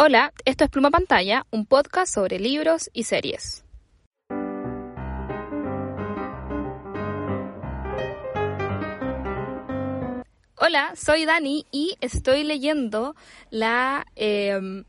Hola, 0.00 0.32
esto 0.44 0.62
es 0.62 0.70
Pluma 0.70 0.92
Pantalla, 0.92 1.44
un 1.50 1.66
podcast 1.66 2.14
sobre 2.14 2.38
libros 2.38 2.88
y 2.92 3.02
series. 3.02 3.64
Hola, 10.54 10.92
soy 10.94 11.24
Dani 11.24 11.66
y 11.72 11.96
estoy 12.00 12.44
leyendo 12.44 13.16
la 13.50 14.06
em, 14.14 14.84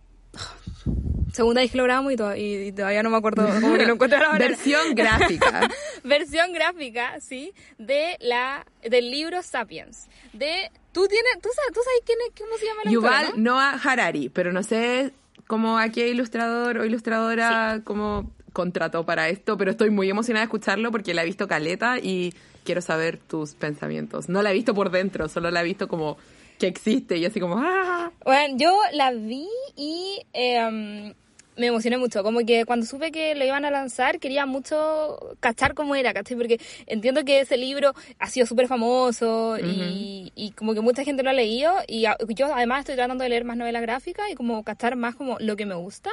segunda 1.39 1.61
vez 1.61 1.71
que 1.71 1.77
lo 1.77 1.85
grabamos 1.85 2.11
y, 2.35 2.71
todavía 2.73 3.01
no 3.01 3.09
me 3.09 3.15
acuerdo 3.15 3.47
cómo 3.61 3.77
que 3.77 3.85
no 3.85 3.93
encuentro 3.93 4.19
la 4.19 4.31
Versión 4.37 4.93
gráfica. 4.93 5.69
Versión 6.03 6.51
gráfica, 6.51 7.21
sí, 7.21 7.53
de 7.77 8.17
la 8.19 8.65
del 8.83 9.09
libro 9.09 9.41
Sapiens, 9.41 10.09
de 10.33 10.69
¿Tú, 10.91 11.07
tienes, 11.07 11.31
tú, 11.41 11.47
sabes, 11.55 11.71
tú 11.73 11.79
sabes 11.81 12.01
quién 12.05 12.17
es, 12.27 12.33
cómo 12.37 12.57
se 12.57 12.65
llama 12.65 12.81
la 12.83 12.91
Yuval 12.91 13.41
Noah 13.41 13.79
Harari, 13.81 14.27
pero 14.27 14.51
no 14.51 14.63
sé 14.63 15.13
cómo 15.47 15.77
a 15.77 15.87
qué 15.89 16.09
ilustrador 16.09 16.79
o 16.79 16.85
ilustradora 16.85 17.81
como 17.85 18.29
contrató 18.51 19.05
para 19.05 19.29
esto, 19.29 19.55
pero 19.55 19.71
estoy 19.71 19.91
muy 19.91 20.09
emocionada 20.09 20.41
de 20.41 20.47
escucharlo 20.47 20.91
porque 20.91 21.13
la 21.13 21.21
he 21.21 21.25
visto 21.25 21.47
caleta 21.47 21.99
y 21.99 22.33
quiero 22.65 22.81
saber 22.81 23.17
tus 23.17 23.53
pensamientos. 23.53 24.27
No 24.27 24.41
la 24.41 24.51
he 24.51 24.53
visto 24.53 24.73
por 24.73 24.91
dentro, 24.91 25.29
solo 25.29 25.51
la 25.51 25.61
he 25.61 25.63
visto 25.63 25.87
como 25.87 26.17
que 26.57 26.67
existe 26.67 27.15
y 27.15 27.25
así 27.25 27.39
como 27.39 27.59
¡ah! 27.59 28.11
Bueno, 28.25 28.57
yo 28.57 28.77
la 28.91 29.11
vi 29.11 29.47
y 29.77 30.25
eh, 30.33 31.13
me 31.59 31.67
emocioné 31.67 31.97
mucho. 31.97 32.23
Como 32.23 32.39
que 32.39 32.65
cuando 32.65 32.85
supe 32.85 33.11
que 33.11 33.35
lo 33.35 33.45
iban 33.45 33.65
a 33.65 33.71
lanzar, 33.71 34.19
quería 34.19 34.45
mucho 34.45 35.35
cachar 35.39 35.73
cómo 35.73 35.95
era, 35.95 36.13
¿cachai? 36.13 36.37
Porque 36.37 36.59
entiendo 36.87 37.23
que 37.23 37.41
ese 37.41 37.57
libro 37.57 37.93
ha 38.17 38.27
sido 38.27 38.45
súper 38.45 38.67
famoso 38.67 39.57
y, 39.59 40.31
y, 40.35 40.51
como 40.51 40.73
que 40.73 40.81
mucha 40.81 41.03
gente 41.03 41.21
lo 41.21 41.29
ha 41.29 41.33
leído. 41.33 41.73
Y 41.87 42.05
yo 42.29 42.53
además 42.53 42.79
estoy 42.79 42.95
tratando 42.95 43.23
de 43.23 43.29
leer 43.29 43.43
más 43.43 43.57
novelas 43.57 43.81
gráficas 43.81 44.29
y 44.31 44.35
como 44.35 44.63
cachar 44.63 44.95
más 44.95 45.15
como 45.15 45.37
lo 45.39 45.55
que 45.55 45.65
me 45.65 45.75
gusta. 45.75 46.09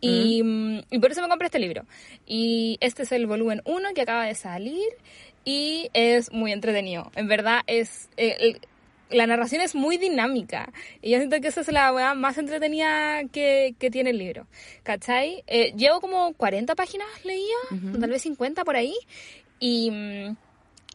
Y, 0.00 0.42
y 0.90 0.98
por 0.98 1.12
eso 1.12 1.22
me 1.22 1.28
compré 1.28 1.46
este 1.46 1.60
libro. 1.60 1.84
Y 2.26 2.76
este 2.80 3.04
es 3.04 3.12
el 3.12 3.26
volumen 3.26 3.62
1 3.64 3.94
que 3.94 4.02
acaba 4.02 4.26
de 4.26 4.34
salir 4.34 4.88
y 5.44 5.90
es 5.94 6.32
muy 6.32 6.52
entretenido. 6.52 7.10
En 7.14 7.28
verdad 7.28 7.60
es... 7.66 8.08
Eh, 8.16 8.58
la 9.12 9.26
narración 9.26 9.60
es 9.60 9.74
muy 9.74 9.96
dinámica. 9.98 10.72
Y 11.00 11.10
yo 11.10 11.18
siento 11.18 11.40
que 11.40 11.48
esa 11.48 11.60
es 11.60 11.68
la 11.70 11.92
weá 11.92 12.14
más 12.14 12.38
entretenida 12.38 13.24
que, 13.30 13.74
que, 13.78 13.90
tiene 13.90 14.10
el 14.10 14.18
libro. 14.18 14.46
¿Cachai? 14.82 15.44
Eh, 15.46 15.72
llevo 15.76 16.00
como 16.00 16.32
40 16.34 16.74
páginas 16.74 17.08
leía, 17.24 17.56
tal 18.00 18.10
vez 18.10 18.22
50 18.22 18.64
por 18.64 18.76
ahí. 18.76 18.94
Y, 19.60 19.90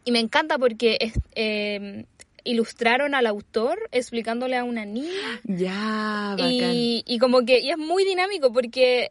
y 0.04 0.12
me 0.12 0.20
encanta 0.20 0.58
porque 0.58 0.98
es, 1.00 1.14
eh, 1.34 2.04
ilustraron 2.44 3.14
al 3.14 3.26
autor 3.26 3.78
explicándole 3.92 4.56
a 4.56 4.64
una 4.64 4.84
niña. 4.84 5.40
Ya, 5.44 6.30
bacán. 6.38 6.50
Y, 6.50 7.04
y 7.06 7.18
como 7.18 7.44
que 7.44 7.60
y 7.60 7.70
es 7.70 7.78
muy 7.78 8.04
dinámico 8.04 8.52
porque 8.52 9.10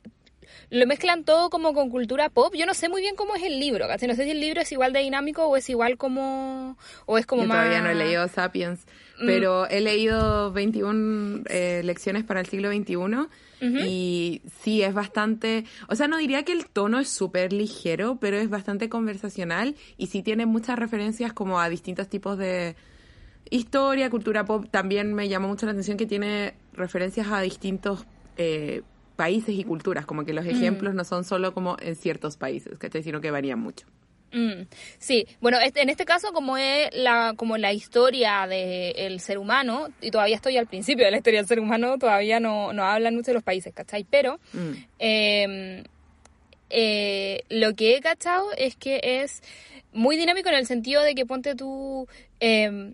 lo 0.69 0.86
mezclan 0.86 1.23
todo 1.23 1.49
como 1.49 1.73
con 1.73 1.89
cultura 1.89 2.30
pop. 2.30 2.53
Yo 2.55 2.66
no 2.66 2.73
sé 2.73 2.89
muy 2.89 3.02
bien 3.02 3.16
cómo 3.16 3.36
es 3.36 3.44
el 3.44 3.59
libro, 3.59 3.88
No 3.88 3.97
sé 3.97 4.23
si 4.23 4.31
el 4.31 4.42
libro 4.42 4.61
es 4.61 4.71
igual 4.71 4.94
de 4.94 4.99
dinámico 4.99 5.45
o 5.45 5.55
es 5.58 5.69
igual 5.69 5.98
como... 5.98 6.77
o 7.05 7.17
es 7.17 7.26
como 7.26 7.43
Yo 7.43 7.48
más... 7.48 7.58
todavía 7.58 7.81
no 7.81 7.89
he 7.89 7.95
leído 7.95 8.27
Sapiens, 8.27 8.86
mm. 9.20 9.26
pero 9.26 9.67
he 9.67 9.82
leído 9.82 10.52
21 10.52 11.44
eh, 11.50 11.82
lecciones 11.83 12.23
para 12.23 12.39
el 12.39 12.48
siglo 12.48 12.72
XXI 12.72 13.28
y 13.60 14.42
sí, 14.61 14.83
es 14.83 14.94
bastante... 14.94 15.66
O 15.88 15.95
sea, 15.95 16.08
no 16.08 16.17
diría 16.17 16.44
que 16.44 16.52
el 16.52 16.67
tono 16.67 17.00
es 17.00 17.10
súper 17.10 17.54
ligero, 17.54 18.17
pero 18.22 18.38
es 18.38 18.50
bastante 18.50 18.88
conversacional 18.88 19.76
y 19.98 20.08
sí 20.08 20.22
tiene 20.22 20.45
muchas 20.45 20.78
referencias 20.78 21.33
como 21.33 21.60
a 21.60 21.67
distintos 21.67 22.08
tipos 22.08 22.38
de 22.38 22.76
historia, 23.50 24.10
cultura 24.11 24.45
pop. 24.45 24.66
También 24.70 25.14
me 25.14 25.28
llamó 25.28 25.48
mucho 25.48 25.66
la 25.66 25.72
atención 25.72 25.98
que 25.98 26.05
tiene 26.05 26.54
referencias 26.73 27.28
a 27.32 27.42
distintos... 27.42 28.05
Eh, 28.38 28.84
países 29.16 29.55
y 29.55 29.64
culturas, 29.64 30.05
como 30.05 30.23
que 30.23 30.32
los 30.32 30.45
mm. 30.45 30.49
ejemplos 30.49 30.94
no 30.94 31.04
son 31.04 31.26
solo 31.26 31.54
como 31.54 31.76
en 31.82 31.95
ciertos 31.95 32.38
países, 32.38 32.78
¿cachai? 32.78 33.04
Sino 33.04 33.20
que 33.20 33.32
varían 33.32 33.60
mucho. 33.60 33.88
Mm. 34.32 34.64
Sí, 34.99 35.27
bueno, 35.39 35.60
este, 35.60 35.82
en 35.82 35.89
este 35.89 36.05
caso 36.05 36.33
como 36.33 36.58
es 36.58 36.89
la, 36.93 37.33
como 37.36 37.58
la 37.58 37.73
historia 37.73 38.45
del 38.48 39.20
ser 39.20 39.38
humano, 39.38 39.88
y 40.02 40.11
todavía 40.11 40.36
estoy 40.36 40.58
al 40.58 40.67
principio 40.67 41.05
de 41.05 41.11
la 41.11 41.17
historia 41.17 41.39
del 41.39 41.48
ser 41.48 41.60
humano, 41.60 41.98
todavía 41.98 42.39
no, 42.39 42.73
no 42.73 42.83
hablan 42.83 43.16
mucho 43.16 43.32
de 43.32 43.36
los 43.36 43.43
países, 43.43 43.73
¿cachai? 43.73 44.05
Pero 44.10 44.39
mm. 44.54 44.71
em, 44.99 45.83
eh, 46.70 47.43
lo 47.49 47.73
que 47.76 47.95
he 47.95 48.02
cachado 48.02 48.52
es 48.58 48.76
que 48.76 48.99
es 49.04 49.42
muy 49.93 50.17
dinámico 50.17 50.49
en 50.49 50.55
el 50.55 50.66
sentido 50.66 51.02
de 51.04 51.16
que 51.16 51.26
ponte 51.26 51.55
tú... 51.55 52.08
Eh, 52.39 52.93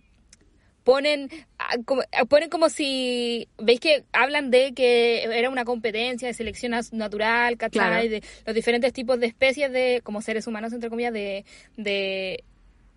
ponen 0.84 1.30
ah, 1.58 1.76
como, 1.86 2.02
ah, 2.12 2.26
ponen 2.26 2.50
como 2.50 2.70
si 2.70 3.48
veis 3.58 3.80
que 3.80 4.04
hablan 4.12 4.52
de 4.52 4.74
que 4.74 5.24
era 5.24 5.50
una 5.50 5.66
competencia 5.66 6.28
de 6.28 6.34
selección 6.34 6.74
natural 6.92 7.58
¿cachai? 7.58 8.10
de 8.10 8.24
los 8.46 8.56
diferentes 8.56 8.94
tipos 8.94 9.20
de 9.20 9.28
especies 9.28 9.72
de 9.72 10.02
como 10.04 10.22
seres 10.22 10.48
humanos 10.48 10.74
entre 10.74 10.90
comillas 10.90 11.14
de 11.14 11.46
de 11.78 12.44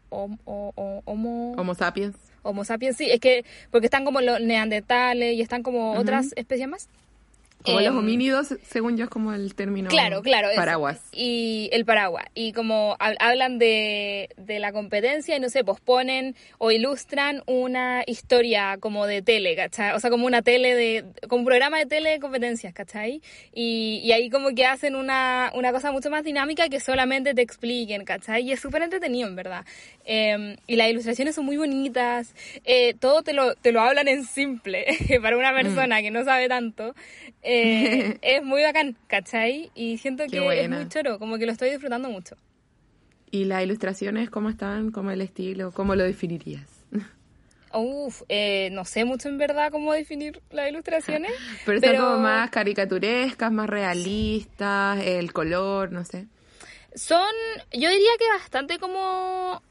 homo 0.09 0.73
homo 1.57 1.75
sapiens. 1.75 2.17
homo 2.43 2.65
sapiens 2.65 2.97
sí 2.97 3.11
es 3.11 3.21
que 3.21 3.45
porque 3.71 3.87
están 3.87 4.05
como 4.05 4.21
los 4.21 4.41
neandertales 4.41 5.35
y 5.35 5.41
están 5.41 5.63
como 5.63 5.93
otras 5.93 6.33
especies 6.37 6.69
más 6.69 6.89
como 7.67 7.81
los 7.81 7.89
em, 7.89 7.99
homínidos, 7.99 8.55
según 8.63 8.97
yo, 8.97 9.05
es 9.05 9.11
como 9.11 9.33
el 9.33 9.55
término 9.55 9.89
claro, 9.89 10.23
claro, 10.23 10.49
paraguas. 10.57 11.01
Y 11.13 11.69
el 11.73 11.85
paraguas. 11.85 12.27
Y 12.35 12.53
como 12.53 12.97
hablan 12.99 13.59
de, 13.59 14.31
de 14.37 14.59
la 14.59 14.73
competencia 14.73 15.37
y 15.37 15.41
no 15.41 15.49
sé, 15.49 15.65
posponen 15.65 16.35
o 16.59 16.71
ilustran 16.71 17.43
una 17.47 18.03
historia 18.07 18.79
como 18.79 19.07
de 19.07 19.23
tele, 19.23 19.57
¿cachai? 19.57 19.95
O 19.95 20.01
sea, 20.01 20.11
como 20.11 20.27
una 20.27 20.43
tele 20.43 20.75
de, 20.75 21.05
como 21.29 21.41
un 21.41 21.47
programa 21.47 21.79
de 21.79 21.87
tele 21.87 22.11
de 22.11 22.21
competencias, 22.21 22.73
¿cachai? 22.73 23.21
Y, 23.53 24.01
y 24.05 24.13
ahí 24.13 24.31
como 24.31 24.55
que 24.55 24.65
hacen 24.65 24.97
una, 24.97 25.51
una 25.55 25.73
cosa 25.73 25.93
mucho 25.93 26.11
más 26.11 26.25
dinámica 26.25 26.69
que 26.69 26.81
solamente 26.81 27.35
te 27.35 27.43
expliquen, 27.43 28.05
¿cachai? 28.05 28.43
Y 28.43 28.53
es 28.53 28.61
súper 28.61 28.83
entretenido, 28.83 29.29
en 29.29 29.37
verdad. 29.37 29.65
Em, 30.05 30.57
y 30.67 30.77
las 30.77 30.89
ilustraciones 30.89 31.35
son 31.35 31.45
muy 31.45 31.57
bonitas, 31.57 32.33
eh, 32.65 32.95
todo 32.95 33.23
te 33.23 33.33
lo, 33.33 33.55
te 33.57 33.73
lo 33.73 33.81
hablan 33.81 34.07
en 34.09 34.25
simple, 34.25 34.87
para 35.23 35.37
una 35.37 35.53
mm. 35.53 35.57
persona 35.57 36.03
que 36.03 36.11
no 36.11 36.25
sabe 36.25 36.49
tanto. 36.49 36.95
Eh, 37.43 37.56
es 38.23 38.43
muy 38.43 38.63
bacán, 38.63 38.97
¿cachai? 39.07 39.71
Y 39.75 39.99
siento 39.99 40.25
que 40.27 40.63
es 40.63 40.69
muy 40.69 40.89
choro, 40.89 41.19
como 41.19 41.39
que 41.39 41.47
lo 41.47 41.53
estoy 41.53 41.71
disfrutando 41.71 42.09
mucho. 42.09 42.37
¿Y 43.31 43.45
las 43.45 43.63
ilustraciones 43.63 44.31
cómo 44.31 44.51
están? 44.51 44.91
¿Cómo 44.91 45.11
el 45.11 45.21
estilo? 45.21 45.73
¿Cómo 45.73 45.95
lo 45.95 46.05
definirías? 46.05 46.77
Uf, 47.73 48.23
eh, 48.29 48.71
no 48.73 48.85
sé 48.85 49.05
mucho 49.05 49.29
en 49.29 49.37
verdad 49.39 49.71
cómo 49.71 49.93
definir 49.93 50.41
las 50.51 50.71
ilustraciones. 50.71 51.33
pero, 51.67 51.81
son 51.81 51.97
como 51.97 52.19
más 52.19 52.51
caricaturescas, 52.51 53.53
más 53.53 53.69
realistas, 53.69 55.05
el 55.05 55.33
color, 55.33 55.93
no 55.93 56.05
sé. 56.05 56.27
Son, 56.95 57.35
yo 57.73 57.91
diría 57.91 58.11
que 58.19 58.29
bastante 58.39 58.79
como 58.79 59.63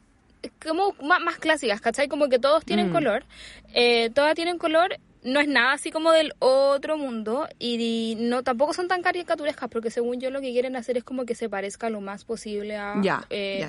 como 0.64 0.94
más, 1.02 1.40
clásicas, 1.40 1.82
¿cachai? 1.82 2.08
Como 2.08 2.30
que 2.30 2.38
todos 2.38 2.64
tienen 2.66 2.90
mm. 2.90 2.94
color, 2.94 3.26
eh, 3.74 4.12
todas 4.12 4.36
tienen 4.36 4.60
color 4.60 4.98
no 5.26 5.40
es 5.40 5.48
nada 5.48 5.74
así 5.74 5.92
como 5.92 6.12
del 6.12 6.34
otro 6.40 6.98
mundo 6.98 7.50
y 7.60 8.16
no 8.20 8.44
tampoco 8.44 8.74
son 8.74 8.88
tan 8.88 9.02
caricaturescas 9.02 9.70
porque 9.70 9.90
según 9.90 10.22
yo 10.22 10.30
lo 10.30 10.40
que 10.40 10.52
quieren 10.52 10.76
hacer 10.76 10.98
es 10.98 11.04
como 11.04 11.26
que 11.26 11.36
se 11.36 11.50
parezca 11.50 11.90
lo 11.90 12.00
más 12.00 12.24
posible 12.24 12.78
a 12.78 13.02
eh, 13.32 13.68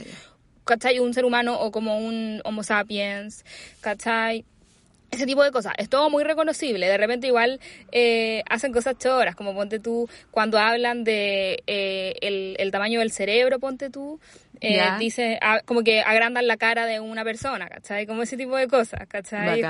¿cachai? 0.65 0.99
un 1.01 1.15
ser 1.15 1.25
humano 1.25 1.59
o 1.59 1.73
como 1.73 1.99
un 1.99 2.43
homo 2.45 2.63
sapiens 2.63 3.45
¿cachai? 3.81 4.45
ese 5.11 5.27
tipo 5.27 5.43
de 5.43 5.51
cosas. 5.51 5.73
Es 5.79 5.89
todo 5.89 6.11
muy 6.11 6.25
reconocible. 6.25 6.87
De 6.87 6.99
repente 6.99 7.27
igual 7.27 7.61
eh, 7.93 8.43
hacen 8.49 8.73
cosas 8.73 8.99
choras, 8.99 9.35
como 9.35 9.55
ponte 9.55 9.79
tú, 9.79 10.09
cuando 10.31 10.59
hablan 10.59 11.05
de 11.05 11.63
eh, 11.67 12.15
el, 12.21 12.57
el, 12.59 12.71
tamaño 12.71 13.01
del 13.01 13.13
cerebro, 13.13 13.59
ponte 13.59 13.89
tú, 13.89 14.21
eh, 14.61 14.81
dice, 14.99 15.39
como 15.65 15.83
que 15.83 16.01
agrandan 16.01 16.47
la 16.47 16.57
cara 16.57 16.87
de 16.87 17.01
una 17.01 17.25
persona, 17.25 17.69
¿cachai? 17.69 18.07
Como 18.07 18.23
ese 18.23 18.37
tipo 18.37 18.57
de 18.57 18.69
cosas, 18.69 19.07
¿cachai? 19.09 19.63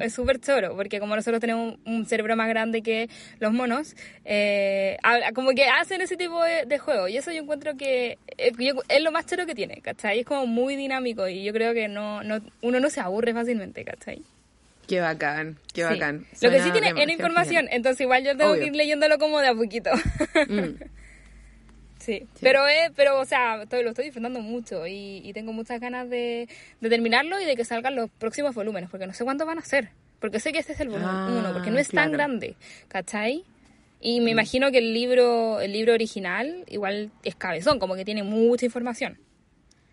es 0.00 0.12
súper 0.12 0.40
choro, 0.40 0.76
porque 0.76 1.00
como 1.00 1.16
nosotros 1.16 1.40
tenemos 1.40 1.76
un 1.84 2.06
cerebro 2.06 2.36
más 2.36 2.48
grande 2.48 2.82
que 2.82 3.08
los 3.40 3.52
monos, 3.52 3.94
eh, 4.24 4.96
como 5.34 5.50
que 5.52 5.66
hacen 5.68 6.00
ese 6.00 6.16
tipo 6.16 6.42
de, 6.42 6.78
juego. 6.78 7.08
Y 7.08 7.16
eso 7.16 7.30
yo 7.30 7.40
encuentro 7.42 7.76
que 7.76 8.18
eh, 8.36 8.52
es 8.88 9.02
lo 9.02 9.12
más 9.12 9.26
choro 9.26 9.46
que 9.46 9.54
tiene, 9.54 9.80
¿cachai? 9.80 10.20
Es 10.20 10.26
como 10.26 10.46
muy 10.46 10.76
dinámico 10.76 11.28
y 11.28 11.44
yo 11.44 11.52
creo 11.52 11.72
que 11.72 11.88
no, 11.88 12.22
no 12.22 12.40
uno 12.62 12.80
no 12.80 12.90
se 12.90 13.00
aburre 13.00 13.32
fácilmente, 13.32 13.84
¿cachai? 13.84 14.22
Qué 14.86 15.00
bacán, 15.00 15.56
qué 15.72 15.82
Sí. 15.82 15.88
bacán. 15.88 16.26
Lo 16.42 16.50
que 16.50 16.60
sí 16.60 16.70
tiene 16.72 16.88
en 17.02 17.10
información, 17.10 17.68
entonces 17.70 18.02
igual 18.02 18.22
yo 18.24 18.36
tengo 18.36 18.50
Obvio. 18.52 18.60
que 18.62 18.66
ir 18.66 18.76
leyéndolo 18.76 19.18
como 19.18 19.40
de 19.40 19.48
a 19.48 19.54
poquito. 19.54 19.90
Mm. 20.48 20.74
Sí, 22.04 22.26
pero 22.42 22.66
es, 22.66 22.90
pero 22.94 23.18
o 23.18 23.24
sea, 23.24 23.62
estoy- 23.62 23.82
lo 23.82 23.90
estoy 23.90 24.04
disfrutando 24.06 24.40
mucho 24.40 24.86
y, 24.86 25.22
y 25.24 25.32
tengo 25.32 25.52
muchas 25.52 25.80
ganas 25.80 26.10
de, 26.10 26.48
de 26.80 26.88
terminarlo 26.90 27.40
y 27.40 27.44
de 27.46 27.56
que 27.56 27.64
salgan 27.64 27.94
los 27.96 28.10
próximos 28.10 28.54
volúmenes, 28.54 28.90
porque 28.90 29.06
no 29.06 29.14
sé 29.14 29.24
cuántos 29.24 29.46
van 29.46 29.58
a 29.58 29.62
ser, 29.62 29.88
porque 30.20 30.38
sé 30.40 30.52
que 30.52 30.58
este 30.58 30.72
es 30.74 30.80
el 30.80 30.88
volumen 30.88 31.16
Ah, 31.16 31.26
uno, 31.38 31.52
porque 31.52 31.70
no 31.70 31.78
es 31.78 31.88
tan 31.88 32.12
grande, 32.12 32.56
¿cachai? 32.88 33.44
Y 34.00 34.20
Mm. 34.20 34.24
me 34.24 34.30
imagino 34.32 34.70
que 34.70 34.78
el 34.78 34.92
libro, 34.92 35.60
el 35.60 35.72
libro 35.72 35.94
original 35.94 36.64
igual 36.68 37.10
es 37.22 37.36
cabezón, 37.36 37.78
como 37.78 37.94
que 37.94 38.04
tiene 38.04 38.22
mucha 38.22 38.66
información. 38.66 39.18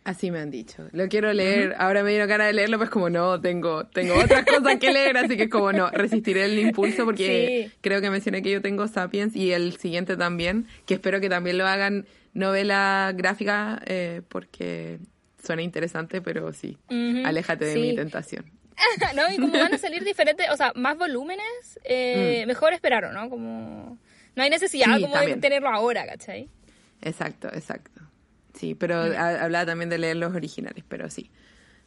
Así 0.04 0.32
me 0.32 0.40
han 0.40 0.50
dicho. 0.50 0.88
Lo 0.94 1.08
quiero 1.10 1.32
leer. 1.32 1.76
Ahora 1.78 2.02
me 2.04 2.10
dieron 2.10 2.28
ganas 2.28 2.48
de 2.48 2.54
leerlo, 2.54 2.80
pues 2.80 2.90
como 2.90 3.10
no, 3.12 3.40
tengo, 3.40 3.86
tengo 3.86 4.16
otras 4.16 4.46
cosas 4.46 4.78
que 4.80 4.92
leer, 4.92 5.16
así 5.18 5.38
que 5.38 5.48
como 5.48 5.72
no, 5.74 5.92
resistiré 5.92 6.46
el 6.46 6.58
impulso 6.58 7.06
porque 7.06 7.68
Sí. 7.70 7.78
creo 7.82 8.02
que 8.02 8.10
mencioné 8.10 8.42
que 8.42 8.50
yo 8.50 8.62
tengo 8.64 8.88
Sapiens 8.88 9.36
y 9.36 9.52
el 9.52 9.78
siguiente 9.78 10.18
también, 10.18 10.66
que 10.88 10.96
espero 10.96 11.22
que 11.22 11.30
también 11.30 11.60
lo 11.60 11.68
hagan 11.68 12.08
novela 12.34 13.12
gráfica 13.16 13.80
eh, 13.86 14.22
porque 14.28 14.98
suena 15.44 15.62
interesante, 15.62 16.20
pero 16.22 16.52
sí, 16.52 16.78
Ujú, 16.90 17.22
aléjate 17.26 17.66
de 17.66 17.74
sí. 17.74 17.80
mi 17.80 17.96
tentación. 17.96 18.46
¿No? 19.16 19.32
Y 19.32 19.38
como 19.38 19.54
van 19.54 19.74
a 19.74 19.78
salir 19.78 20.04
diferentes, 20.04 20.48
o 20.50 20.58
sea, 20.58 20.72
más 20.76 20.98
volúmenes, 20.98 21.46
Mm. 21.76 21.86
eh, 21.86 22.44
mejor 22.48 22.74
esperar, 22.74 23.06
¿o 23.06 23.12
¿no? 23.12 23.30
Como 23.30 24.00
no 24.36 24.44
hay 24.44 24.50
necesidad 24.50 24.96
Sí, 24.96 25.02
como 25.04 25.14
también. 25.14 25.40
de 25.40 25.42
tenerlo 25.48 25.70
ahora, 25.70 26.08
¿cachai? 26.08 26.50
Exacto, 27.04 27.50
exacto. 27.54 27.91
Sí, 28.62 28.76
pero 28.76 28.96
ha- 29.02 29.44
hablaba 29.44 29.66
también 29.66 29.90
de 29.90 29.98
leer 29.98 30.18
los 30.18 30.36
originales, 30.36 30.84
pero 30.88 31.10
sí. 31.10 31.32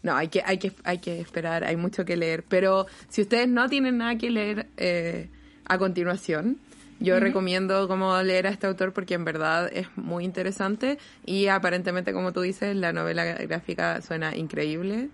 No, 0.03 0.17
hay 0.17 0.27
que, 0.29 0.43
hay 0.45 0.59
que, 0.59 0.73
hay 0.83 0.99
que 0.99 1.21
esperar, 1.21 1.63
hay 1.63 1.77
mucho 1.77 2.05
que 2.05 2.17
leer. 2.17 2.43
Pero 2.49 2.87
si 3.09 3.23
ustedes 3.23 3.47
no 3.49 3.69
tienen 3.69 3.99
nada 3.99 4.17
que 4.19 4.29
leer 4.29 4.67
eh, 4.77 5.29
a 5.67 5.79
continuación, 5.79 6.59
yo 6.99 7.21
recomiendo 7.21 7.87
como 7.87 8.21
leer 8.23 8.49
a 8.49 8.51
este 8.51 8.67
autor 8.67 8.93
porque 8.93 9.15
en 9.15 9.25
verdad 9.25 9.71
es 9.73 9.87
muy 9.97 10.25
interesante 10.25 10.99
y 11.25 11.47
aparentemente, 11.47 12.13
como 12.13 12.33
tú 12.33 12.41
dices, 12.41 12.75
la 12.75 12.93
novela 12.93 13.25
gráfica 13.25 14.01
suena 14.03 14.35
increíble. 14.37 15.11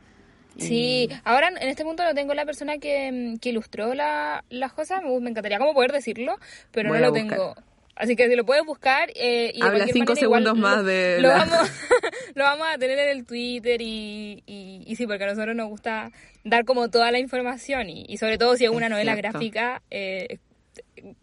Y- 0.56 0.62
Sí, 0.62 1.08
ahora 1.24 1.48
en 1.48 1.68
este 1.68 1.84
punto 1.84 2.02
no 2.04 2.14
tengo 2.14 2.34
la 2.34 2.44
persona 2.46 2.78
que, 2.78 3.36
que 3.40 3.50
ilustró 3.50 3.94
la- 3.94 4.44
las 4.50 4.72
cosas, 4.72 5.02
me, 5.02 5.20
me 5.20 5.30
encantaría 5.30 5.58
como 5.58 5.74
poder 5.74 5.92
decirlo, 5.92 6.38
pero 6.72 6.88
Voy 6.88 6.98
no 7.00 7.06
lo 7.06 7.12
buscar. 7.12 7.28
tengo. 7.28 7.54
Así 7.96 8.16
que 8.16 8.28
si 8.28 8.36
lo 8.36 8.44
puedes 8.46 8.64
buscar 8.64 9.10
eh, 9.14 9.52
y 9.54 9.62
Habla 9.62 9.86
cinco 9.86 10.12
manera 10.14 10.20
segundos 10.20 10.56
más 10.56 10.84
de 10.86 11.18
lo, 11.20 11.28
la- 11.28 11.38
vamos, 11.38 11.70
lo 12.34 12.44
vamos 12.44 12.66
a 12.72 12.78
tener 12.78 12.98
en 12.98 13.08
el 13.10 13.26
Twitter 13.26 13.80
y, 13.82 14.42
y, 14.46 14.84
y 14.86 14.96
sí, 14.96 15.06
porque 15.06 15.24
a 15.24 15.26
nosotros 15.28 15.54
nos 15.54 15.68
gusta 15.68 16.10
dar 16.44 16.64
como 16.64 16.88
toda 16.88 17.10
la 17.10 17.18
información 17.18 17.90
y, 17.90 18.06
y 18.08 18.16
sobre 18.16 18.38
todo 18.38 18.56
si 18.56 18.64
es 18.64 18.70
una 18.70 18.86
Es 18.86 18.90
novela 18.92 19.12
cierto. 19.14 19.30
gráfica, 19.32 19.82
eh, 19.90 20.38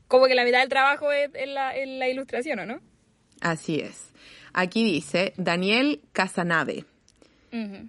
como 0.07 0.27
que 0.27 0.35
la 0.35 0.43
mitad 0.43 0.59
del 0.59 0.69
trabajo 0.69 1.11
es 1.11 1.29
en 1.33 1.53
la, 1.53 1.75
en 1.75 1.99
la 1.99 2.09
ilustración, 2.09 2.59
¿o 2.59 2.65
no? 2.65 2.79
Así 3.41 3.79
es. 3.79 4.11
Aquí 4.53 4.83
dice 4.83 5.33
Daniel 5.37 6.01
Casanave. 6.11 6.85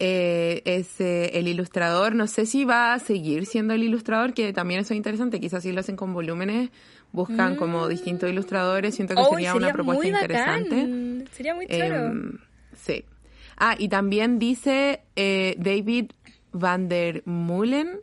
Eh, 0.01 0.63
es 0.65 0.99
eh, 1.01 1.31
el 1.39 1.47
ilustrador. 1.49 2.15
No 2.15 2.27
sé 2.27 2.47
si 2.47 2.65
va 2.65 2.95
a 2.95 2.99
seguir 3.01 3.45
siendo 3.45 3.75
el 3.75 3.83
ilustrador, 3.83 4.33
que 4.33 4.53
también 4.55 4.81
eso 4.81 4.95
es 4.95 4.97
interesante. 4.97 5.41
Quizás 5.41 5.63
si 5.63 5.73
lo 5.73 5.81
hacen 5.81 5.97
con 5.97 6.15
volúmenes, 6.15 6.71
buscan 7.13 7.57
como 7.57 7.89
distintos 7.89 8.31
ilustradores. 8.31 8.95
Siento 8.95 9.15
que 9.15 9.21
Mm. 9.21 9.25
Uy, 9.25 9.31
sería, 9.35 9.55
una 9.55 9.73
propuesta 9.73 10.03
muy 10.03 10.09
interesante. 10.09 11.25
Sería 11.33 11.55
muy 11.55 11.67
chulo. 11.67 11.85
Em, 11.85 12.39
sí. 12.77 13.05
Ah, 13.57 13.75
y 13.79 13.89
también 13.89 14.39
dice 14.39 15.01
eh, 15.17 15.57
David 15.59 16.13
Van 16.53 16.89
der 16.89 17.23
Mullen, 17.27 18.01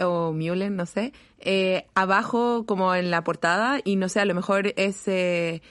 o 0.00 0.32
Mullen, 0.32 0.76
no 0.76 0.86
sé, 0.86 1.12
eh, 1.40 1.86
abajo 1.94 2.64
como 2.66 2.94
en 2.94 3.10
la 3.10 3.22
portada, 3.22 3.80
y 3.84 3.96
no 3.96 4.08
sé, 4.08 4.20
a 4.20 4.24
lo 4.24 4.34
mejor 4.34 4.72
es 4.76 5.06
eh, 5.08 5.62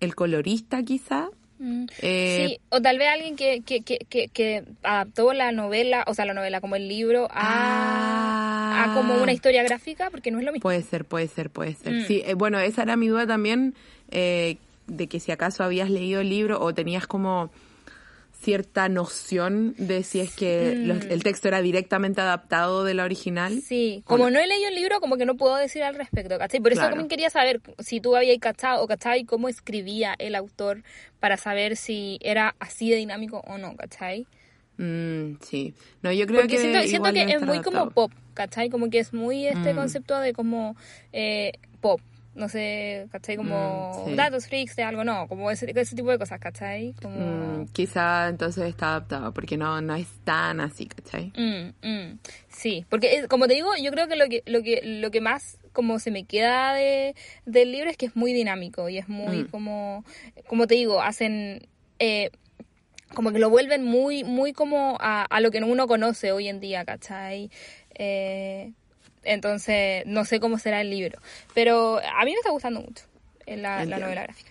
el 0.00 0.14
colorista 0.14 0.82
quizá. 0.82 1.28
Mm. 1.64 1.86
Eh, 2.02 2.46
sí, 2.48 2.60
o 2.68 2.82
tal 2.82 2.98
vez 2.98 3.08
alguien 3.08 3.36
que, 3.36 3.62
que, 3.62 3.80
que, 3.80 3.98
que, 4.08 4.28
que 4.28 4.64
adaptó 4.82 5.32
la 5.32 5.50
novela, 5.50 6.04
o 6.06 6.12
sea, 6.14 6.26
la 6.26 6.34
novela 6.34 6.60
como 6.60 6.76
el 6.76 6.88
libro, 6.88 7.26
a, 7.30 8.74
Ah. 8.76 8.84
a 8.90 8.94
como 8.94 9.14
una 9.22 9.32
historia 9.32 9.62
gráfica, 9.62 10.10
porque 10.10 10.30
no 10.30 10.38
es 10.38 10.44
lo 10.44 10.52
mismo. 10.52 10.62
Puede 10.62 10.82
ser, 10.82 11.04
puede 11.04 11.28
ser, 11.28 11.48
puede 11.50 11.74
ser. 11.74 11.92
Mm. 11.94 12.04
Sí, 12.06 12.22
eh, 12.26 12.34
bueno, 12.34 12.58
esa 12.58 12.82
era 12.82 12.96
mi 12.96 13.08
duda 13.08 13.26
también, 13.26 13.74
eh, 14.10 14.56
de 14.86 15.06
que 15.06 15.20
si 15.20 15.32
acaso 15.32 15.64
habías 15.64 15.88
leído 15.88 16.20
el 16.20 16.28
libro 16.28 16.60
o 16.60 16.74
tenías 16.74 17.06
como 17.06 17.50
cierta 18.44 18.88
noción 18.88 19.74
de 19.78 20.02
si 20.02 20.20
es 20.20 20.34
que 20.34 20.76
Mm. 20.82 20.86
los- 20.86 21.04
el 21.06 21.22
texto 21.22 21.48
era 21.48 21.62
directamente 21.62 22.20
adaptado 22.20 22.84
de 22.84 22.94
la 22.94 23.04
original. 23.04 23.60
Sí, 23.62 24.02
¿O 24.04 24.08
como 24.10 24.30
no? 24.30 24.38
he 24.38 24.46
leído 24.46 24.68
el 24.68 24.74
libro, 24.74 25.00
como 25.00 25.16
que 25.16 25.24
no 25.24 25.34
puedo 25.36 25.56
decir 25.56 25.82
al 25.82 25.94
respecto, 25.94 26.38
¿cachai? 26.38 26.60
Por 26.60 26.72
eso 26.72 26.80
Claro. 26.82 26.90
también 26.96 27.08
quería 27.08 27.30
saber 27.30 27.60
si 27.78 28.00
tú 28.00 28.14
habías 28.16 28.38
cachado 28.38 28.82
o 28.82 28.86
cachai 28.86 29.24
cómo 29.24 29.48
escribía 29.48 30.14
el 30.18 30.34
autor 30.34 30.82
para 31.20 31.36
saber 31.36 31.76
si 31.76 32.18
era 32.20 32.54
así 32.58 32.90
de 32.90 32.96
dinámico 32.96 33.42
o 33.46 33.56
no, 33.58 33.74
¿cachai? 33.76 34.26
Mm, 34.76 35.36
sí. 35.40 35.74
No, 36.02 36.12
yo 36.12 36.26
creo 36.26 36.40
Porque 36.40 36.56
que 36.56 36.60
siento, 36.60 36.82
siento 36.88 37.12
que 37.12 37.22
es 37.22 37.40
muy 37.42 37.60
como 37.62 37.78
adaptado. 37.78 37.90
pop, 37.90 38.12
¿cachai? 38.34 38.68
Como 38.70 38.90
que 38.90 38.98
es 38.98 39.12
muy 39.12 39.46
este 39.46 39.72
Mm. 39.72 39.76
concepto 39.76 40.18
de 40.18 40.32
como 40.32 40.76
eh, 41.12 41.52
pop. 41.80 42.00
No 42.34 42.48
sé, 42.48 43.06
¿cachai? 43.12 43.36
Como 43.36 44.04
Mm, 44.06 44.10
sí. 44.10 44.14
datos 44.16 44.46
freaks 44.48 44.74
de 44.76 44.82
algo, 44.82 45.04
no, 45.04 45.28
como 45.28 45.50
ese, 45.50 45.70
ese 45.74 45.94
tipo 45.94 46.10
de 46.10 46.18
cosas, 46.18 46.40
¿cachai? 46.40 46.94
Como... 47.00 47.16
Mm, 47.16 47.66
quizá 47.72 48.28
entonces 48.28 48.64
está 48.66 48.88
adaptado, 48.88 49.32
porque 49.32 49.56
no, 49.56 49.80
no 49.80 49.94
es 49.94 50.08
tan 50.24 50.60
así, 50.60 50.86
¿cachai? 50.86 51.32
Mm. 51.36 52.18
Sí, 52.48 52.84
porque 52.88 53.26
como 53.28 53.46
te 53.46 53.54
digo, 53.54 53.70
yo 53.80 53.90
creo 53.92 54.08
que 54.08 54.16
lo 54.16 54.28
que 54.28 54.42
lo 54.46 54.62
que 54.62 54.80
lo 54.84 55.10
que 55.10 55.20
más 55.20 55.58
como 55.72 55.98
se 55.98 56.10
me 56.10 56.24
queda 56.24 56.72
de, 56.74 57.14
del 57.46 57.72
libro 57.72 57.90
es 57.90 57.96
que 57.96 58.06
es 58.06 58.16
muy 58.16 58.32
dinámico 58.32 58.88
y 58.88 58.98
es 58.98 59.08
muy 59.08 59.44
como 59.44 60.04
como 60.46 60.66
te 60.66 60.74
digo, 60.74 61.02
hacen 61.02 61.66
eh, 61.98 62.30
como 63.14 63.32
que 63.32 63.38
lo 63.38 63.48
vuelven 63.50 63.84
muy 63.84 64.24
muy 64.24 64.52
como 64.52 64.96
a, 65.00 65.24
a 65.24 65.40
lo 65.40 65.50
que 65.50 65.58
uno 65.62 65.86
conoce 65.86 66.32
hoy 66.32 66.48
en 66.48 66.58
día, 66.60 66.84
¿cachai? 66.84 67.50
Eh, 67.94 68.72
entonces, 69.24 70.04
no 70.06 70.24
sé 70.24 70.40
cómo 70.40 70.58
será 70.58 70.80
el 70.80 70.90
libro, 70.90 71.18
pero 71.54 71.98
a 71.98 72.24
mí 72.24 72.32
me 72.32 72.38
está 72.38 72.50
gustando 72.50 72.80
mucho 72.80 73.04
eh, 73.46 73.56
la, 73.56 73.84
la 73.84 73.98
novela 73.98 74.22
gráfica. 74.22 74.50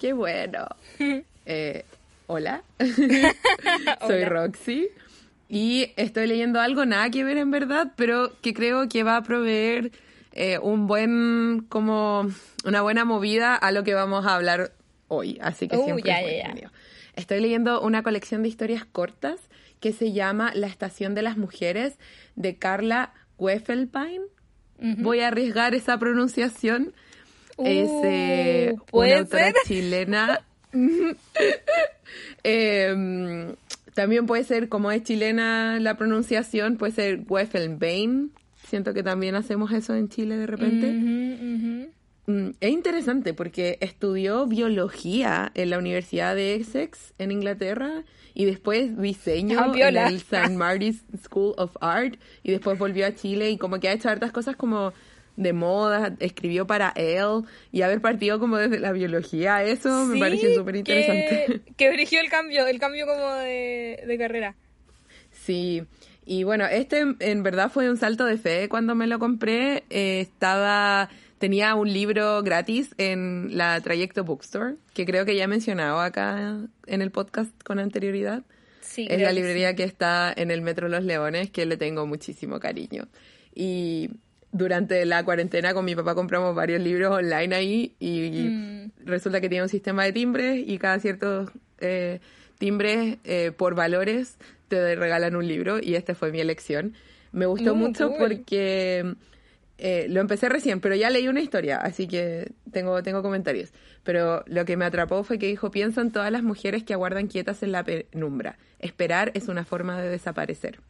Qué 0.00 0.12
bueno. 0.12 0.66
Eh, 1.50 1.82
hola, 2.26 2.62
soy 2.78 3.16
Hola. 4.02 4.28
Roxy 4.28 4.88
y 5.48 5.92
estoy 5.96 6.26
leyendo 6.26 6.60
algo 6.60 6.84
nada 6.84 7.08
que 7.08 7.24
ver 7.24 7.38
en 7.38 7.50
verdad, 7.50 7.92
pero 7.96 8.38
que 8.42 8.52
creo 8.52 8.86
que 8.86 9.02
va 9.02 9.16
a 9.16 9.22
proveer 9.22 9.92
eh, 10.32 10.58
un 10.58 10.86
buen, 10.86 11.64
como 11.70 12.28
una 12.66 12.82
buena 12.82 13.06
movida 13.06 13.54
a 13.54 13.72
lo 13.72 13.82
que 13.82 13.94
vamos 13.94 14.26
a 14.26 14.34
hablar 14.34 14.72
hoy. 15.08 15.38
Así 15.40 15.68
que 15.68 15.78
Uh, 15.78 15.84
siempre 15.84 16.04
ya, 16.04 16.20
es 16.20 16.60
ya. 16.60 16.70
Estoy 17.16 17.40
leyendo 17.40 17.80
una 17.80 18.02
colección 18.02 18.42
de 18.42 18.50
historias 18.50 18.84
cortas 18.84 19.40
que 19.80 19.94
se 19.94 20.12
llama 20.12 20.52
La 20.54 20.66
Estación 20.66 21.14
de 21.14 21.22
las 21.22 21.38
Mujeres 21.38 21.94
de 22.36 22.56
Carla 22.56 23.14
Weffelbein. 23.38 24.22
Ujú. 24.80 25.02
Voy 25.02 25.20
a 25.20 25.28
arriesgar 25.28 25.74
esa 25.74 25.98
pronunciación. 25.98 26.92
es 27.58 27.88
eh, 28.04 28.70
Uh, 28.70 28.74
una 28.76 28.84
¿puede 28.86 29.14
autora 29.16 29.44
ser? 29.46 29.54
chilena. 29.66 30.40
Em, 32.42 33.54
también 33.94 34.26
puede 34.26 34.44
ser, 34.44 34.68
como 34.68 34.90
es 34.92 35.02
chilena 35.02 35.78
la 35.80 35.96
pronunciación, 35.96 36.76
puede 36.76 36.92
ser 36.92 37.20
Weffelbein. 37.28 38.32
Siento 38.68 38.92
que 38.94 39.02
también 39.02 39.34
hacemos 39.34 39.72
eso 39.72 39.94
en 39.94 40.08
Chile 40.08 40.36
de 40.36 40.46
repente. 40.46 41.88
Mm, 42.28 42.50
Es 42.60 42.70
interesante 42.70 43.32
porque 43.32 43.78
estudió 43.80 44.46
biología 44.46 45.50
en 45.54 45.70
la 45.70 45.78
Universidad 45.78 46.34
de 46.34 46.56
Essex 46.56 47.14
en 47.18 47.32
Inglaterra 47.32 48.04
y 48.34 48.44
después 48.44 48.98
diseño 48.98 49.58
Ah, 49.58 49.72
en 49.74 49.96
el 49.96 50.16
St. 50.16 50.50
Martin's 50.50 51.02
School 51.24 51.54
of 51.56 51.74
Art 51.80 52.16
y 52.42 52.50
después 52.52 52.78
volvió 52.78 53.06
a 53.06 53.14
Chile 53.14 53.50
y 53.50 53.56
como 53.56 53.80
que 53.80 53.88
ha 53.88 53.92
hecho 53.94 54.10
hartas 54.10 54.30
cosas 54.30 54.56
como 54.56 54.92
de 55.36 55.52
moda, 55.54 56.16
escribió 56.20 56.66
para 56.66 56.90
él 56.96 57.44
y 57.72 57.80
haber 57.82 58.00
partido 58.02 58.38
como 58.38 58.56
desde 58.58 58.78
la 58.78 58.92
biología, 58.92 59.62
eso 59.62 60.04
me 60.04 60.18
pareció 60.18 60.52
súper 60.52 60.76
interesante. 60.76 61.62
Que, 61.64 61.74
que 61.76 61.90
brigió 61.92 62.20
el 62.20 62.28
cambio, 62.28 62.66
el 62.66 62.78
cambio 62.78 63.06
como 63.06 63.34
de, 63.36 64.02
de 64.06 64.18
carrera. 64.18 64.54
Sí, 65.30 65.84
y 66.26 66.42
bueno, 66.42 66.66
este 66.66 66.98
en- 66.98 67.16
en 67.20 67.42
verdad 67.42 67.70
fue 67.70 67.88
un 67.88 67.96
salto 67.96 68.24
de 68.26 68.36
fe 68.36 68.68
cuando 68.68 68.94
me 68.94 69.06
lo 69.06 69.18
compré. 69.18 69.84
Eh, 69.90 70.20
estaba, 70.20 71.08
tenía 71.38 71.74
un 71.74 71.92
libro 71.92 72.42
gratis 72.42 72.94
en 72.98 73.56
la 73.56 73.80
Trayecto 73.80 74.24
Bookstore, 74.24 74.74
que 74.94 75.06
creo 75.06 75.24
que 75.24 75.36
ya 75.36 75.44
he 75.44 75.48
mencionado 75.48 76.00
acá 76.00 76.58
en 76.86 77.02
el 77.02 77.10
podcast 77.10 77.50
con 77.62 77.78
anterioridad. 77.78 78.42
Sí, 78.80 79.06
es 79.10 79.20
la 79.20 79.32
librería 79.32 79.70
sí. 79.70 79.76
que 79.76 79.84
está 79.84 80.32
en 80.36 80.50
el 80.50 80.62
Metro 80.62 80.88
Los 80.88 81.04
Leones, 81.04 81.50
que 81.50 81.66
le 81.66 81.76
tengo 81.76 82.06
muchísimo 82.06 82.58
cariño. 82.58 83.06
Y 83.54 84.10
durante 84.50 85.04
la 85.04 85.24
cuarentena 85.24 85.74
con 85.74 85.84
mi 85.84 85.94
papá 85.94 86.14
compramos 86.14 86.54
varios 86.54 86.80
libros 86.80 87.12
online 87.12 87.54
ahí 87.54 87.94
y 88.00 88.30
Mm. 88.48 88.90
resulta 89.04 89.40
que 89.40 89.48
tiene 89.48 89.62
un 89.64 89.68
sistema 89.68 90.04
de 90.04 90.12
timbres 90.12 90.64
y 90.66 90.78
cada 90.78 90.98
ciertos 91.00 91.50
eh, 91.80 92.20
timbres 92.58 93.18
eh, 93.24 93.52
por 93.56 93.74
valores 93.74 94.36
te 94.68 94.96
regalan 94.96 95.36
un 95.36 95.46
libro 95.46 95.78
y 95.80 95.94
esta 95.94 96.14
fue 96.14 96.32
mi 96.32 96.40
elección. 96.40 96.94
Me 97.30 97.44
gustó 97.46 97.74
Mm, 97.74 97.78
mucho 97.78 98.08
cool. 98.08 98.18
porque 98.18 99.14
eh, 99.78 100.06
lo 100.08 100.20
empecé 100.20 100.48
recién, 100.48 100.80
pero 100.80 100.96
ya 100.96 101.08
leí 101.08 101.28
una 101.28 101.40
historia, 101.40 101.76
así 101.76 102.08
que 102.08 102.50
tengo, 102.72 103.00
tengo 103.04 103.22
comentarios. 103.22 103.72
Pero 104.02 104.42
lo 104.46 104.64
que 104.64 104.76
me 104.76 104.84
atrapó 104.84 105.22
fue 105.22 105.38
que 105.38 105.46
dijo, 105.46 105.70
piensa 105.70 106.00
en 106.00 106.10
todas 106.10 106.32
las 106.32 106.42
mujeres 106.42 106.82
que 106.82 106.94
aguardan 106.94 107.28
quietas 107.28 107.62
en 107.62 107.70
la 107.70 107.84
penumbra. 107.84 108.58
Esperar 108.80 109.30
es 109.34 109.46
una 109.46 109.64
forma 109.64 110.00
de 110.00 110.08
desaparecer. 110.08 110.80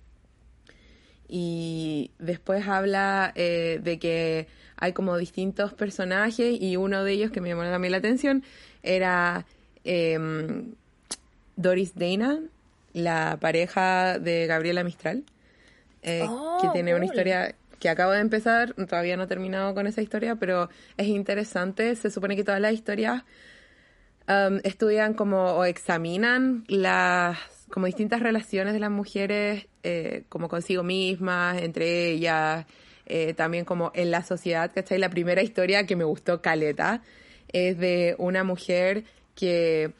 Y 1.28 2.12
después 2.18 2.66
habla 2.66 3.32
eh, 3.34 3.78
de 3.82 3.98
que 3.98 4.46
hay 4.76 4.94
como 4.94 5.18
distintos 5.18 5.74
personajes 5.74 6.56
y 6.58 6.76
uno 6.76 7.04
de 7.04 7.12
ellos 7.12 7.30
que 7.30 7.42
me 7.42 7.50
llamó 7.50 7.64
también 7.64 7.92
la 7.92 7.98
atención 7.98 8.42
era 8.82 9.44
em, 9.84 10.72
Doris 11.56 11.94
Dana, 11.94 12.40
la 12.94 13.36
pareja 13.38 14.18
de 14.18 14.46
Gabriela 14.46 14.82
Mistral, 14.82 15.24
eh, 16.00 16.24
Oh, 16.26 16.58
que 16.62 16.68
tiene 16.70 16.94
una 16.94 17.04
historia 17.04 17.54
que 17.78 17.88
acabo 17.88 18.12
de 18.12 18.20
empezar, 18.20 18.74
todavía 18.74 19.16
no 19.16 19.24
he 19.24 19.26
terminado 19.26 19.74
con 19.74 19.86
esa 19.86 20.02
historia, 20.02 20.36
pero 20.36 20.68
es 20.96 21.06
interesante. 21.06 21.94
Se 21.96 22.10
supone 22.10 22.36
que 22.36 22.44
todas 22.44 22.60
las 22.60 22.72
historias 22.72 23.22
um, 24.28 24.58
estudian 24.64 25.14
como 25.14 25.52
o 25.52 25.64
examinan 25.64 26.64
las 26.68 27.38
como 27.70 27.86
distintas 27.86 28.20
relaciones 28.20 28.72
de 28.72 28.80
las 28.80 28.90
mujeres 28.90 29.66
eh, 29.82 30.24
como 30.28 30.48
consigo 30.48 30.82
mismas, 30.82 31.60
entre 31.60 32.10
ellas, 32.10 32.66
eh, 33.06 33.34
también 33.34 33.64
como 33.64 33.92
en 33.94 34.10
la 34.10 34.22
sociedad, 34.22 34.70
¿cachai? 34.74 34.98
La 34.98 35.10
primera 35.10 35.42
historia 35.42 35.86
que 35.86 35.96
me 35.96 36.04
gustó 36.04 36.40
caleta 36.40 37.02
es 37.52 37.78
de 37.78 38.14
una 38.18 38.44
mujer 38.44 39.04
que 39.34 39.92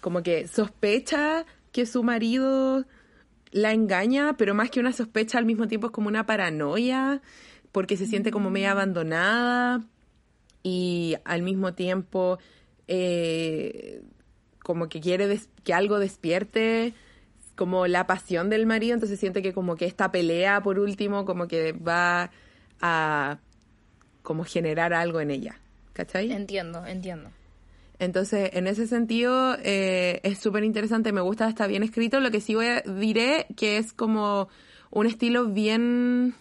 como 0.00 0.22
que 0.22 0.46
sospecha 0.46 1.44
que 1.72 1.86
su 1.86 2.02
marido 2.02 2.84
la 3.50 3.72
engaña, 3.72 4.36
pero 4.36 4.54
más 4.54 4.70
que 4.70 4.80
una 4.80 4.92
sospecha 4.92 5.38
al 5.38 5.44
mismo 5.46 5.68
tiempo 5.68 5.86
es 5.88 5.92
como 5.92 6.08
una 6.08 6.26
paranoia, 6.26 7.20
porque 7.72 7.96
se 7.96 8.06
siente 8.06 8.30
como 8.30 8.50
media 8.50 8.72
abandonada 8.72 9.82
y 10.62 11.16
al 11.24 11.42
mismo 11.42 11.74
tiempo 11.74 12.38
eh, 12.88 14.02
como 14.62 14.88
que 14.88 15.00
quiere 15.00 15.26
des- 15.26 15.48
que 15.64 15.72
algo 15.74 15.98
despierte 15.98 16.94
como 17.54 17.86
la 17.86 18.06
pasión 18.06 18.50
del 18.50 18.66
marido, 18.66 18.94
entonces 18.94 19.18
siente 19.18 19.42
que 19.42 19.52
como 19.52 19.76
que 19.76 19.86
esta 19.86 20.12
pelea 20.12 20.62
por 20.62 20.78
último 20.78 21.24
como 21.24 21.48
que 21.48 21.72
va 21.72 22.30
a 22.80 23.38
como 24.22 24.44
generar 24.44 24.92
algo 24.92 25.20
en 25.20 25.30
ella, 25.30 25.58
¿cachai? 25.92 26.30
Entiendo, 26.32 26.86
entiendo. 26.86 27.30
Entonces, 27.98 28.50
en 28.52 28.66
ese 28.68 28.86
sentido, 28.86 29.56
eh, 29.62 30.20
es 30.22 30.38
súper 30.38 30.62
interesante, 30.62 31.12
me 31.12 31.20
gusta, 31.20 31.48
está 31.48 31.66
bien 31.66 31.82
escrito. 31.82 32.20
Lo 32.20 32.30
que 32.30 32.40
sí 32.40 32.54
voy 32.54 32.66
a, 32.66 32.80
diré 32.82 33.46
que 33.56 33.76
es 33.76 33.92
como 33.92 34.48
un 34.90 35.06
estilo 35.06 35.46
bien 35.46 36.34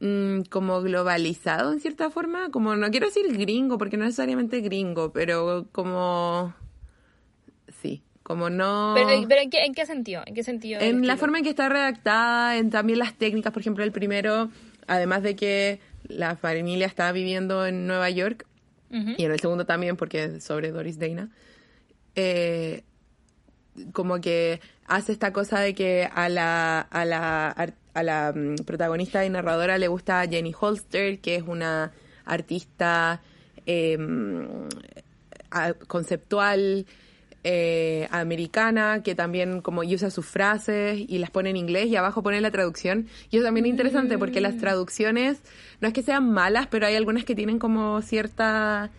mm, 0.00 0.42
como 0.50 0.82
globalizado 0.82 1.72
en 1.72 1.80
cierta 1.80 2.10
forma, 2.10 2.50
como 2.50 2.74
no 2.74 2.90
quiero 2.90 3.06
decir 3.06 3.26
gringo, 3.36 3.78
porque 3.78 3.96
no 3.96 4.04
necesariamente 4.04 4.60
gringo, 4.60 5.12
pero 5.12 5.66
como 5.70 6.52
sí, 7.80 8.02
como 8.24 8.50
no 8.50 8.94
Pero, 8.96 9.08
pero 9.28 9.40
¿en, 9.40 9.50
qué, 9.50 9.64
¿en 9.64 9.74
qué 9.74 9.86
sentido? 9.86 10.22
¿En 10.26 10.34
qué 10.34 10.42
sentido? 10.42 10.80
en 10.80 11.06
la 11.06 11.16
forma 11.16 11.38
en 11.38 11.44
que 11.44 11.50
está 11.50 11.68
redactada, 11.68 12.56
en 12.56 12.70
también 12.70 12.98
las 12.98 13.14
técnicas, 13.14 13.52
por 13.52 13.60
ejemplo, 13.60 13.84
el 13.84 13.92
primero, 13.92 14.50
además 14.88 15.22
de 15.22 15.36
que 15.36 15.80
la 16.08 16.36
familia 16.36 16.86
está 16.86 17.12
viviendo 17.12 17.66
en 17.66 17.86
Nueva 17.86 18.10
York, 18.10 18.46
Y 18.90 19.24
en 19.24 19.32
el 19.32 19.40
segundo 19.40 19.66
también, 19.66 19.96
porque 19.96 20.24
es 20.24 20.44
sobre 20.44 20.72
Doris 20.72 20.98
Dana, 20.98 21.30
eh, 22.14 22.84
como 23.92 24.20
que 24.20 24.60
hace 24.86 25.12
esta 25.12 25.32
cosa 25.32 25.60
de 25.60 25.74
que 25.74 26.08
a 26.12 26.28
la, 26.28 26.80
a 26.80 27.04
la, 27.04 27.48
a 27.94 28.02
la 28.02 28.32
mm, 28.34 28.64
protagonista 28.64 29.24
y 29.24 29.30
narradora 29.30 29.78
le 29.78 29.88
gusta 29.88 30.26
Jenny 30.26 30.54
Holster, 30.58 31.20
que 31.20 31.36
es 31.36 31.42
una 31.46 31.92
artista 32.24 33.20
eh, 33.66 33.98
conceptual 35.86 36.86
eh, 37.44 38.08
americana 38.10 39.02
que 39.04 39.14
también 39.14 39.60
como 39.60 39.82
usa 39.82 40.10
sus 40.10 40.26
frases 40.26 40.98
y 41.06 41.18
las 41.18 41.30
pone 41.30 41.50
en 41.50 41.56
inglés 41.56 41.86
y 41.86 41.96
abajo 41.96 42.22
pone 42.22 42.40
la 42.40 42.50
traducción. 42.50 43.06
Y 43.30 43.36
eso 43.36 43.44
también 43.44 43.66
es 43.66 43.70
interesante 43.70 44.18
porque 44.18 44.40
las 44.40 44.56
traducciones 44.58 45.38
no 45.80 45.88
es 45.88 45.94
que 45.94 46.02
sean 46.02 46.30
malas 46.30 46.66
pero 46.66 46.86
hay 46.86 46.96
algunas 46.96 47.24
que 47.24 47.34
tienen 47.34 47.58
como 47.58 48.02
cierta 48.02 48.90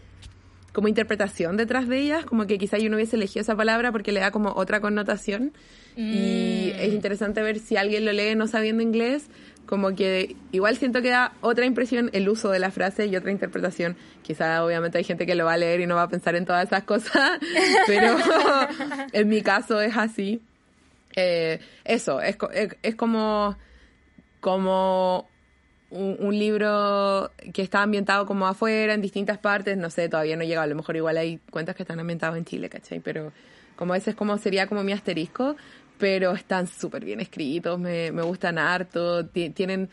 como 0.72 0.88
interpretación 0.88 1.58
detrás 1.58 1.88
de 1.88 2.00
ellas 2.00 2.25
como 2.25 2.48
que 2.48 2.58
quizá 2.58 2.77
yo 2.77 2.89
no 2.89 2.96
hubiese 2.96 3.15
elegido 3.15 3.41
esa 3.41 3.55
palabra 3.55 3.91
porque 3.91 4.12
le 4.12 4.19
da 4.19 4.31
como 4.31 4.53
otra 4.53 4.79
connotación. 4.79 5.53
Y 5.98 6.72
es 6.79 6.93
interesante 6.93 7.41
ver 7.41 7.60
si 7.60 7.75
alguien 7.75 8.05
lo 8.05 8.13
lee 8.13 8.34
no 8.34 8.48
sabiendo 8.48 8.81
inglés 8.81 9.27
como 9.69 9.93
que 9.93 10.35
igual 10.51 10.77
siento 10.77 11.03
que 11.03 11.11
da 11.11 11.33
otra 11.41 11.63
impresión 11.63 12.09
el 12.13 12.27
uso 12.27 12.49
de 12.49 12.57
la 12.57 12.71
frase 12.71 13.05
y 13.05 13.15
otra 13.15 13.29
interpretación. 13.29 13.95
Quizá 14.23 14.65
obviamente 14.65 14.97
hay 14.97 15.03
gente 15.03 15.27
que 15.27 15.35
lo 15.35 15.45
va 15.45 15.53
a 15.53 15.57
leer 15.57 15.79
y 15.79 15.85
no 15.85 15.93
va 15.93 16.01
a 16.01 16.09
pensar 16.09 16.33
en 16.33 16.43
todas 16.43 16.65
esas 16.65 16.85
cosas, 16.85 17.39
pero 17.85 18.17
en 19.13 19.29
mi 19.29 19.43
caso 19.43 19.79
es 19.79 19.95
así. 19.95 20.41
Eh, 21.15 21.59
eso, 21.85 22.19
es, 22.19 22.35
es, 22.51 22.77
es 22.81 22.95
como, 22.95 23.59
como 24.39 25.29
un, 25.91 26.17
un 26.17 26.39
libro 26.39 27.29
que 27.53 27.61
está 27.61 27.83
ambientado 27.83 28.25
como 28.25 28.47
afuera, 28.47 28.95
en 28.95 29.01
distintas 29.01 29.38
partes, 29.38 29.77
no 29.77 29.91
sé, 29.91 30.09
todavía 30.09 30.35
no 30.35 30.45
llega, 30.45 30.63
a 30.63 30.67
lo 30.67 30.73
mejor 30.73 30.95
igual 30.95 31.15
hay 31.17 31.38
cuentas 31.51 31.75
que 31.75 31.83
están 31.83 31.99
ambientados 31.99 32.39
en 32.39 32.45
Chile, 32.45 32.69
¿cachai? 32.69 33.01
Pero 33.01 33.33
como 33.75 33.93
ese 33.93 34.09
es 34.09 34.15
como, 34.15 34.35
sería 34.39 34.65
como 34.65 34.83
mi 34.83 34.93
asterisco, 34.93 35.55
pero 36.00 36.32
están 36.34 36.65
súper 36.68 37.06
bien 37.06 37.20
escritos, 37.20 37.77
me, 37.79 38.12
me 38.12 38.24
gustan 38.24 38.58
harto, 38.58 39.25
ti- 39.27 39.51
tienen, 39.51 39.89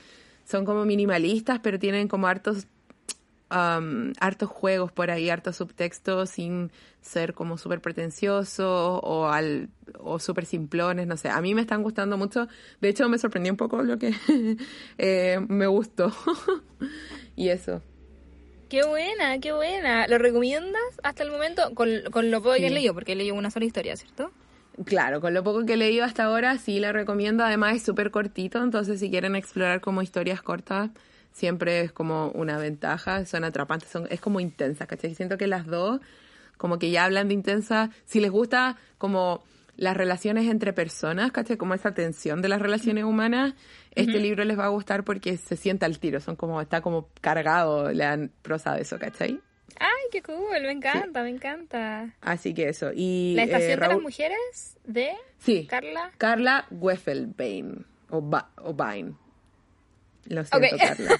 son 0.47 0.65
como 0.65 0.85
minimalistas, 0.87 1.59
pero 1.61 1.79
tienen 1.79 2.09
como 2.09 2.27
hartos 2.29 2.67
um, 3.51 4.13
hartos 4.19 4.49
juegos 4.49 4.91
por 4.93 5.11
ahí, 5.11 5.29
hartos 5.31 5.57
subtextos 5.57 6.31
sin 6.31 6.71
ser 7.01 7.35
como 7.35 7.59
súper 7.59 7.81
pretenciosos 7.81 9.01
o, 9.03 9.29
al, 9.29 9.69
o 10.01 10.19
súper 10.19 10.47
simplones, 10.47 11.07
no 11.07 11.17
sé. 11.17 11.29
A 11.29 11.41
mí 11.41 11.55
me 11.55 11.61
están 11.61 11.83
gustando 11.83 12.17
mucho. 12.17 12.49
De 12.81 12.89
hecho, 12.89 13.09
me 13.09 13.19
sorprendió 13.19 13.53
un 13.53 13.57
poco 13.57 13.83
lo 13.83 13.99
que 13.99 14.15
eh, 14.99 15.39
me 15.49 15.67
gustó. 15.67 16.13
y 17.37 17.49
eso. 17.51 17.83
Qué 18.69 18.85
buena, 18.85 19.39
qué 19.39 19.53
buena. 19.53 20.09
¿Lo 20.09 20.19
recomiendas 20.19 20.83
hasta 21.05 21.23
el 21.23 21.31
momento? 21.31 21.73
Con, 21.75 21.89
con 22.11 22.33
lo 22.33 22.43
poco 22.43 22.57
que 22.57 22.67
has 22.67 22.73
leído, 22.73 22.95
porque 22.95 23.13
he 23.13 23.17
leído 23.17 23.37
una 23.37 23.51
sola 23.51 23.65
historia, 23.67 23.97
¿cierto? 23.97 24.33
Claro, 24.85 25.21
con 25.23 25.33
lo 25.33 25.43
poco 25.43 25.65
que 25.65 25.73
he 25.73 25.77
leído 25.77 26.05
hasta 26.05 26.25
ahora, 26.25 26.59
sí 26.59 26.81
le 26.81 26.93
recomiendo. 26.93 27.45
Además, 27.45 27.77
es 27.77 27.83
súper 27.83 28.11
cortito, 28.11 28.63
entonces 28.63 29.01
si 29.01 29.11
quieren 29.11 29.35
explorar 29.35 29.81
como 29.81 30.03
historias 30.03 30.43
cortas, 30.43 30.91
siempre 31.33 31.81
es 31.81 31.93
como 31.93 32.29
una 32.31 32.59
ventaja. 32.59 33.25
Son 33.25 33.45
atrapantes, 33.45 33.89
son, 33.89 34.07
es 34.11 34.21
como 34.21 34.39
intensas, 34.39 34.87
¿cachai? 34.87 35.15
Siento 35.15 35.39
que 35.39 35.47
las 35.47 35.67
dos, 35.67 36.01
como 36.59 36.79
que 36.79 36.91
ya 36.91 37.05
hablan 37.05 37.29
de 37.29 37.35
intensa. 37.35 37.91
Si 38.05 38.21
les 38.21 38.31
gusta 38.31 38.77
como 38.99 39.45
las 39.77 39.97
relaciones 39.97 40.47
entre 40.47 40.73
personas, 40.75 41.33
¿cachai? 41.33 41.57
Como 41.57 41.75
esa 41.75 41.95
tensión 41.95 42.43
de 42.43 42.49
las 42.49 42.61
relaciones 42.61 43.05
humanas, 43.05 43.55
este 43.95 44.19
libro 44.19 44.45
les 44.45 44.59
va 44.59 44.67
a 44.67 44.69
gustar 44.69 45.05
porque 45.05 45.39
se 45.39 45.57
sienta 45.57 45.87
al 45.87 45.99
tiro. 45.99 46.21
Son 46.21 46.37
como, 46.37 46.61
está 46.61 46.83
como 46.83 47.09
cargado 47.23 47.93
la 47.93 48.29
prosa 48.43 48.75
de 48.75 48.83
eso, 48.83 48.99
¿cachai? 48.99 49.41
Ay, 49.79 50.05
qué 50.11 50.23
cool, 50.23 50.63
me 50.63 50.71
encanta, 50.71 51.23
me 51.23 51.29
encanta. 51.31 52.15
Así 52.23 52.55
que 52.55 52.69
eso. 52.71 52.91
Y, 52.95 53.35
La 53.37 53.43
eh, 53.43 53.45
estación 53.47 53.81
de 53.81 53.89
las 53.89 54.01
mujeres 54.01 54.77
de 54.85 55.13
Sí. 55.39 55.67
Carla. 55.67 56.13
Carla 56.19 56.67
Weffelbein. 56.71 57.85
O, 58.11 58.21
Ba- 58.23 58.51
o 58.63 58.73
Bain. 58.73 59.17
Lo 60.27 60.45
siento. 60.45 60.77
Carla. 60.79 61.11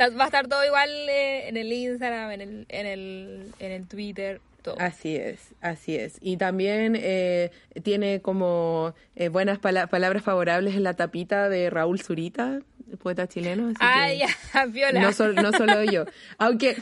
Va 0.18 0.24
a 0.24 0.26
estar 0.26 0.46
todo 0.48 0.64
igual 0.64 0.90
eh, 1.08 1.48
en 1.48 1.56
el 1.56 1.72
Instagram, 1.72 2.30
en 2.32 2.40
el, 2.40 2.66
en 2.68 2.86
el, 2.86 3.52
en 3.58 3.72
el 3.72 3.86
Twitter, 3.88 4.40
todo. 4.62 4.76
Así 4.78 5.16
es, 5.16 5.40
así 5.60 5.96
es. 5.96 6.18
Y 6.20 6.36
también 6.36 6.96
eh, 6.98 7.50
tiene 7.82 8.20
como 8.20 8.94
eh, 9.16 9.28
buenas 9.28 9.58
pala- 9.58 9.86
palabras 9.86 10.22
favorables 10.22 10.74
en 10.74 10.82
la 10.82 10.94
tapita 10.94 11.48
de 11.48 11.70
Raúl 11.70 12.00
Zurita, 12.00 12.60
poeta 13.02 13.26
chileno. 13.28 13.68
así 13.68 13.76
Ay, 13.80 14.18
que 14.20 14.26
ya, 14.52 14.66
viola. 14.66 15.00
no 15.00 15.12
solo 15.52 15.82
yo. 15.84 16.04
Aunque, 16.38 16.76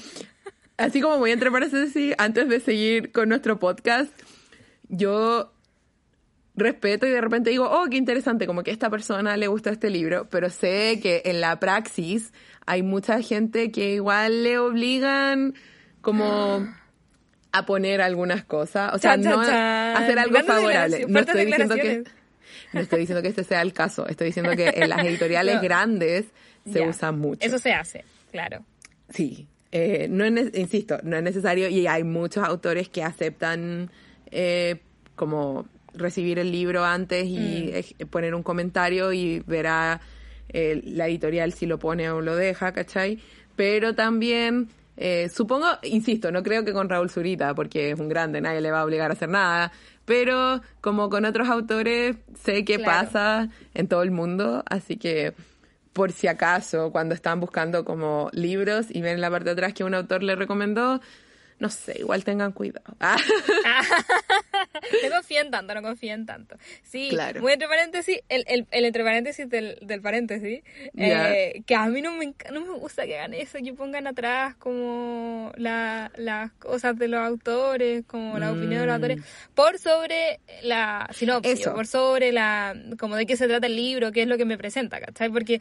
así 0.76 1.00
como 1.00 1.18
voy 1.18 1.30
entre 1.32 1.50
paréntesis, 1.50 2.14
antes 2.18 2.48
de 2.48 2.60
seguir 2.60 3.12
con 3.12 3.28
nuestro 3.28 3.58
podcast, 3.58 4.12
yo 4.88 5.52
respeto 6.56 7.06
y 7.06 7.10
de 7.10 7.20
repente 7.20 7.50
digo, 7.50 7.68
oh, 7.68 7.86
qué 7.90 7.96
interesante, 7.96 8.46
como 8.46 8.62
que 8.62 8.70
a 8.70 8.74
esta 8.74 8.90
persona 8.90 9.36
le 9.36 9.48
gustó 9.48 9.70
este 9.70 9.90
libro, 9.90 10.28
pero 10.30 10.50
sé 10.50 11.00
que 11.02 11.22
en 11.24 11.40
la 11.40 11.58
praxis 11.58 12.32
hay 12.66 12.82
mucha 12.82 13.20
gente 13.22 13.72
que 13.72 13.94
igual 13.94 14.44
le 14.44 14.58
obligan 14.58 15.54
como 16.00 16.66
a 17.52 17.66
poner 17.66 18.00
algunas 18.00 18.44
cosas, 18.44 18.92
o 18.94 18.98
sea, 18.98 19.16
no 19.16 19.40
a 19.40 19.46
chan. 19.46 19.96
hacer 20.02 20.18
algo 20.18 20.32
Grandes 20.34 20.54
favorable. 20.54 21.06
No 21.08 21.20
estoy 21.20 21.44
diciendo 21.46 21.74
que 21.76 22.04
no 22.72 22.80
estoy 22.80 23.00
diciendo 23.00 23.22
que 23.22 23.28
este 23.28 23.44
sea 23.44 23.62
el 23.62 23.72
caso, 23.72 24.06
estoy 24.08 24.26
diciendo 24.28 24.54
que 24.56 24.68
en 24.76 24.88
las 24.88 24.98
editoriales 25.04 25.56
No. 25.56 25.62
grandes 25.62 26.26
se 26.72 26.86
usa 26.86 27.10
mucho. 27.12 27.46
Eso 27.46 27.58
se 27.58 27.72
hace, 27.72 28.04
claro. 28.32 28.64
Sí, 29.10 29.48
eh, 29.76 30.06
no 30.08 30.24
es, 30.24 30.56
insisto, 30.56 30.98
no 31.02 31.16
es 31.16 31.22
necesario 31.24 31.68
y 31.68 31.86
hay 31.88 32.04
muchos 32.04 32.44
autores 32.44 32.88
que 32.88 33.02
aceptan 33.02 33.90
eh, 34.30 34.80
como 35.16 35.66
recibir 35.94 36.38
el 36.38 36.50
libro 36.52 36.84
antes 36.84 37.24
y 37.26 37.72
Mm. 38.00 38.06
poner 38.06 38.34
un 38.34 38.42
comentario 38.44 39.12
y 39.12 39.40
verá 39.46 40.00
eh, 40.48 40.80
la 40.84 41.08
editorial 41.08 41.52
si 41.52 41.66
lo 41.66 41.78
pone 41.78 42.08
o 42.10 42.20
lo 42.20 42.36
deja, 42.36 42.72
¿cachai? 42.72 43.18
Pero 43.56 43.94
también, 43.94 44.68
eh, 44.96 45.28
supongo, 45.28 45.66
insisto, 45.82 46.30
no 46.30 46.42
creo 46.44 46.64
que 46.64 46.72
con 46.72 46.88
Raúl 46.88 47.10
Zurita, 47.10 47.54
porque 47.54 47.90
es 47.90 47.98
un 47.98 48.08
grande, 48.08 48.40
nadie 48.40 48.60
le 48.60 48.70
va 48.70 48.80
a 48.80 48.84
obligar 48.84 49.10
a 49.10 49.14
hacer 49.14 49.28
nada, 49.28 49.72
pero 50.04 50.60
como 50.80 51.08
con 51.08 51.24
otros 51.24 51.48
autores, 51.48 52.16
sé 52.44 52.64
qué 52.64 52.76
Claro. 52.76 53.06
pasa 53.06 53.48
en 53.74 53.88
todo 53.88 54.02
el 54.02 54.10
mundo, 54.12 54.62
así 54.68 54.96
que 54.96 55.32
por 55.94 56.12
si 56.12 56.26
acaso, 56.26 56.92
cuando 56.92 57.14
están 57.14 57.40
buscando 57.40 57.84
como 57.84 58.28
libros 58.32 58.86
y 58.90 59.00
ven 59.00 59.14
en 59.14 59.20
la 59.22 59.30
parte 59.30 59.46
de 59.46 59.52
atrás 59.52 59.72
que 59.72 59.84
un 59.84 59.94
autor 59.94 60.22
le 60.22 60.34
recomendó, 60.34 61.00
no 61.60 61.70
sé, 61.70 62.00
igual 62.00 62.24
tengan 62.24 62.52
cuidado. 62.52 62.96
No 65.02 65.10
confíen 65.10 65.50
tanto, 65.50 65.74
no 65.74 65.82
confíen 65.82 66.26
tanto. 66.26 66.56
Sí, 66.82 67.08
Claro. 67.10 67.40
muy 67.40 67.52
entre 67.52 67.68
paréntesis, 67.68 68.20
el, 68.28 68.44
el, 68.48 68.66
el 68.70 68.84
entre 68.84 69.04
paréntesis 69.04 69.48
del, 69.48 69.78
del 69.82 70.00
paréntesis, 70.00 70.62
eh, 70.96 71.62
que 71.66 71.74
a 71.74 71.86
mí 71.86 72.00
no 72.02 72.12
me, 72.12 72.34
no 72.52 72.60
me 72.60 72.72
gusta 72.78 73.06
que 73.06 73.18
hagan 73.18 73.34
eso, 73.34 73.58
que 73.62 73.72
pongan 73.74 74.06
atrás 74.06 74.54
como 74.56 75.52
la- 75.56 76.10
las 76.16 76.52
cosas 76.52 76.96
de 76.98 77.08
los 77.08 77.20
autores, 77.20 78.04
como 78.06 78.38
la 78.38 78.52
opinión 78.52 78.80
de 78.80 78.86
los 78.86 78.94
Mm. 78.98 79.02
autores, 79.04 79.18
por 79.54 79.78
sobre 79.78 80.40
la 80.62 81.08
sinopsis, 81.12 81.60
Eso. 81.60 81.74
por 81.74 81.86
sobre 81.86 82.32
la, 82.32 82.74
como 82.98 83.16
de 83.16 83.26
qué 83.26 83.36
se 83.36 83.46
trata 83.48 83.66
el 83.66 83.76
libro, 83.76 84.12
qué 84.12 84.22
es 84.22 84.28
lo 84.28 84.36
que 84.36 84.44
me 84.44 84.58
presenta, 84.58 85.00
¿cachai? 85.00 85.30
Porque 85.30 85.60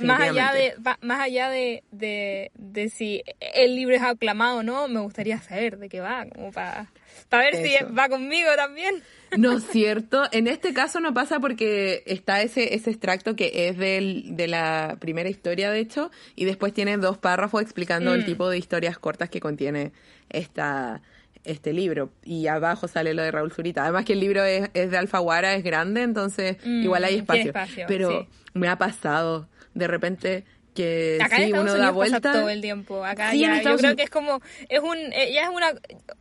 más 0.00 0.20
allá 0.20 0.52
de, 0.52 0.74
más 1.00 1.20
allá 1.20 1.50
de, 1.50 1.82
de, 1.90 2.50
de 2.54 2.88
si 2.88 3.22
el 3.54 3.74
libro 3.74 3.94
es 3.96 4.02
aclamado 4.02 4.58
o 4.58 4.62
no, 4.62 4.88
me 4.88 5.00
gustaría 5.00 5.38
saber 5.40 5.78
de 5.78 5.88
qué 5.88 6.00
va, 6.00 6.26
como 6.26 6.52
para 6.52 6.90
ver 7.30 7.56
si 7.56 7.74
va 7.96 8.08
conmigo 8.08 8.48
también. 8.56 9.02
No 9.36 9.56
es 9.56 9.64
cierto. 9.72 10.24
En 10.32 10.46
este 10.46 10.72
caso 10.72 11.00
no 11.00 11.12
pasa 11.12 11.40
porque 11.40 12.02
está 12.06 12.42
ese, 12.42 12.74
ese 12.74 12.90
extracto 12.90 13.34
que 13.36 13.68
es 13.68 13.76
del, 13.78 14.36
de 14.36 14.46
la 14.48 14.96
primera 15.00 15.28
historia, 15.28 15.70
de 15.70 15.80
hecho, 15.80 16.10
y 16.36 16.44
después 16.44 16.72
tiene 16.72 16.96
dos 16.98 17.18
párrafos 17.18 17.62
explicando 17.62 18.14
el 18.14 18.22
Mm. 18.22 18.26
tipo 18.26 18.48
de 18.48 18.58
historias 18.58 18.98
cortas 18.98 19.30
que 19.30 19.40
contiene 19.40 19.92
esta, 20.30 21.02
este 21.44 21.72
libro. 21.72 22.10
Y 22.24 22.46
abajo 22.46 22.88
sale 22.88 23.12
lo 23.14 23.22
de 23.22 23.30
Raúl 23.30 23.52
Zurita. 23.52 23.82
Además 23.82 24.04
que 24.04 24.12
el 24.14 24.20
libro 24.20 24.44
es, 24.44 24.70
es 24.74 24.90
de 24.90 24.96
Alfaguara, 24.98 25.54
es 25.54 25.64
grande, 25.64 26.02
entonces 26.02 26.56
Mm, 26.64 26.82
igual 26.84 27.04
hay 27.04 27.16
espacio. 27.16 27.46
espacio, 27.46 27.84
Pero 27.88 28.10
sí. 28.22 28.28
me 28.54 28.68
ha 28.68 28.78
pasado 28.78 29.48
de 29.74 29.86
repente 29.88 30.44
que 30.74 31.18
Acá 31.22 31.36
en 31.36 31.42
sí, 31.42 31.46
Estados 31.48 31.64
uno 31.64 31.72
da 31.78 31.90
Unidos 31.90 32.04
pasa 32.04 32.18
vuelta. 32.20 32.32
todo 32.32 32.48
el 32.50 32.60
tiempo. 32.60 33.04
Acá 33.04 33.30
Sí, 33.30 33.44
en 33.44 33.54
ya, 33.54 33.62
yo 33.62 33.76
creo 33.76 33.96
que 33.96 34.02
es 34.02 34.10
como, 34.10 34.40
es 34.68 34.80
un, 34.80 34.96
eh, 34.96 35.32
ya 35.32 35.42
es 35.44 35.48
una, 35.48 35.72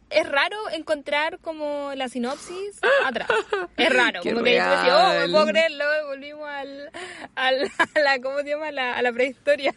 es 0.10 0.30
raro 0.30 0.58
encontrar 0.74 1.40
como 1.40 1.92
la 1.96 2.08
sinopsis 2.08 2.80
atrás. 3.06 3.28
Es 3.78 3.90
raro, 3.94 4.22
Qué 4.22 4.32
como 4.32 4.44
que 4.44 4.56
yo 4.56 4.64
decía, 4.70 4.98
oh, 4.98 5.08
me 5.10 5.14
real. 5.16 5.32
puedo 5.32 5.46
creerlo, 5.48 5.86
volvimos 6.08 6.48
al, 6.48 6.90
al, 7.36 7.64
a 7.96 8.00
la, 8.00 8.20
¿cómo 8.22 8.40
se 8.40 8.50
llama? 8.50 8.72
La, 8.72 8.94
a 8.96 9.02
la 9.02 9.12
prehistoria. 9.12 9.74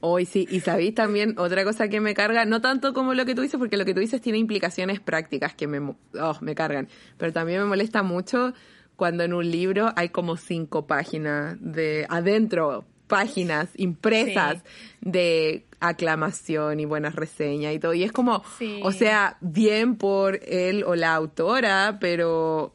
Hoy 0.00 0.26
sí, 0.26 0.46
y 0.50 0.60
sabéis 0.60 0.94
también 0.94 1.38
otra 1.38 1.64
cosa 1.64 1.88
que 1.88 2.00
me 2.00 2.12
carga, 2.12 2.44
no 2.44 2.60
tanto 2.60 2.92
como 2.92 3.14
lo 3.14 3.24
que 3.24 3.34
tú 3.34 3.42
dices, 3.42 3.56
porque 3.58 3.76
lo 3.76 3.84
que 3.84 3.94
tú 3.94 4.00
dices 4.00 4.20
tiene 4.20 4.36
implicaciones 4.38 5.00
prácticas 5.00 5.54
que 5.54 5.66
me, 5.68 5.78
oh, 6.20 6.36
me 6.40 6.54
cargan, 6.54 6.88
pero 7.18 7.32
también 7.32 7.60
me 7.60 7.66
molesta 7.66 8.02
mucho 8.02 8.52
cuando 8.96 9.22
en 9.24 9.32
un 9.32 9.50
libro 9.50 9.92
hay 9.96 10.10
como 10.10 10.36
cinco 10.36 10.86
páginas 10.86 11.56
de 11.60 12.04
adentro, 12.10 12.84
páginas 13.12 13.68
impresas 13.76 14.62
de 15.02 15.64
aclamación 15.80 16.80
y 16.80 16.86
buenas 16.86 17.14
reseñas 17.14 17.74
y 17.74 17.78
todo, 17.78 17.92
y 17.92 18.04
es 18.04 18.12
como, 18.12 18.42
Sí. 18.58 18.80
o 18.82 18.90
sea, 18.90 19.36
bien 19.42 19.96
por 19.96 20.40
él 20.46 20.82
o 20.86 20.94
la 20.94 21.12
autora, 21.14 21.98
pero... 22.00 22.74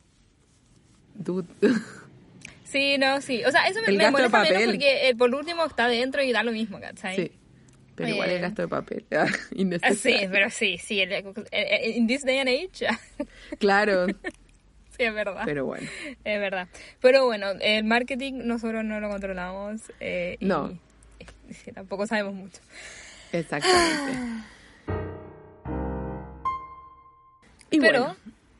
dude. 1.16 1.48
Sí, 2.64 2.98
no, 2.98 3.22
sí. 3.22 3.44
O 3.46 3.50
sea, 3.52 3.66
eso 3.68 3.80
me, 3.82 3.88
El 3.88 3.98
me 3.98 4.04
gasto 4.04 4.18
de 4.18 4.24
molesta 4.30 4.38
menos 4.40 4.54
papel. 4.54 4.70
porque 4.72 5.08
eh, 5.10 5.16
por 5.16 5.34
último 5.34 5.64
está 5.66 5.88
dentro 5.88 6.22
y 6.22 6.34
da 6.34 6.44
lo 6.44 6.52
mismo, 6.52 6.80
¿cachai? 6.82 7.16
sí, 7.16 7.32
pero 7.96 8.10
igual 8.10 8.30
Eh, 8.30 8.36
el 8.36 8.42
gasto 8.42 8.62
de 8.64 8.68
papel, 8.68 9.06
Ah, 9.18 9.26
innecesario. 9.56 10.20
Sí, 10.20 10.28
pero 10.30 10.50
sí, 10.50 10.78
sí. 10.78 11.00
el- 11.00 11.14
el- 11.14 11.96
In 11.96 12.08
this 12.08 12.24
day 12.26 12.40
and 12.40 12.50
age, 12.50 12.86
Claro, 13.58 14.06
sí, 14.98 15.04
es 15.04 15.14
verdad. 15.14 15.44
pero 15.46 15.66
bueno. 15.66 15.88
Es 16.24 16.40
verdad. 16.40 16.68
Pero 17.02 17.26
bueno, 17.26 17.48
el 17.62 17.84
marketing 17.84 18.42
nosotros 18.46 18.84
no 18.84 19.00
lo 19.00 19.10
controlamos. 19.10 19.82
eh, 20.00 20.38
No. 20.42 20.78
y 21.66 21.72
tampoco 21.72 22.06
sabemos 22.08 22.34
mucho. 22.34 22.60
Exactamente. 23.32 24.44
Y 27.70 27.80
Pero, 27.80 28.16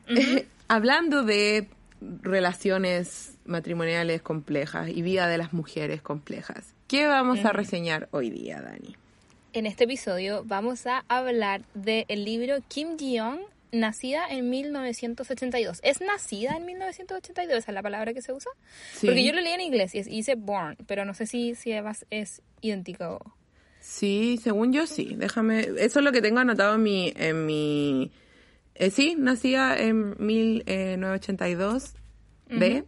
bueno, 0.06 0.40
hablando 0.68 1.22
de 1.22 1.66
relaciones 2.00 3.34
matrimoniales 3.46 4.20
complejas 4.22 4.88
y 4.88 5.02
vida 5.02 5.26
de 5.26 5.38
las 5.38 5.52
mujeres 5.52 6.02
complejas, 6.02 6.74
¿qué 6.86 7.06
vamos 7.06 7.44
a 7.44 7.52
reseñar 7.52 8.08
hoy 8.10 8.30
día, 8.30 8.60
Dani? 8.60 8.96
en 9.54 9.64
este 9.66 9.84
episodio 9.84 10.42
vamos 10.44 10.86
a 10.86 11.04
hablar 11.08 11.62
del 11.74 12.04
libro 12.24 12.56
Kim 12.68 12.96
Ji-young, 12.98 13.40
nacida 13.72 14.26
en 14.28 14.50
1982. 14.50 15.80
¿Es 15.82 16.00
nacida 16.00 16.56
en 16.56 16.64
1982? 16.66 17.58
¿Esa 17.58 17.70
es 17.70 17.74
la 17.74 17.82
palabra 17.82 18.14
que 18.14 18.22
se 18.22 18.32
usa? 18.32 18.50
Sí. 18.94 19.06
Porque 19.06 19.24
yo 19.24 19.32
lo 19.32 19.40
leí 19.40 19.52
en 19.52 19.60
inglés 19.60 19.94
y 19.94 20.02
dice 20.02 20.34
born, 20.34 20.76
pero 20.86 21.04
no 21.04 21.14
sé 21.14 21.26
si, 21.26 21.54
si 21.54 21.72
es, 21.72 22.06
es 22.10 22.42
idéntico. 22.60 23.34
Sí, 23.80 24.38
según 24.42 24.72
yo 24.72 24.86
sí. 24.86 25.14
Déjame, 25.16 25.60
eso 25.78 25.98
es 26.00 26.04
lo 26.04 26.12
que 26.12 26.20
tengo 26.20 26.40
anotado 26.40 26.74
en 26.74 26.82
mi, 26.82 27.12
en 27.16 27.46
mi, 27.46 28.10
eh, 28.74 28.90
sí, 28.90 29.16
nacía 29.18 29.76
en 29.76 30.14
1982 30.18 31.94
de 32.48 32.84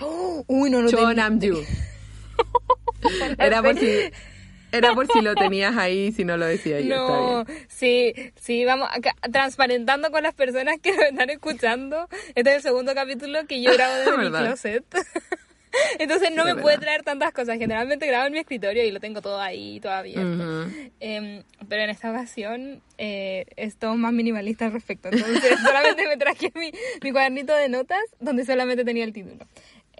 ¡Oh! 0.00 0.44
Uy, 0.46 0.70
no 0.70 0.82
lo 0.82 0.90
Cho 0.90 1.08
tenía. 1.08 1.14
Nam-ju. 1.14 1.56
Era 3.38 3.62
por 3.62 3.78
si, 3.78 3.86
era 4.72 4.94
por 4.94 5.06
si 5.06 5.20
lo 5.20 5.34
tenías 5.34 5.76
ahí, 5.76 6.12
si 6.12 6.24
no 6.24 6.36
lo 6.36 6.46
decía 6.46 6.80
yo. 6.80 6.94
está 6.94 7.06
No, 7.20 7.44
bien. 7.44 7.66
sí, 7.68 8.14
sí, 8.40 8.64
vamos 8.64 8.88
acá, 8.92 9.14
transparentando 9.32 10.10
con 10.10 10.22
las 10.22 10.34
personas 10.34 10.76
que 10.82 10.92
lo 10.96 11.02
están 11.02 11.30
escuchando. 11.30 12.08
Este 12.34 12.50
es 12.50 12.56
el 12.56 12.62
segundo 12.62 12.94
capítulo 12.94 13.46
que 13.46 13.60
yo 13.62 13.72
grabo 13.72 13.94
desde 13.96 14.10
mi 14.16 14.24
¿Verdad? 14.24 14.46
closet. 14.46 14.84
Entonces 15.98 16.30
no 16.32 16.42
Sí, 16.44 16.46
me 16.46 16.56
es 16.56 16.62
puede 16.62 16.76
verdad. 16.76 16.80
traer 16.86 17.02
tantas 17.02 17.32
cosas. 17.32 17.58
Generalmente 17.58 18.06
grabo 18.06 18.26
en 18.26 18.32
mi 18.32 18.38
escritorio 18.38 18.84
y 18.84 18.90
lo 18.90 19.00
tengo 19.00 19.20
todo 19.20 19.38
ahí, 19.40 19.78
todo 19.80 19.92
abierto. 19.92 20.62
Ujú. 20.64 20.70
Em, 20.98 21.42
pero 21.68 21.82
en 21.82 21.90
esta 21.90 22.10
ocasión 22.10 22.82
eh, 22.96 23.44
es 23.56 23.76
todo 23.76 23.94
más 23.94 24.12
minimalista 24.12 24.64
al 24.64 24.72
respecto. 24.72 25.08
Entonces 25.12 25.58
solamente 25.64 26.06
me 26.08 26.16
traje 26.16 26.50
mi, 26.54 26.72
mi 27.02 27.12
cuadernito 27.12 27.54
de 27.54 27.68
notas 27.68 28.00
donde 28.18 28.44
solamente 28.46 28.82
tenía 28.84 29.04
el 29.04 29.12
título. 29.12 29.46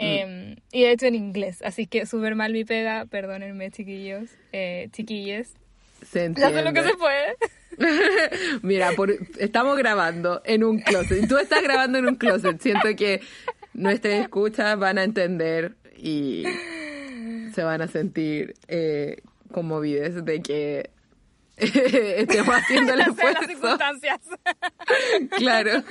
Em, 0.01 0.57
Y 0.73 0.83
de 0.83 0.93
hecho 0.93 1.07
en 1.07 1.15
inglés. 1.15 1.61
Así 1.63 1.87
que 1.87 2.07
súper 2.07 2.35
mal 2.35 2.53
mi 2.53 2.65
pega. 2.65 3.07
Perdónenme, 3.07 3.71
chiquillos, 3.71 4.31
eh, 4.53 4.89
chiquilles. 4.93 5.55
Se 6.11 6.29
lo 6.29 6.73
que 6.73 6.83
se 6.85 6.95
puede. 6.95 7.35
Mira, 8.63 8.93
por, 8.93 9.11
estamos 9.39 9.77
grabando 9.77 10.41
en 10.45 10.63
un 10.65 10.79
closet. 10.81 11.29
Tú 11.29 11.39
estás 11.39 11.63
grabando 11.63 11.99
en 11.99 12.07
un 12.07 12.15
closet. 12.17 12.61
Siento 12.61 12.89
que 12.97 13.21
nuestras 13.75 14.15
escuchas 14.23 14.79
van 14.79 14.99
a 14.99 15.05
entender 15.05 15.75
y 15.97 16.45
se 17.55 17.63
van 17.65 17.83
a 17.83 17.89
sentir 17.89 18.55
eh, 18.69 19.17
conmovidas 19.53 20.25
de 20.25 20.41
que 20.43 20.91
estemos 21.57 22.55
haciendo 22.55 22.93
el 22.93 22.99
las 23.01 23.09
esfuerzo. 23.09 23.43
circunstancias. 23.47 24.21
Claro. 25.37 25.83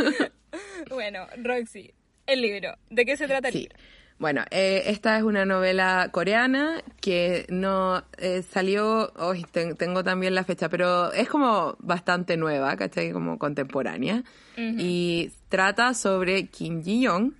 bueno, 0.89 1.28
Roxy, 1.43 1.93
el 2.26 2.41
libro. 2.41 2.76
¿De 2.89 3.06
qué 3.06 3.17
se 3.17 3.28
trata 3.28 3.50
el 3.50 3.54
Sí. 3.54 3.60
libro? 3.62 3.76
Bueno, 4.19 4.43
eh, 4.49 4.84
esta 4.88 5.15
es 5.17 5.23
una 5.23 5.45
novela 5.45 6.10
coreana 6.12 6.82
que 6.99 7.45
no 7.49 8.03
eh, 8.17 8.41
salió, 8.41 9.12
hoy 9.17 9.45
tengo 9.77 10.03
también 10.03 10.34
la 10.34 10.43
fecha, 10.43 10.69
pero 10.69 11.12
es 11.13 11.30
como 11.30 11.75
bastante 11.80 12.36
nueva, 12.36 12.75
¿cachai? 12.75 13.12
Como 13.12 13.38
contemporánea. 13.38 14.23
Y 14.58 15.30
trata 15.49 15.93
sobre 15.93 16.47
Kim 16.47 16.84
Ji-young, 16.84 17.34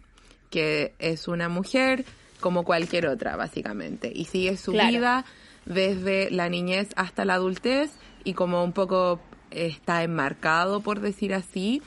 que 0.52 0.94
es 1.00 1.28
una 1.28 1.50
mujer 1.50 2.06
como 2.40 2.64
cualquier 2.64 3.08
otra, 3.08 3.36
básicamente. 3.36 4.12
Y 4.14 4.26
sigue 4.26 4.56
su 4.56 4.72
Claro. 4.72 4.90
vida 4.90 5.26
desde 5.66 6.30
la 6.30 6.48
niñez 6.48 6.90
hasta 6.96 7.26
la 7.26 7.34
adultez 7.34 7.90
y 8.24 8.34
como 8.34 8.64
un 8.64 8.72
poco 8.72 9.20
está 9.50 10.04
enmarcado, 10.04 10.82
por 10.82 11.00
decir 11.00 11.34
así, 11.34 11.82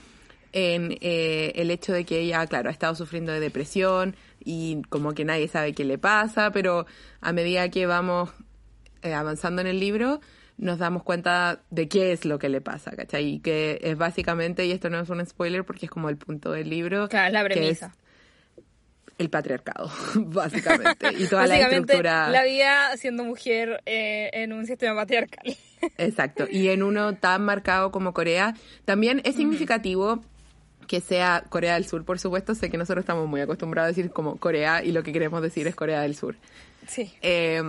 en 0.53 0.99
eh, 1.01 1.53
el 1.55 1.71
hecho 1.71 1.93
de 1.93 2.05
que 2.05 2.19
ella, 2.19 2.45
claro, 2.49 2.71
ha 2.71 2.73
estado 2.73 2.97
sufriendo 2.97 3.31
de 3.31 3.39
depresión 3.39 4.17
y 4.45 4.83
como 4.89 5.13
que 5.13 5.25
nadie 5.25 5.49
sabe 5.49 5.73
qué 5.75 5.85
le 5.85 5.99
pasa, 5.99 6.51
pero 6.51 6.87
a 7.21 7.33
medida 7.33 7.69
que 7.71 7.87
vamos 7.87 8.31
eh, 9.03 9.15
avanzando 9.15 9.61
en 9.61 9.69
el 9.69 9.79
libro, 9.81 10.21
nos 10.59 10.79
damos 10.79 11.03
cuenta 11.03 11.63
de 11.71 11.89
qué 11.89 12.13
es 12.13 12.25
lo 12.25 12.39
que 12.39 12.49
le 12.49 12.61
pasa, 12.61 12.91
¿cachai? 12.93 13.27
Y 13.35 13.39
que 13.41 13.79
es 13.83 13.97
básicamente, 13.97 14.67
y 14.67 14.73
esto 14.73 14.91
no 14.91 15.01
es 15.01 15.09
un 15.09 15.25
spoiler 15.25 15.65
porque 15.65 15.87
es 15.87 15.91
como 15.91 16.09
el 16.09 16.17
punto 16.17 16.53
del 16.53 16.69
libro, 16.69 17.09
Claro, 17.09 17.29
es 17.29 17.33
la 17.33 17.45
premisa. 17.45 17.95
el 19.19 19.31
patriarcado, 19.31 19.91
básicamente, 20.15 21.13
y 21.19 21.27
toda 21.27 21.47
la 21.47 21.59
estructura. 21.59 22.29
la 22.31 22.43
vida 22.45 22.97
siendo 22.97 23.25
mujer 23.25 23.83
eh, 23.87 24.31
en 24.33 24.53
un 24.53 24.67
sistema 24.67 24.95
patriarcal. 24.95 25.57
Exacto. 25.99 26.47
Y 26.51 26.69
en 26.69 26.83
uno 26.83 27.15
tan 27.15 27.43
marcado 27.43 27.91
como 27.91 28.13
Corea, 28.13 28.55
también 28.85 29.21
es 29.25 29.37
significativo 29.37 30.21
que 30.91 31.01
sea 31.01 31.45
Corea 31.49 31.75
del 31.75 31.87
Sur, 31.87 32.05
por 32.05 32.19
supuesto. 32.19 32.57
Sé 32.57 32.69
que 32.69 32.77
nosotros 32.77 33.05
estamos 33.05 33.29
muy 33.29 33.41
acostumbrados 33.41 33.87
a 33.87 33.95
decir 33.95 34.11
como 34.11 34.39
Corea 34.39 34.83
y 34.83 34.91
lo 34.91 35.05
que 35.05 35.13
queremos 35.13 35.41
decir 35.41 35.69
es 35.69 35.77
Corea 35.77 36.01
del 36.01 36.17
Sur. 36.17 36.35
Sí. 36.89 37.13
Eh, 37.23 37.63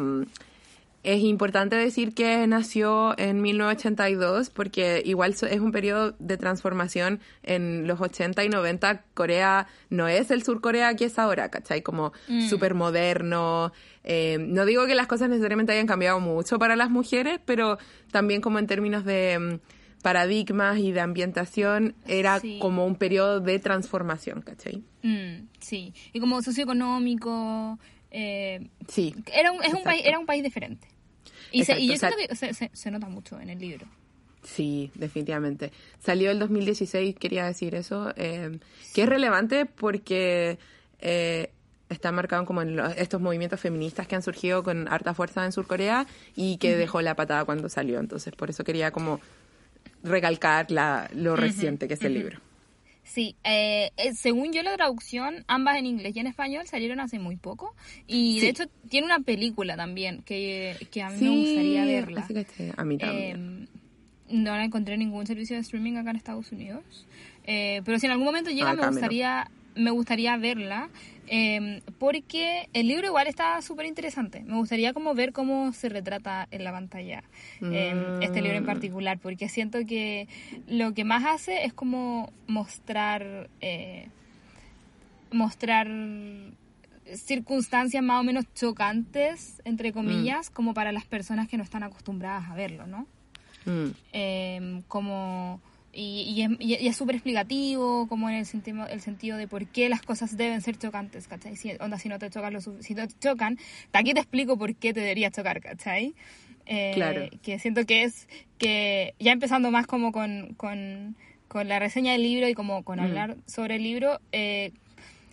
es 1.03 1.19
importante 1.21 1.75
decir 1.75 2.15
que 2.15 2.47
nació 2.47 3.13
en 3.19 3.43
1982 3.43 4.49
porque 4.49 5.03
igual 5.05 5.36
es 5.39 5.60
un 5.60 5.71
periodo 5.71 6.15
de 6.17 6.38
transformación 6.38 7.19
en 7.43 7.86
los 7.86 8.01
80 8.01 8.43
y 8.43 8.49
90. 8.49 9.03
Corea 9.13 9.67
no 9.91 10.07
es 10.07 10.31
el 10.31 10.41
sur 10.41 10.60
Corea 10.60 10.95
que 10.95 11.05
es 11.05 11.19
ahora, 11.19 11.49
¿cachai? 11.49 11.84
Como 11.84 12.13
Mm. 12.27 12.47
súper 12.49 12.73
moderno. 12.73 13.71
Eh, 14.03 14.38
no 14.39 14.65
digo 14.65 14.88
que 14.88 14.95
las 14.95 15.05
cosas 15.05 15.29
necesariamente 15.29 15.73
hayan 15.73 15.86
cambiado 15.86 16.19
mucho 16.19 16.57
para 16.57 16.75
las 16.75 16.89
mujeres, 16.89 17.39
pero 17.45 17.77
también 18.12 18.41
como 18.41 18.57
en 18.57 18.65
términos 18.65 19.05
de 19.05 19.38
mm, 19.39 19.60
paradigmas 20.01 20.77
y 20.79 20.91
de 20.91 20.99
ambientación 21.01 21.95
era 22.07 22.39
Sí. 22.39 22.57
como 22.61 22.85
un 22.85 22.95
periodo 22.95 23.39
de 23.39 23.59
transformación, 23.59 24.41
¿cachai? 24.41 24.83
Mm, 25.03 25.47
sí. 25.59 25.93
Y 26.13 26.19
como 26.19 26.41
socioeconómico. 26.41 27.79
Eh, 28.11 28.67
Sí. 28.87 29.15
era, 29.33 29.51
un, 29.51 29.63
es 29.63 29.73
un 29.73 29.83
país, 29.83 30.01
era 30.05 30.19
un 30.19 30.25
país 30.25 30.43
diferente. 30.43 30.87
Y, 31.51 31.63
se- 31.65 31.79
y 31.79 31.87
yo 31.87 31.93
Exacto, 31.93 32.15
o 32.15 32.19
siento 32.19 32.29
que 32.31 32.35
se, 32.35 32.53
se- 32.53 32.71
se 32.73 32.91
nota 32.91 33.07
mucho 33.07 33.39
en 33.39 33.49
el 33.49 33.59
libro. 33.59 33.85
Sí, 34.43 34.89
definitivamente. 34.95 35.71
Salió 35.99 36.31
el 36.31 36.39
2016, 36.39 37.15
quería 37.15 37.45
decir 37.45 37.75
eso, 37.75 38.11
eh, 38.17 38.59
que 38.93 39.03
es 39.03 39.09
relevante 39.09 39.65
porque 39.65 40.57
eh, 40.99 41.51
está 41.89 42.11
marcado 42.11 42.45
como 42.45 42.61
en 42.61 42.75
lo- 42.75 42.87
estos 42.87 43.21
movimientos 43.21 43.59
feministas 43.59 44.07
que 44.07 44.15
han 44.15 44.23
surgido 44.23 44.63
con 44.63 44.87
harta 44.87 45.13
fuerza 45.13 45.45
en 45.45 45.51
Surcorea 45.51 46.05
y 46.35 46.57
que 46.57 46.75
dejó 46.75 47.01
la 47.01 47.15
patada 47.15 47.43
cuando 47.45 47.69
salió. 47.69 47.99
Entonces, 47.99 48.33
por 48.35 48.49
eso 48.49 48.63
quería 48.63 48.91
como 48.91 49.19
recalcar 50.03 50.71
la, 50.71 51.09
lo 51.13 51.35
reciente 51.35 51.87
que 51.87 51.95
es 51.95 52.03
el 52.03 52.13
libro. 52.13 52.39
Sí, 53.03 53.35
eh, 53.43 53.91
eh, 53.97 54.13
según 54.13 54.53
yo 54.53 54.63
la 54.63 54.73
traducción, 54.75 55.43
ambas 55.47 55.77
en 55.77 55.85
inglés 55.85 56.15
y 56.15 56.19
en 56.19 56.27
español 56.27 56.65
salieron 56.67 56.99
hace 56.99 57.19
muy 57.19 57.35
poco. 57.35 57.75
Y 58.07 58.35
Sí. 58.35 58.41
de 58.41 58.49
hecho 58.49 58.63
tiene 58.89 59.05
una 59.05 59.19
película 59.19 59.75
también 59.75 60.21
que, 60.23 60.75
que 60.91 61.01
a 61.01 61.09
mí 61.09 61.17
me 61.21 61.29
gustaría 61.29 61.85
verla. 61.85 62.21
así 62.21 62.33
que 62.33 62.39
este, 62.41 62.73
a 62.77 62.85
mí 62.85 62.97
también. 62.97 63.67
Eh, 63.69 63.77
no 64.29 64.55
la 64.55 64.63
encontré 64.63 64.93
en 64.93 65.01
ningún 65.01 65.27
servicio 65.27 65.57
de 65.57 65.61
streaming 65.61 65.97
acá 65.97 66.11
en 66.11 66.15
Estados 66.15 66.51
Unidos. 66.53 67.05
Eh, 67.43 67.81
pero 67.83 67.99
si 67.99 68.05
en 68.05 68.13
algún 68.13 68.25
momento 68.25 68.49
llega, 68.49 68.71
Acá 68.71 68.91
me 68.91 69.01
me 69.75 69.91
gustaría 69.91 70.37
verla. 70.37 70.89
Eh, 71.33 71.81
porque 71.97 72.67
el 72.73 72.87
libro 72.89 73.07
igual 73.07 73.25
está 73.27 73.59
súper 73.61 73.85
interesante. 73.87 74.43
Me 74.43 74.57
gustaría 74.57 74.93
como 74.93 75.13
ver 75.15 75.31
cómo 75.31 75.71
se 75.73 75.87
retrata 75.89 76.47
en 76.51 76.63
la 76.63 76.71
pantalla 76.71 77.23
eh, 77.61 78.17
este 78.21 78.41
libro 78.41 78.57
en 78.57 78.63
Mm. 78.63 78.67
particular. 78.67 79.17
Porque 79.17 79.47
siento 79.49 79.79
que 79.87 80.27
lo 80.67 80.93
que 80.93 81.05
más 81.05 81.23
hace 81.25 81.63
es 81.65 81.73
como 81.73 82.31
mostrar... 82.47 83.49
eh, 83.61 84.07
mostrar 85.31 85.87
circunstancias 87.15 88.03
más 88.03 88.19
o 88.19 88.23
menos 88.23 88.45
chocantes, 88.53 89.61
entre 89.65 89.91
comillas, 89.93 90.49
como 90.49 90.73
para 90.73 90.91
las 90.91 91.05
personas 91.05 91.47
que 91.47 91.57
no 91.57 91.63
están 91.63 91.83
acostumbradas 91.83 92.49
a 92.49 92.55
verlo, 92.55 92.85
¿no? 92.87 93.07
Mm. 93.65 93.91
Eh, 94.13 94.81
como 94.87 95.61
y, 95.93 96.23
y 96.23 96.41
es, 96.43 96.49
y 96.60 96.88
es 96.88 96.95
súper 96.95 97.15
explicativo 97.15 98.08
como 98.08 98.30
en 98.30 98.36
el 98.38 98.45
sentido, 98.45 98.88
el 98.88 99.01
sentido 99.01 99.38
de 99.38 99.47
por 99.47 99.67
qué 99.67 99.89
las 99.89 100.01
cosas 100.01 100.38
deben 100.38 100.62
ser 100.62 100.77
chocantes, 100.77 101.27
¿cachai? 101.27 101.56
Si, 101.56 101.71
onda, 101.80 101.97
si 101.97 102.10
no 102.10 102.17
te 102.19 102.30
chocan, 102.30 102.54
lo, 102.54 102.62
si 102.62 102.93
no 102.95 103.08
te 103.08 103.13
chocan, 103.19 103.58
aquí 103.93 104.13
te 104.13 104.19
explico 104.19 104.58
por 104.58 104.75
qué 104.75 104.93
te 104.93 105.01
debería 105.01 105.32
chocar, 105.32 105.62
¿cachai? 105.62 106.13
Eh, 106.65 106.91
Claro. 106.93 107.27
Que 107.41 107.60
siento 107.60 107.86
que 107.86 108.04
es 108.04 108.27
que 108.58 109.15
ya 109.19 109.32
empezando 109.32 109.71
más 109.71 109.88
como 109.88 110.12
con, 110.12 110.54
con, 110.56 111.15
con 111.47 111.67
la 111.67 111.80
reseña 111.80 112.13
del 112.13 112.23
libro 112.23 112.47
y 112.47 112.54
como 112.54 112.84
con 112.84 112.99
Mm. 112.99 113.04
hablar 113.04 113.38
sobre 113.45 113.75
el 113.75 113.84
libro, 113.84 114.19
eh, 114.32 114.71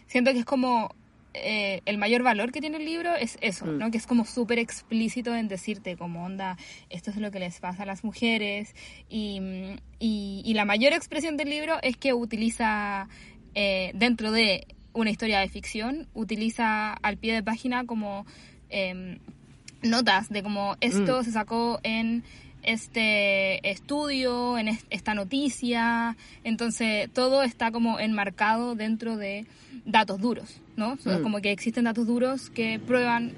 siento 0.06 0.32
que 0.32 0.38
es 0.40 0.44
como 0.44 0.94
eh, 1.42 1.82
el 1.86 1.98
mayor 1.98 2.22
valor 2.22 2.52
que 2.52 2.60
tiene 2.60 2.76
el 2.78 2.84
libro 2.84 3.14
es 3.14 3.38
eso, 3.40 3.66
Mm. 3.66 3.78
¿no? 3.78 3.90
Que 3.90 3.98
es 3.98 4.06
como 4.06 4.24
súper 4.24 4.58
explícito 4.58 5.34
en 5.34 5.48
decirte 5.48 5.96
como 5.96 6.24
onda, 6.24 6.56
esto 6.90 7.10
es 7.10 7.16
lo 7.16 7.30
que 7.30 7.38
les 7.38 7.58
pasa 7.60 7.82
a 7.82 7.86
las 7.86 8.04
mujeres 8.04 8.74
y, 9.08 9.40
y, 9.98 10.42
y 10.44 10.54
la 10.54 10.64
mayor 10.64 10.92
expresión 10.92 11.36
del 11.36 11.50
libro 11.50 11.76
es 11.82 11.96
que 11.96 12.12
utiliza 12.14 13.08
eh, 13.54 13.90
dentro 13.94 14.30
de 14.32 14.66
una 14.92 15.10
historia 15.10 15.40
de 15.40 15.48
ficción, 15.48 16.06
utiliza 16.14 16.92
al 16.92 17.16
pie 17.16 17.32
de 17.34 17.42
página 17.42 17.84
como 17.86 18.26
em, 18.70 19.18
notas 19.82 20.28
de 20.28 20.42
como 20.42 20.76
esto 20.80 21.20
Mm. 21.20 21.24
se 21.24 21.32
sacó 21.32 21.80
en 21.82 22.24
este 22.64 23.66
estudio, 23.70 24.58
en 24.58 24.68
es- 24.68 24.84
esta 24.90 25.14
noticia, 25.14 26.16
entonces 26.44 27.08
todo 27.12 27.42
está 27.42 27.70
como 27.70 27.98
enmarcado 28.00 28.74
dentro 28.74 29.16
de 29.16 29.46
datos 29.88 30.20
duros, 30.20 30.60
¿no? 30.76 30.92
O 30.92 30.96
sea, 30.98 31.18
Mm. 31.18 31.22
Como 31.22 31.40
que 31.40 31.50
existen 31.50 31.84
datos 31.84 32.06
duros 32.06 32.50
que 32.50 32.78
prueban 32.78 33.32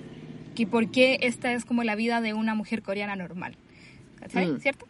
que 0.55 0.67
por 0.67 0.91
qué 0.91 1.19
esta 1.23 1.53
es 1.53 1.65
como 1.65 1.85
la 1.85 1.95
vida 1.95 2.21
de 2.21 2.35
una 2.35 2.55
mujer 2.55 2.83
coreana 2.83 3.17
normal. 3.17 3.57
Mm. 4.35 4.59
¿Cierto? 4.59 4.87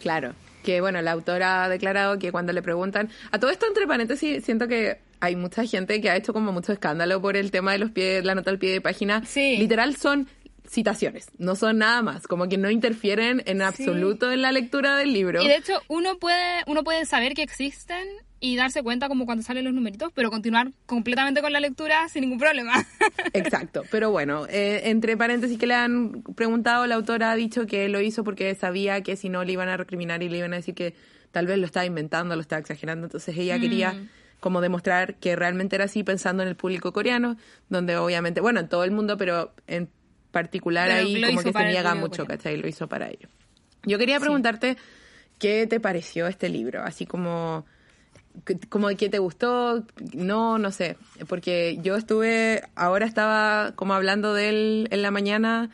Claro, 0.00 0.34
que 0.64 0.80
bueno, 0.80 1.00
la 1.02 1.12
autora 1.12 1.64
ha 1.64 1.68
declarado 1.68 2.18
que 2.18 2.32
cuando 2.32 2.52
le 2.52 2.62
preguntan, 2.62 3.10
a 3.30 3.38
todo 3.38 3.50
esto 3.50 3.66
entre 3.66 3.86
paréntesis, 3.86 4.44
siento 4.44 4.66
que 4.68 4.98
hay 5.20 5.36
mucha 5.36 5.64
gente 5.66 6.00
que 6.00 6.10
ha 6.10 6.16
hecho 6.16 6.32
como 6.32 6.50
mucho 6.50 6.72
escándalo 6.72 7.20
por 7.20 7.36
el 7.36 7.50
tema 7.50 7.72
de 7.72 7.78
los 7.78 7.90
pies, 7.90 8.24
la 8.24 8.34
nota 8.34 8.50
al 8.50 8.58
pie 8.58 8.72
de 8.72 8.80
página. 8.80 9.24
Sí. 9.24 9.56
Literal 9.58 9.94
son 9.96 10.28
citaciones, 10.68 11.26
no 11.38 11.54
son 11.54 11.78
nada 11.78 12.02
más, 12.02 12.26
como 12.26 12.48
que 12.48 12.56
no 12.56 12.70
interfieren 12.70 13.42
en 13.46 13.60
absoluto 13.60 14.32
en 14.32 14.42
la 14.42 14.50
lectura 14.52 14.96
del 14.96 15.12
libro. 15.12 15.42
Y 15.42 15.46
de 15.46 15.56
hecho, 15.56 15.74
uno 15.88 16.18
puede, 16.18 16.62
uno 16.66 16.82
puede 16.82 17.04
saber 17.04 17.34
que 17.34 17.42
existen 17.42 18.08
y 18.44 18.56
darse 18.56 18.82
cuenta 18.82 19.08
como 19.08 19.24
cuando 19.24 19.44
salen 19.44 19.64
los 19.64 19.72
numeritos, 19.72 20.10
pero 20.12 20.28
continuar 20.28 20.72
completamente 20.84 21.40
con 21.42 21.52
la 21.52 21.60
lectura 21.60 22.08
sin 22.08 22.22
ningún 22.22 22.38
problema. 22.38 22.72
Exacto, 23.32 23.84
pero 23.90 24.10
bueno, 24.10 24.46
eh, 24.48 24.82
entre 24.90 25.16
paréntesis 25.16 25.56
que 25.58 25.68
le 25.68 25.74
han 25.74 26.22
preguntado, 26.34 26.86
la 26.88 26.96
autora 26.96 27.30
ha 27.30 27.36
dicho 27.36 27.66
que 27.66 27.88
lo 27.88 28.00
hizo 28.00 28.24
porque 28.24 28.52
sabía 28.56 29.00
que 29.02 29.14
si 29.14 29.28
no 29.28 29.44
le 29.44 29.52
iban 29.52 29.68
a 29.68 29.76
recriminar 29.76 30.24
y 30.24 30.28
le 30.28 30.38
iban 30.38 30.52
a 30.54 30.56
decir 30.56 30.74
que 30.74 30.94
tal 31.30 31.46
vez 31.46 31.56
lo 31.58 31.66
estaba 31.66 31.86
inventando, 31.86 32.34
lo 32.34 32.42
estaba 32.42 32.58
exagerando, 32.58 33.06
entonces 33.06 33.36
ella 33.38 33.60
quería 33.60 33.92
Mm. 33.92 34.08
como 34.40 34.60
demostrar 34.60 35.14
que 35.20 35.36
realmente 35.36 35.76
era 35.76 35.84
así 35.84 36.02
pensando 36.02 36.42
en 36.42 36.48
el 36.48 36.56
público 36.56 36.92
coreano, 36.92 37.36
donde 37.68 37.96
obviamente, 37.96 38.40
bueno, 38.40 38.58
en 38.58 38.68
todo 38.68 38.82
el 38.82 38.90
mundo, 38.90 39.16
pero 39.16 39.54
en 39.68 39.88
particular 40.32 40.88
Pero 40.88 41.06
ahí 41.06 41.22
como 41.22 41.42
que 41.44 41.52
se 41.52 41.64
niega 41.66 41.94
mucho, 41.94 42.24
coreano. 42.24 42.38
¿cachai? 42.42 42.56
Lo 42.56 42.66
hizo 42.66 42.88
para 42.88 43.06
ello. 43.08 43.28
Yo 43.84 43.98
quería 43.98 44.18
preguntarte 44.18 44.76
qué 45.38 45.68
te 45.68 45.78
pareció 45.78 46.26
este 46.26 46.48
libro, 46.48 46.82
así 46.82 47.06
como 47.06 47.64
como 48.68 48.88
de 48.88 48.96
qué 48.96 49.08
te 49.08 49.18
gustó, 49.18 49.84
no, 50.14 50.58
no 50.58 50.72
sé, 50.72 50.96
porque 51.28 51.78
yo 51.82 51.96
estuve, 51.96 52.62
ahora 52.74 53.06
estaba 53.06 53.72
como 53.74 53.94
hablando 53.94 54.34
de 54.34 54.48
él 54.48 54.88
en 54.90 55.02
la 55.02 55.10
mañana 55.10 55.70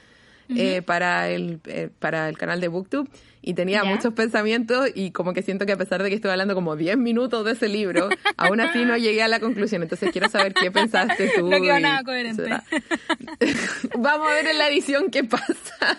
eh, 0.49 0.83
para 0.83 1.29
el 1.29 1.61
eh, 1.67 1.91
para 1.99 2.29
el 2.29 2.39
canal 2.39 2.61
de 2.61 2.69
BookTube 2.69 3.09
y 3.43 3.55
tenía 3.55 3.85
muchos 3.85 4.13
pensamientos 4.15 4.91
y 4.95 5.11
como 5.11 5.33
que 5.33 5.43
siento 5.43 5.65
que 5.65 5.73
a 5.73 5.77
pesar 5.77 6.03
de 6.03 6.09
que 6.09 6.17
estuve 6.17 6.33
hablando 6.33 6.55
como 6.55 6.77
10 6.77 6.99
minutos 6.99 7.45
de 7.45 7.53
ese 7.53 7.69
libro, 7.69 8.09
aún 8.37 8.61
así 8.61 8.85
no 8.85 8.97
llegué 8.97 9.23
a 9.23 9.29
la 9.29 9.41
conclusión, 9.41 9.83
entonces 9.83 10.11
quiero 10.11 10.29
saber 10.29 10.55
qué 10.55 10.71
pensaste 10.71 11.31
tú. 11.37 11.49
No 11.49 11.61
quedó 11.61 11.79
nada 11.81 12.03
coherente. 12.03 12.43
Vamos 13.99 14.29
a 14.29 14.35
ver 14.35 14.49
en 14.49 14.59
la 14.59 14.69
edición 14.69 15.11
qué 15.11 15.25
pasa. 15.25 15.99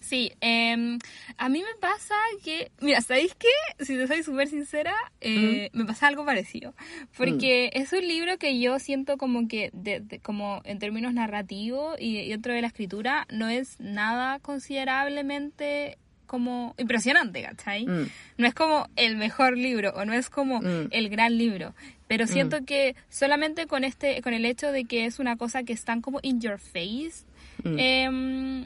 Sí, 0.00 0.32
eh, 0.40 0.98
a 1.38 1.48
mí 1.48 1.60
me 1.60 1.80
pasa 1.80 2.14
que, 2.44 2.70
mira, 2.80 3.00
¿sabéis 3.00 3.34
qué? 3.34 3.84
Si 3.84 3.96
te 3.96 4.06
soy 4.06 4.22
súper 4.22 4.48
sincera, 4.48 4.94
eh, 5.20 5.70
me 5.72 5.84
pasa 5.84 6.08
algo 6.08 6.24
parecido. 6.24 6.74
Porque 7.16 7.70
es 7.74 7.92
un 7.92 8.06
libro 8.06 8.38
que 8.38 8.58
yo 8.60 8.78
siento 8.78 9.16
como 9.16 9.46
que, 9.48 9.70
de- 9.72 10.00
de- 10.00 10.18
como 10.18 10.60
en 10.64 10.78
términos 10.78 11.14
narrativos 11.14 11.96
y, 12.00 12.18
y 12.18 12.28
dentro 12.30 12.52
de 12.52 12.60
la 12.60 12.66
escritura, 12.68 13.26
no 13.30 13.48
es 13.48 13.78
nada 13.80 14.40
considerablemente 14.40 15.98
como 16.26 16.74
impresionante, 16.76 17.42
¿cachai? 17.42 17.86
Mm. 17.86 18.08
No 18.36 18.46
es 18.46 18.52
como 18.54 18.86
el 18.96 19.16
mejor 19.16 19.56
libro 19.56 19.92
o 19.96 20.04
no 20.04 20.12
es 20.12 20.28
como 20.28 20.60
Mm. 20.60 20.88
el 20.90 21.08
gran 21.08 21.38
libro, 21.38 21.74
pero 22.06 22.26
siento 22.26 22.64
que 22.66 22.94
solamente 23.08 23.66
con 23.66 23.82
este, 23.84 24.20
con 24.20 24.34
el 24.34 24.44
hecho 24.44 24.70
de 24.70 24.84
que 24.84 25.06
es 25.06 25.18
una 25.20 25.36
cosa 25.36 25.62
que 25.62 25.72
están 25.72 26.02
como 26.02 26.18
in 26.22 26.40
your 26.40 26.58
face, 26.58 27.24
Mm. 27.64 28.64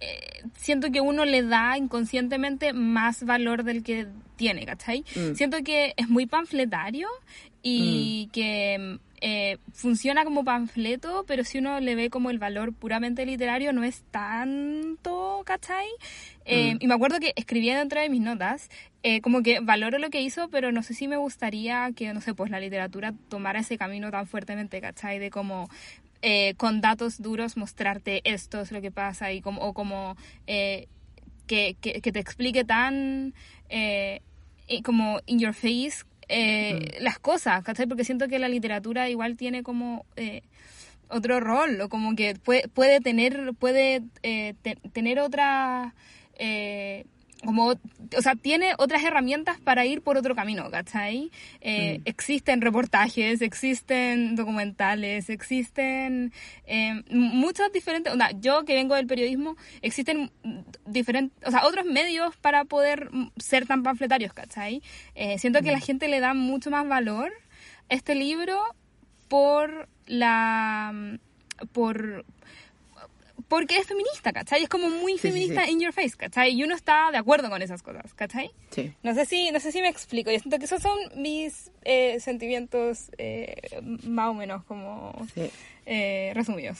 Eh, 0.00 0.42
siento 0.56 0.90
que 0.90 1.00
uno 1.00 1.24
le 1.24 1.42
da 1.42 1.76
inconscientemente 1.76 2.72
más 2.72 3.24
valor 3.24 3.64
del 3.64 3.82
que 3.82 4.06
tiene, 4.36 4.64
¿cachai? 4.64 5.04
Mm. 5.14 5.34
Siento 5.34 5.58
que 5.62 5.92
es 5.96 6.08
muy 6.08 6.26
panfletario 6.26 7.08
y 7.62 8.30
que 8.32 8.98
eh, 9.20 9.58
funciona 9.74 10.24
como 10.24 10.44
panfleto, 10.44 11.24
pero 11.26 11.44
si 11.44 11.58
uno 11.58 11.78
le 11.80 11.94
ve 11.94 12.08
como 12.08 12.30
el 12.30 12.38
valor 12.38 12.72
puramente 12.72 13.26
literario 13.26 13.72
no 13.74 13.84
es 13.84 14.02
tanto, 14.10 15.42
¿cachai? 15.44 15.86
Eh, 16.46 16.74
Mm. 16.74 16.78
Y 16.80 16.86
me 16.86 16.94
acuerdo 16.94 17.20
que 17.20 17.32
escribí 17.36 17.70
dentro 17.70 18.00
de 18.00 18.08
mis 18.08 18.22
notas, 18.22 18.70
eh, 19.02 19.20
como 19.20 19.42
que 19.42 19.60
valoro 19.60 19.98
lo 19.98 20.10
que 20.10 20.22
hizo, 20.22 20.48
pero 20.48 20.72
no 20.72 20.82
sé 20.82 20.94
si 20.94 21.06
me 21.06 21.16
gustaría 21.16 21.90
que, 21.94 22.12
no 22.14 22.20
sé, 22.20 22.34
pues 22.34 22.50
la 22.50 22.60
literatura 22.60 23.14
tomara 23.28 23.60
ese 23.60 23.76
camino 23.76 24.10
tan 24.10 24.26
fuertemente, 24.26 24.80
¿cachai? 24.80 25.18
De 25.18 25.30
como 25.30 25.68
eh, 26.22 26.54
con 26.56 26.80
datos 26.80 27.20
duros 27.20 27.56
mostrarte 27.56 28.20
esto 28.24 28.60
es 28.60 28.72
lo 28.72 28.80
que 28.80 28.90
pasa 28.90 29.32
y 29.32 29.40
como, 29.40 29.62
o 29.62 29.72
como 29.72 30.16
eh, 30.46 30.88
que, 31.46 31.76
que, 31.80 32.00
que 32.00 32.12
te 32.12 32.18
explique 32.20 32.64
tan 32.64 33.34
eh, 33.68 34.20
como 34.84 35.20
in 35.26 35.38
your 35.38 35.54
face 35.54 36.04
eh, 36.32 36.98
las 37.00 37.18
cosas, 37.18 37.64
¿cachai? 37.64 37.86
Porque 37.88 38.04
siento 38.04 38.28
que 38.28 38.38
la 38.38 38.48
literatura 38.48 39.08
igual 39.08 39.36
tiene 39.36 39.64
como 39.64 40.06
eh, 40.14 40.42
otro 41.08 41.40
rol, 41.40 41.80
o 41.80 41.88
como 41.88 42.14
que 42.14 42.36
puede, 42.36 42.68
puede 42.68 43.00
tener, 43.00 43.52
puede 43.58 44.02
eh, 44.22 44.54
tener 44.92 45.18
otra 45.18 45.94
como, 47.44 47.68
o 47.68 48.22
sea, 48.22 48.34
tiene 48.34 48.74
otras 48.78 49.02
herramientas 49.02 49.58
para 49.60 49.86
ir 49.86 50.02
por 50.02 50.16
otro 50.16 50.34
camino, 50.34 50.70
¿cachai? 50.70 51.30
Eh, 51.60 51.98
mm. 51.98 52.02
Existen 52.04 52.60
reportajes, 52.60 53.40
existen 53.40 54.36
documentales, 54.36 55.30
existen 55.30 56.32
eh, 56.66 57.02
muchos 57.10 57.72
diferentes, 57.72 58.12
o 58.12 58.16
sea, 58.16 58.30
yo 58.38 58.64
que 58.64 58.74
vengo 58.74 58.94
del 58.94 59.06
periodismo, 59.06 59.56
existen 59.82 60.30
diferentes, 60.86 61.36
o 61.46 61.50
sea, 61.50 61.64
otros 61.64 61.86
medios 61.86 62.36
para 62.36 62.64
poder 62.64 63.10
ser 63.36 63.66
tan 63.66 63.82
panfletarios, 63.82 64.32
¿cachai? 64.32 64.82
Eh, 65.14 65.38
siento 65.38 65.60
que 65.62 65.72
la 65.72 65.78
mm. 65.78 65.82
gente 65.82 66.08
le 66.08 66.20
da 66.20 66.34
mucho 66.34 66.70
más 66.70 66.86
valor 66.86 67.32
a 67.88 67.94
este 67.94 68.14
libro 68.14 68.60
por 69.28 69.88
la 70.06 71.18
por 71.72 72.24
porque 73.50 73.78
es 73.78 73.86
feminista, 73.88 74.32
¿cachai? 74.32 74.62
Es 74.62 74.68
como 74.68 74.88
muy 74.88 75.18
feminista 75.18 75.68
in 75.68 75.80
your 75.80 75.92
face, 75.92 76.16
¿cachai? 76.16 76.52
Y 76.52 76.62
uno 76.62 76.76
está 76.76 77.10
de 77.10 77.18
acuerdo 77.18 77.50
con 77.50 77.60
esas 77.60 77.82
cosas, 77.82 78.14
¿cachai? 78.14 78.52
Sí. 78.70 78.94
No 79.02 79.12
sé 79.12 79.26
si, 79.26 79.50
no 79.50 79.58
sé 79.58 79.72
si 79.72 79.82
me 79.82 79.88
explico. 79.88 80.30
Yo 80.30 80.38
siento 80.38 80.56
que 80.60 80.66
esos 80.66 80.80
son 80.80 80.96
mis 81.16 81.72
eh, 81.82 82.20
sentimientos 82.20 83.10
eh, 83.18 83.56
más 84.04 84.28
o 84.28 84.34
menos 84.34 84.62
como 84.66 85.26
eh, 85.84 86.30
resumidos. 86.32 86.78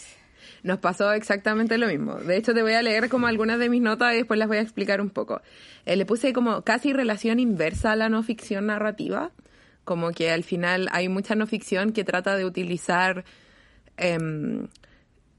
Nos 0.62 0.78
pasó 0.78 1.12
exactamente 1.12 1.76
lo 1.76 1.88
mismo. 1.88 2.14
De 2.14 2.36
hecho, 2.36 2.54
te 2.54 2.62
voy 2.62 2.74
a 2.74 2.82
leer 2.82 3.08
como 3.08 3.26
algunas 3.26 3.58
de 3.58 3.68
mis 3.68 3.82
notas 3.82 4.14
y 4.14 4.18
después 4.18 4.38
las 4.38 4.46
voy 4.46 4.58
a 4.58 4.62
explicar 4.62 5.00
un 5.00 5.10
poco. 5.10 5.42
le 5.84 6.06
puse 6.06 6.32
como 6.32 6.62
casi 6.62 6.92
relación 6.92 7.40
inversa 7.40 7.90
a 7.92 7.96
la 7.96 8.08
no 8.08 8.22
ficción 8.22 8.66
narrativa, 8.66 9.32
como 9.82 10.12
que 10.12 10.30
al 10.30 10.44
final 10.44 10.88
hay 10.92 11.08
mucha 11.08 11.34
no 11.34 11.48
ficción 11.48 11.92
que 11.92 12.04
trata 12.04 12.36
de 12.36 12.44
utilizar 12.44 13.24
em, 13.96 14.68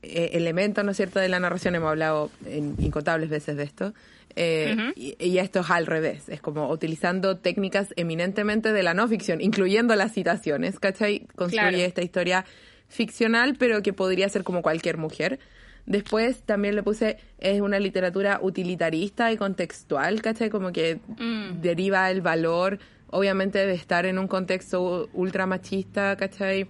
eh, 0.04 0.32
elementos, 0.34 0.84
¿no 0.84 0.92
es 0.92 0.98
cierto?, 0.98 1.20
de 1.20 1.30
la 1.30 1.40
narración, 1.40 1.76
hemos 1.76 1.90
hablado 1.90 2.32
en 2.46 2.76
incontables 2.80 3.30
veces 3.30 3.58
de 3.58 3.64
esto, 3.64 3.94
eh, 4.36 4.94
y, 4.96 5.38
esto 5.38 5.60
es 5.60 5.70
al 5.70 5.86
revés, 5.86 6.30
es 6.30 6.42
como 6.42 6.70
utilizando 6.70 7.38
técnicas 7.38 7.94
eminentemente 7.96 8.72
de 8.72 8.84
la 8.84 8.94
no 8.94 9.08
ficción, 9.08 9.42
incluyendo 9.42 9.96
las 9.96 10.14
citaciones, 10.14 10.80
¿cachai? 10.80 11.28
Construye 11.36 11.86
esta 11.86 12.02
historia 12.02 12.46
ficcional, 12.88 13.56
pero 13.58 13.82
que 13.82 13.94
podría 13.94 14.30
ser 14.30 14.44
como 14.44 14.62
cualquier 14.62 14.98
mujer. 14.98 15.40
Después 15.86 16.44
también 16.44 16.76
le 16.76 16.84
puse, 16.84 17.18
es 17.40 17.62
una 17.62 17.80
literatura 17.80 18.40
utilitarista 18.42 19.32
y 19.32 19.38
contextual, 19.38 20.22
¿cachai? 20.22 20.50
Como 20.50 20.72
que 20.72 21.00
mm. 21.18 21.62
deriva 21.62 22.10
el 22.12 22.22
valor, 22.22 22.80
obviamente, 23.10 23.66
de 23.66 23.74
estar 23.74 24.06
en 24.06 24.20
un 24.20 24.28
contexto 24.28 25.10
ultra 25.14 25.46
machista, 25.46 26.16
¿cachai? 26.16 26.68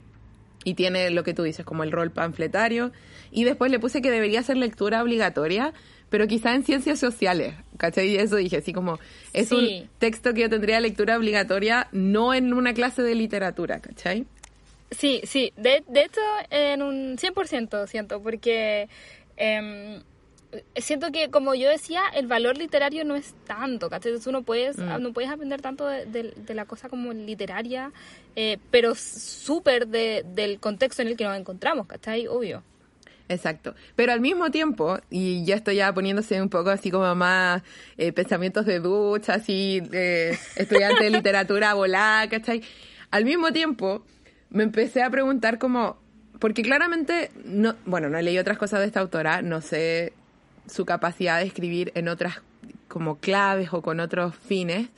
Y 0.64 0.76
tiene 0.76 1.10
lo 1.10 1.24
que 1.24 1.34
tú 1.34 1.44
dices, 1.44 1.66
como 1.66 1.84
el 1.84 1.92
rol 1.92 2.12
panfletario. 2.12 2.92
Y 3.32 3.44
después 3.44 3.72
le 3.72 3.80
puse 3.80 4.02
que 4.02 4.12
debería 4.12 4.44
ser 4.44 4.58
lectura 4.58 5.02
obligatoria, 5.02 5.74
pero 6.10 6.28
quizá 6.28 6.54
en 6.54 6.64
ciencias 6.64 7.00
sociales, 7.00 7.56
¿cachai? 7.78 8.10
Y 8.10 8.18
eso 8.18 8.36
dije, 8.36 8.58
así 8.58 8.74
como, 8.74 9.00
es 9.34 9.52
un 9.52 9.90
texto 9.98 10.34
que 10.34 10.42
yo 10.42 10.50
tendría 10.50 10.80
lectura 10.80 11.18
obligatoria, 11.18 11.88
no 11.92 12.34
en 12.34 12.54
una 12.54 12.74
clase 12.74 13.02
de 13.02 13.16
literatura, 13.16 13.80
¿cachai? 13.80 14.26
Sí, 14.92 15.22
sí, 15.24 15.54
de, 15.56 15.84
de 15.88 16.02
hecho, 16.02 16.22
en 16.50 16.82
un 16.82 17.18
100% 17.18 17.88
siento, 17.88 18.22
porque... 18.22 18.90
Em, 19.38 20.02
siento 20.76 21.12
que, 21.12 21.30
como 21.30 21.56
yo 21.56 21.70
decía, 21.70 22.02
el 22.14 22.28
valor 22.28 22.58
literario 22.58 23.04
no 23.06 23.16
es 23.16 23.34
tanto, 23.46 23.90
¿cachai? 23.90 24.12
Entonces 24.12 24.28
uno 24.28 24.44
puedes, 24.44 24.78
mm. 24.78 25.02
no 25.02 25.14
puedes 25.14 25.30
aprender 25.30 25.62
tanto 25.62 25.86
de, 25.88 26.34
la 26.54 26.66
cosa 26.66 26.90
como 26.90 27.14
literaria, 27.14 27.92
eh, 28.36 28.58
pero 28.70 28.96
súper 28.96 29.88
de, 29.88 30.26
del 30.34 30.60
contexto 30.60 31.02
en 31.02 31.10
el 31.10 31.18
que 31.18 31.24
nos 31.24 31.38
encontramos, 31.38 31.88
¿cachai? 31.88 32.28
Obvio. 32.28 32.64
Exacto. 33.30 33.76
Pero 33.96 34.12
al 34.12 34.20
mismo 34.20 34.52
tiempo, 34.52 35.00
y 35.10 35.46
ya 35.46 35.56
estoy 35.56 35.78
ya 35.78 35.94
poniéndose 35.94 36.42
un 36.42 36.50
poco 36.50 36.70
así 36.70 36.92
como 36.92 37.16
más 37.16 37.64
eh, 37.98 38.12
pensamientos 38.12 38.66
de 38.66 38.80
ducha, 38.80 39.36
así, 39.36 39.82
eh, 39.94 40.38
estudiante 40.58 41.06
de 41.06 41.10
literatura 41.12 41.74
volada, 41.74 42.28
¿cachai? 42.28 42.62
Al 43.10 43.24
mismo 43.24 43.54
tiempo, 43.54 44.04
me 44.50 44.64
empecé 44.64 45.02
a 45.02 45.10
preguntar 45.10 45.60
como, 45.60 45.98
porque 46.40 46.62
claramente, 46.62 47.32
no, 47.46 47.76
bueno, 47.86 48.10
no 48.10 48.22
leí 48.22 48.38
otras 48.38 48.58
cosas 48.58 48.82
de 48.82 48.88
esta 48.88 49.00
autora, 49.00 49.42
no 49.42 49.62
sé 49.62 50.12
su 50.72 50.86
capacidad 50.86 51.40
de 51.40 51.46
escribir 51.46 51.92
en 51.96 52.08
otras 52.08 52.42
como 52.88 53.18
claves 53.18 53.70
o 53.72 53.82
con 53.82 54.00
otros 54.00 54.36
fines, 54.36 54.90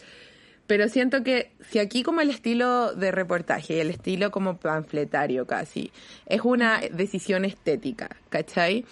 pero 0.67 0.87
siento 0.87 1.23
que 1.23 1.51
si 1.69 1.79
aquí 1.79 2.03
como 2.03 2.21
el 2.21 2.29
estilo 2.29 2.93
de 2.93 3.11
reportaje 3.11 3.75
y 3.75 3.79
el 3.79 3.89
estilo 3.89 4.31
como 4.31 4.57
panfletario 4.57 5.45
casi, 5.45 5.91
es 6.25 6.41
una 6.41 6.79
decisión 6.91 7.45
estética, 7.45 8.09
¿cachai? 8.29 8.85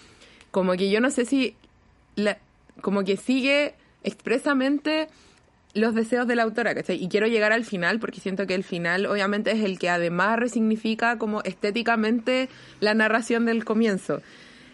Como 0.50 0.72
que 0.72 0.90
yo 0.90 1.00
no 1.00 1.10
sé 1.10 1.24
si, 1.24 1.56
la, 2.14 2.38
como 2.80 3.04
que 3.04 3.16
sigue 3.16 3.74
expresamente 4.04 5.08
los 5.74 5.94
deseos 5.94 6.26
de 6.26 6.36
la 6.36 6.42
autora, 6.42 6.74
¿cachai? 6.74 7.02
Y 7.02 7.08
quiero 7.08 7.26
llegar 7.26 7.52
al 7.52 7.64
final 7.64 7.98
porque 7.98 8.20
siento 8.20 8.46
que 8.46 8.54
el 8.54 8.64
final 8.64 9.06
obviamente 9.06 9.52
es 9.52 9.64
el 9.64 9.78
que 9.78 9.88
además 9.88 10.38
resignifica 10.38 11.16
como 11.16 11.42
estéticamente 11.42 12.50
la 12.80 12.92
narración 12.94 13.46
del 13.46 13.64
comienzo. 13.64 14.20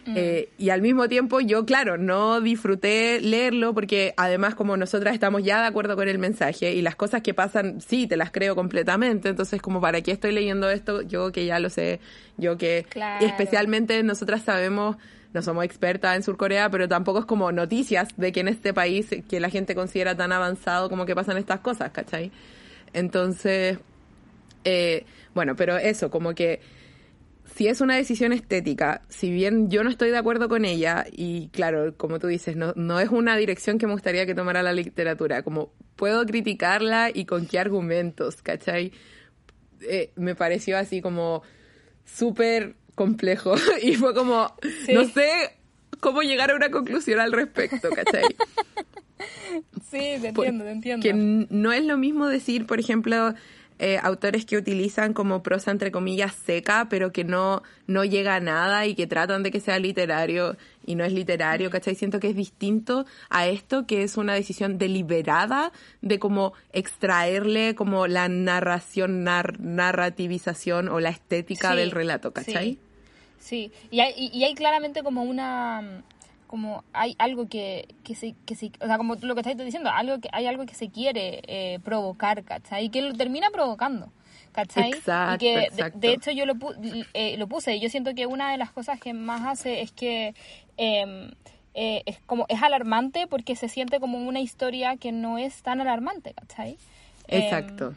Mm. 0.08 0.14
Eh, 0.16 0.48
y 0.56 0.70
al 0.70 0.80
mismo 0.80 1.06
tiempo 1.06 1.40
yo, 1.40 1.66
claro, 1.66 1.98
no 1.98 2.40
disfruté 2.40 3.20
leerlo 3.20 3.74
porque 3.74 4.14
además 4.16 4.54
como 4.54 4.78
nosotras 4.78 5.12
estamos 5.12 5.44
ya 5.44 5.60
de 5.60 5.66
acuerdo 5.66 5.96
con 5.96 6.08
el 6.08 6.18
mensaje 6.18 6.72
y 6.72 6.80
las 6.80 6.96
cosas 6.96 7.20
que 7.20 7.34
pasan, 7.34 7.82
sí, 7.82 8.06
te 8.06 8.16
las 8.16 8.30
creo 8.30 8.54
completamente. 8.54 9.28
Entonces, 9.28 9.60
como 9.60 9.82
para 9.82 10.00
qué 10.00 10.12
estoy 10.12 10.32
leyendo 10.32 10.70
esto, 10.70 11.02
yo 11.02 11.30
que 11.30 11.44
ya 11.44 11.58
lo 11.58 11.68
sé, 11.68 12.00
yo 12.38 12.56
que 12.56 12.86
especialmente 13.20 14.02
nosotras 14.02 14.42
sabemos 14.42 14.96
no 15.34 15.42
somos 15.42 15.62
expertas 15.66 16.16
en 16.16 16.22
Surcorea, 16.22 16.70
pero 16.70 16.88
tampoco 16.88 17.18
es 17.18 17.26
como 17.26 17.52
noticias 17.52 18.08
de 18.16 18.32
que 18.32 18.40
en 18.40 18.48
este 18.48 18.72
país 18.72 19.14
que 19.28 19.40
la 19.40 19.50
gente 19.50 19.74
considera 19.74 20.16
tan 20.16 20.32
avanzado 20.32 20.88
como 20.88 21.04
que 21.04 21.14
pasan 21.14 21.36
estas 21.36 21.60
cosas, 21.60 21.90
¿cachai? 21.90 22.32
Entonces, 22.94 23.78
eh, 24.64 25.04
bueno, 25.34 25.54
pero 25.54 25.76
eso, 25.76 26.10
como 26.10 26.34
que 26.34 26.60
si 27.58 27.66
es 27.66 27.80
una 27.80 27.96
decisión 27.96 28.32
estética, 28.32 29.02
si 29.08 29.32
bien 29.32 29.68
yo 29.68 29.82
no 29.82 29.90
estoy 29.90 30.10
de 30.12 30.16
acuerdo 30.16 30.48
con 30.48 30.64
ella, 30.64 31.04
y 31.10 31.48
claro, 31.48 31.92
como 31.96 32.20
tú 32.20 32.28
dices, 32.28 32.54
no, 32.54 32.72
no 32.76 33.00
es 33.00 33.08
una 33.08 33.36
dirección 33.36 33.78
que 33.78 33.88
me 33.88 33.94
gustaría 33.94 34.26
que 34.26 34.34
tomara 34.36 34.62
la 34.62 34.72
literatura, 34.72 35.42
como 35.42 35.72
puedo 35.96 36.24
criticarla 36.24 37.10
y 37.12 37.24
con 37.24 37.46
qué 37.46 37.58
argumentos, 37.58 38.42
¿cachai? 38.42 38.92
Eh, 39.80 40.12
me 40.14 40.36
pareció 40.36 40.78
así 40.78 41.00
como 41.00 41.42
súper 42.04 42.76
complejo 42.94 43.56
y 43.82 43.96
fue 43.96 44.14
como, 44.14 44.54
no 44.94 45.04
sé 45.06 45.28
cómo 45.98 46.22
llegar 46.22 46.52
a 46.52 46.54
una 46.54 46.70
conclusión 46.70 47.18
al 47.18 47.32
respecto, 47.32 47.90
¿cachai? 47.90 48.22
Sí, 49.90 49.98
te 50.20 50.28
entiendo, 50.28 50.64
te 50.64 50.70
entiendo. 50.70 51.02
Que 51.02 51.12
no 51.12 51.72
es 51.72 51.84
lo 51.84 51.96
mismo 51.96 52.28
decir, 52.28 52.66
por 52.66 52.78
ejemplo, 52.78 53.34
eh, 53.78 53.98
autores 54.02 54.44
que 54.44 54.56
utilizan 54.56 55.12
como 55.12 55.42
prosa 55.42 55.70
entre 55.70 55.92
comillas 55.92 56.34
seca, 56.34 56.88
pero 56.90 57.12
que 57.12 57.24
no, 57.24 57.62
no 57.86 58.04
llega 58.04 58.34
a 58.34 58.40
nada 58.40 58.86
y 58.86 58.94
que 58.94 59.06
tratan 59.06 59.42
de 59.42 59.50
que 59.50 59.60
sea 59.60 59.78
literario 59.78 60.56
y 60.84 60.94
no 60.94 61.04
es 61.04 61.12
literario, 61.12 61.70
¿cachai? 61.70 61.94
Siento 61.94 62.18
que 62.18 62.28
es 62.28 62.36
distinto 62.36 63.06
a 63.30 63.46
esto, 63.46 63.86
que 63.86 64.02
es 64.02 64.16
una 64.16 64.34
decisión 64.34 64.78
deliberada 64.78 65.72
de 66.00 66.18
como 66.18 66.54
extraerle 66.72 67.74
como 67.74 68.06
la 68.06 68.28
narración, 68.28 69.22
narrativización 69.24 70.88
o 70.88 71.00
la 71.00 71.10
estética 71.10 71.74
del 71.74 71.90
relato, 71.90 72.32
¿cachai? 72.32 72.78
Sí, 73.38 73.70
Y, 73.90 74.00
hay, 74.00 74.14
y 74.16 74.42
hay 74.44 74.54
claramente 74.54 75.02
como 75.02 75.22
una 75.22 76.02
como 76.48 76.82
hay 76.92 77.14
algo 77.18 77.48
que, 77.48 77.86
que 78.02 78.16
se, 78.16 78.34
que 78.44 78.56
se, 78.56 78.72
o 78.80 78.86
sea, 78.86 78.96
como 78.96 79.14
lo 79.14 79.34
que 79.34 79.40
estás 79.42 79.56
diciendo, 79.56 79.90
algo 79.90 80.18
que, 80.18 80.28
hay 80.32 80.46
algo 80.46 80.66
que 80.66 80.74
se 80.74 80.90
quiere 80.90 81.42
eh, 81.46 81.78
provocar, 81.84 82.42
¿cachai? 82.42 82.86
Y 82.86 82.88
que 82.88 83.02
lo 83.02 83.14
termina 83.14 83.50
provocando, 83.50 84.10
¿cachai? 84.50 84.90
Exacto, 84.90 85.34
y 85.36 85.38
que, 85.38 85.58
exacto. 85.60 85.98
De, 86.00 86.12
hecho, 86.12 86.30
yo 86.32 86.46
lo, 86.46 86.54
eh, 87.14 87.36
lo 87.36 87.46
puse 87.46 87.76
y 87.76 87.80
yo 87.80 87.88
siento 87.88 88.14
que 88.14 88.26
una 88.26 88.50
de 88.50 88.56
las 88.56 88.72
cosas 88.72 88.98
que 88.98 89.12
más 89.12 89.46
hace 89.46 89.82
es 89.82 89.92
que 89.92 90.34
em, 90.78 91.30
eh, 91.74 92.02
es 92.06 92.18
como, 92.26 92.46
es 92.48 92.60
alarmante 92.62 93.26
porque 93.28 93.54
se 93.54 93.68
siente 93.68 94.00
como 94.00 94.18
una 94.18 94.40
historia 94.40 94.96
que 94.96 95.12
no 95.12 95.38
es 95.38 95.62
tan 95.62 95.80
alarmante, 95.80 96.34
¿cachai? 96.34 96.78
Exacto. 97.28 97.88
Em, 97.88 97.94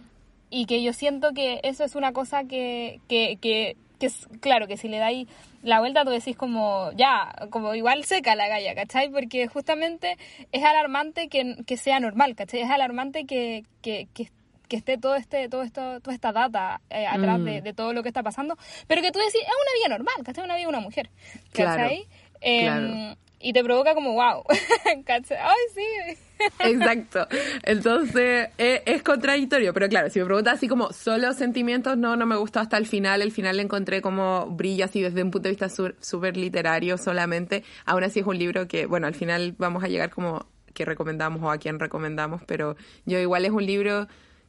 y 0.52 0.66
que 0.66 0.84
yo 0.84 0.92
siento 0.92 1.32
que 1.34 1.62
eso 1.64 1.86
es 1.86 1.96
una 1.96 2.12
cosa 2.12 2.44
que, 2.44 3.00
que, 3.08 3.38
que 3.42 3.78
que 4.02 4.08
es, 4.08 4.28
claro, 4.40 4.68
que 4.68 4.78
si 4.78 4.88
le 4.88 4.98
dais 4.98 5.28
la 5.62 5.80
vuelta 5.80 6.04
tú 6.04 6.10
decís 6.10 6.36
como, 6.36 6.92
ya, 6.94 7.32
como 7.52 7.76
igual 7.76 8.04
seca 8.04 8.34
la 8.36 8.48
galla, 8.48 8.74
¿cachai? 8.74 9.10
Porque 9.10 9.48
justamente 9.48 10.18
es 10.52 10.64
alarmante 10.64 11.30
que, 11.30 11.58
que 11.68 11.78
sea 11.78 12.00
normal, 12.00 12.36
¿cachai? 12.36 12.62
Es 12.62 12.70
alarmante 12.72 13.26
que, 13.28 13.64
que, 13.84 14.08
que, 14.14 14.28
esté 14.76 14.98
todo 14.98 15.16
este, 15.16 15.50
todo 15.50 15.62
esto, 15.62 16.00
toda 16.02 16.16
esta 16.16 16.32
data 16.32 16.82
eh, 16.90 17.06
atrás 17.06 17.40
mm. 17.40 17.62
de, 17.62 17.74
todo 17.74 17.94
lo 17.94 18.02
que 18.02 18.10
está 18.10 18.24
pasando, 18.24 18.58
pero 18.88 19.02
que 19.04 19.12
tú 19.12 19.20
decís, 19.20 19.36
es 19.36 19.42
una 19.42 19.78
vida 19.78 19.98
normal, 19.98 20.26
¿cachai? 20.26 20.44
Una 20.44 20.56
vida 20.56 20.66
de 20.66 20.70
una 20.70 20.80
mujer, 20.80 21.10
¿cachai? 21.54 22.08
Em, 22.40 23.16
y 23.40 23.54
te 23.54 23.64
provoca 23.64 23.94
como, 23.94 24.14
wow, 24.14 24.44
¿cachai? 25.06 25.38
Ay, 25.40 25.56
sí. 25.76 26.18
Exacto. 26.60 27.27
Entonces, 27.63 28.49
es, 28.58 28.82
es, 28.86 29.04
contradictorio. 29.04 29.73
Pero 29.73 29.89
claro, 29.89 30.10
si 30.10 30.19
me 30.19 30.25
preguntas 30.25 30.56
así 30.56 30.67
como 30.67 30.91
solo 30.93 31.34
sentimientos, 31.34 31.97
no, 31.97 32.15
no 32.15 32.25
me 32.25 32.36
gustó 32.36 32.60
hasta 32.60 32.77
el 32.77 32.86
final. 32.86 33.21
El 33.21 33.32
final 33.32 33.58
le 33.58 33.63
encontré 33.63 34.01
como 34.01 34.47
brilla 34.47 34.86
así 34.86 35.01
desde 35.01 35.23
un 35.23 35.32
punto 35.32 35.49
de 35.49 35.56
vista 35.56 35.69
súper 35.69 36.38
literario 36.38 36.97
solamente. 36.97 37.63
Aún 37.86 38.04
así 38.04 38.19
es 38.19 38.25
un 38.25 38.38
libro 38.38 38.67
que, 38.67 38.86
bueno, 38.86 39.08
al 39.08 39.15
final 39.15 39.56
vamos 39.58 39.84
a 39.84 39.88
llegar 39.88 40.10
como 40.10 40.47
que 40.73 40.86
recomendamos 40.86 41.41
o 41.43 41.51
a 41.51 41.58
quien 41.58 41.80
recomendamos, 41.80 42.41
pero 42.45 42.75
yo 43.06 43.19
igual 43.19 43.45
es 43.45 43.51
un 43.51 43.65
libro 43.65 44.08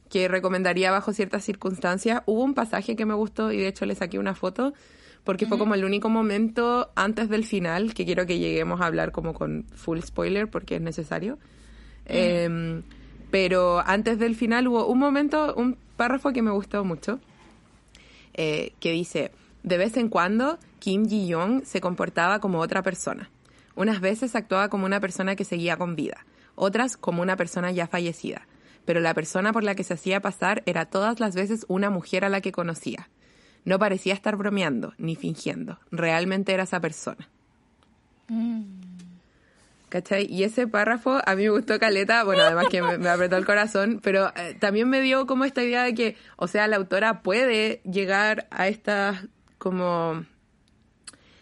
que 0.09 0.27
recomendaría 0.27 0.91
bajo 0.91 1.11
ciertas 1.11 1.43
circunstancias. 1.43 2.21
Hubo 2.25 2.43
un 2.43 2.53
pasaje 2.53 2.95
que 2.95 3.05
me 3.05 3.13
gustó 3.13 3.51
y 3.51 3.57
de 3.57 3.67
hecho 3.67 3.85
le 3.85 3.95
saqué 3.95 4.19
una 4.19 4.35
foto 4.35 4.73
porque 5.23 5.45
fue 5.45 5.57
como 5.57 5.73
el 5.73 5.85
único 5.85 6.09
momento 6.09 6.91
antes 6.95 7.29
del 7.29 7.45
final 7.45 7.93
que 7.93 8.05
quiero 8.05 8.25
que 8.25 8.39
lleguemos 8.39 8.81
a 8.81 8.85
hablar 8.85 9.11
como 9.11 9.33
con 9.33 9.65
full 9.73 9.99
spoiler 10.01 10.49
porque 10.49 10.75
es 10.75 10.81
necesario. 10.81 11.39
Em, 12.05 12.83
pero 13.31 13.79
antes 13.85 14.19
del 14.19 14.35
final 14.35 14.67
hubo 14.67 14.87
un 14.87 14.99
momento, 14.99 15.53
un 15.55 15.77
párrafo 15.95 16.31
que 16.33 16.41
me 16.41 16.51
gustó 16.51 16.83
mucho, 16.83 17.19
eh, 18.33 18.73
que 18.79 18.91
dice, 18.91 19.31
de 19.63 19.77
vez 19.77 19.97
en 19.97 20.09
cuando 20.09 20.57
Kim 20.79 21.07
Ji-young 21.07 21.63
se 21.65 21.81
comportaba 21.81 22.39
como 22.39 22.59
otra 22.59 22.83
persona. 22.83 23.29
Unas 23.75 24.01
veces 24.01 24.35
actuaba 24.35 24.69
como 24.69 24.85
una 24.85 24.99
persona 24.99 25.35
que 25.35 25.45
seguía 25.45 25.77
con 25.77 25.95
vida, 25.95 26.25
otras 26.55 26.97
como 26.97 27.21
una 27.21 27.35
persona 27.37 27.71
ya 27.71 27.87
fallecida 27.87 28.47
pero 28.85 28.99
la 28.99 29.13
persona 29.13 29.53
por 29.53 29.63
la 29.63 29.75
que 29.75 29.83
se 29.83 29.93
hacía 29.93 30.21
pasar 30.21 30.63
era 30.65 30.85
todas 30.85 31.19
las 31.19 31.35
veces 31.35 31.65
una 31.67 31.89
mujer 31.89 32.25
a 32.25 32.29
la 32.29 32.41
que 32.41 32.51
conocía. 32.51 33.09
No 33.65 33.79
parecía 33.79 34.13
estar 34.13 34.35
bromeando 34.35 34.93
ni 34.97 35.15
fingiendo, 35.15 35.79
realmente 35.91 36.53
era 36.53 36.63
esa 36.63 36.79
persona. 36.79 37.29
Mm. 38.27 38.82
¿Cachai? 39.93 40.25
Y 40.27 40.43
ese 40.43 40.65
párrafo 40.65 41.21
a 41.23 41.35
mí 41.35 41.43
me 41.43 41.51
gustó 41.51 41.77
caleta, 41.77 42.23
bueno, 42.23 42.41
además 42.41 42.65
que 42.71 42.81
me, 42.81 43.07
apretó 43.07 43.37
el 43.37 43.45
corazón, 43.45 43.99
pero 44.01 44.33
eh, 44.35 44.57
también 44.59 44.89
me 44.89 45.01
dio 45.01 45.27
como 45.27 45.45
esta 45.45 45.61
idea 45.61 45.83
de 45.83 45.93
que, 45.93 46.17
o 46.35 46.47
sea, 46.47 46.67
la 46.67 46.77
autora 46.77 47.21
puede 47.21 47.79
llegar 47.83 48.47
a 48.49 48.67
estas 48.67 49.23
como 49.59 50.25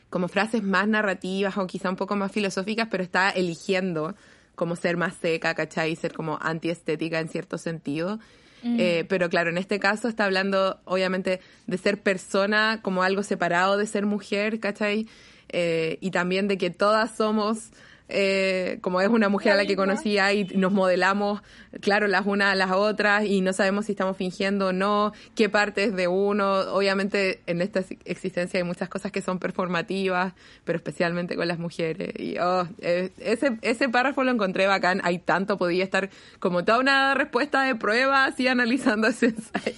como 0.09 0.27
frases 0.27 0.63
más 0.63 0.85
narrativas 0.85 1.57
o 1.57 1.65
quizá 1.65 1.89
un 1.89 1.95
poco 1.95 2.17
más 2.17 2.33
filosóficas, 2.33 2.89
pero 2.91 3.03
está 3.03 3.29
eligiendo 3.29 4.15
como 4.55 4.75
ser 4.75 4.97
más 4.97 5.15
seca, 5.15 5.55
¿cachai? 5.55 5.93
Y 5.93 5.95
ser 5.95 6.11
como 6.11 6.37
antiestética 6.41 7.21
en 7.21 7.29
cierto 7.29 7.57
sentido. 7.57 8.19
Mm. 8.63 8.77
Eh, 8.81 9.05
pero 9.07 9.29
claro, 9.29 9.49
en 9.49 9.59
este 9.59 9.79
caso 9.79 10.09
está 10.09 10.25
hablando 10.25 10.81
obviamente 10.83 11.39
de 11.67 11.77
ser 11.77 12.01
persona 12.01 12.81
como 12.81 13.01
algo 13.01 13.23
separado 13.23 13.77
de 13.77 13.87
ser 13.87 14.05
mujer, 14.05 14.59
¿cachai? 14.59 15.07
Eh, 15.47 15.97
y 16.01 16.11
también 16.11 16.49
de 16.49 16.57
que 16.57 16.69
todas 16.69 17.15
somos 17.15 17.71
eh, 18.11 18.79
como 18.81 19.01
es 19.01 19.07
una 19.07 19.29
mujer 19.29 19.53
a 19.53 19.55
la 19.55 19.65
que 19.65 19.75
conocía 19.75 20.33
y 20.33 20.43
nos 20.43 20.71
modelamos, 20.71 21.41
claro, 21.79 22.07
las 22.07 22.25
unas 22.25 22.51
a 22.51 22.55
las 22.55 22.71
otras 22.71 23.25
y 23.25 23.41
no 23.41 23.53
sabemos 23.53 23.85
si 23.85 23.93
estamos 23.93 24.17
fingiendo 24.17 24.67
o 24.67 24.73
no, 24.73 25.13
qué 25.35 25.49
parte 25.49 25.85
es 25.85 25.95
de 25.95 26.07
uno. 26.07 26.59
Obviamente 26.73 27.41
en 27.47 27.61
esta 27.61 27.83
existencia 28.05 28.59
hay 28.59 28.63
muchas 28.63 28.89
cosas 28.89 29.11
que 29.11 29.21
son 29.21 29.39
performativas, 29.39 30.33
pero 30.63 30.77
especialmente 30.77 31.35
con 31.35 31.47
las 31.47 31.59
mujeres. 31.59 32.11
Y 32.17 32.37
oh, 32.39 32.67
eh, 32.79 33.11
ese, 33.19 33.57
ese 33.61 33.89
párrafo 33.89 34.23
lo 34.23 34.31
encontré 34.31 34.67
bacán, 34.67 35.01
hay 35.03 35.19
tanto, 35.19 35.57
podía 35.57 35.83
estar 35.83 36.09
como 36.39 36.65
toda 36.65 36.79
una 36.79 37.13
respuesta 37.13 37.63
de 37.63 37.75
prueba 37.75 38.25
así 38.25 38.47
analizando 38.47 39.07
ese... 39.07 39.33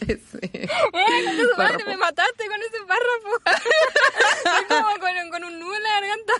ese 0.07 0.69
madre, 1.57 1.83
me 1.85 1.97
mataste 1.97 2.45
con 2.47 2.61
ese 2.61 2.77
párrafo. 2.87 3.29
como 4.69 4.89
con, 4.99 5.29
con 5.29 5.43
un 5.43 5.59
nudo 5.59 5.75
en 5.75 5.83
la 5.83 5.89
garganta. 5.99 6.33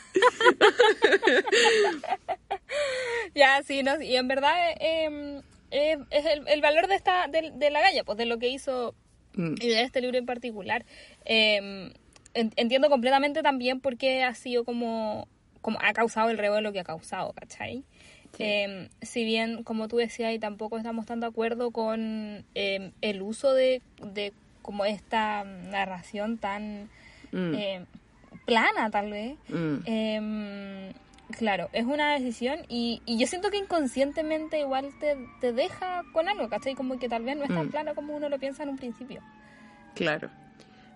ya, 3.35 3.61
sí, 3.63 3.83
no, 3.83 4.01
y 4.01 4.15
en 4.15 4.27
verdad 4.27 4.53
eh, 4.79 5.41
eh, 5.71 5.97
es 6.09 6.25
el, 6.25 6.47
el, 6.47 6.61
valor 6.61 6.87
de 6.87 6.95
esta 6.95 7.27
de, 7.27 7.69
la 7.69 7.81
galla, 7.81 8.03
pues 8.03 8.17
de 8.17 8.25
lo 8.25 8.39
que 8.39 8.49
hizo 8.49 8.95
mm. 9.35 9.55
y 9.59 9.67
de 9.69 9.81
este 9.81 10.01
libro 10.01 10.17
en 10.17 10.25
particular. 10.25 10.85
Em, 11.25 11.91
entiendo 12.33 12.89
completamente 12.89 13.43
también 13.43 13.79
por 13.79 13.97
qué 13.97 14.23
ha 14.23 14.33
sido 14.33 14.63
como, 14.63 15.27
como 15.61 15.79
ha 15.81 15.93
causado 15.93 16.29
el 16.29 16.37
revuelo 16.37 16.73
que 16.73 16.79
ha 16.79 16.83
causado, 16.83 17.33
¿cachai? 17.33 17.83
Em, 18.39 18.89
si 19.03 19.23
bien, 19.23 19.63
como 19.63 19.87
tú 19.87 19.97
decías, 19.97 20.33
y 20.33 20.39
tampoco 20.39 20.77
estamos 20.77 21.05
tan 21.05 21.19
de 21.19 21.27
acuerdo 21.27 21.69
con 21.69 22.45
el 22.55 23.21
uso 23.21 23.53
de, 23.53 23.83
de 24.01 24.33
como 24.63 24.85
esta 24.85 25.43
narración 25.43 26.39
tan 26.39 26.89
mm. 27.31 27.55
plana, 28.45 28.89
tal 28.89 29.11
vez. 29.11 29.37
Mm. 29.49 30.89
Claro, 31.37 31.69
es 31.73 31.85
una 31.85 32.13
decisión 32.13 32.59
y, 32.69 33.01
y 33.05 33.17
yo 33.17 33.27
siento 33.27 33.49
que 33.49 33.57
inconscientemente 33.57 34.59
igual 34.59 34.89
te, 34.99 35.17
te 35.41 35.51
deja 35.51 36.03
con 36.13 36.29
algo, 36.29 36.47
¿cachai? 36.49 36.75
Como 36.75 36.99
que 36.99 37.09
tal 37.09 37.23
vez 37.23 37.37
no 37.37 37.43
es 37.43 37.49
tan 37.49 37.67
mm. 37.67 37.69
claro 37.69 37.95
como 37.95 38.15
uno 38.15 38.29
lo 38.29 38.39
piensa 38.39 38.63
en 38.63 38.69
un 38.69 38.77
principio. 38.77 39.21
Claro. 39.95 40.29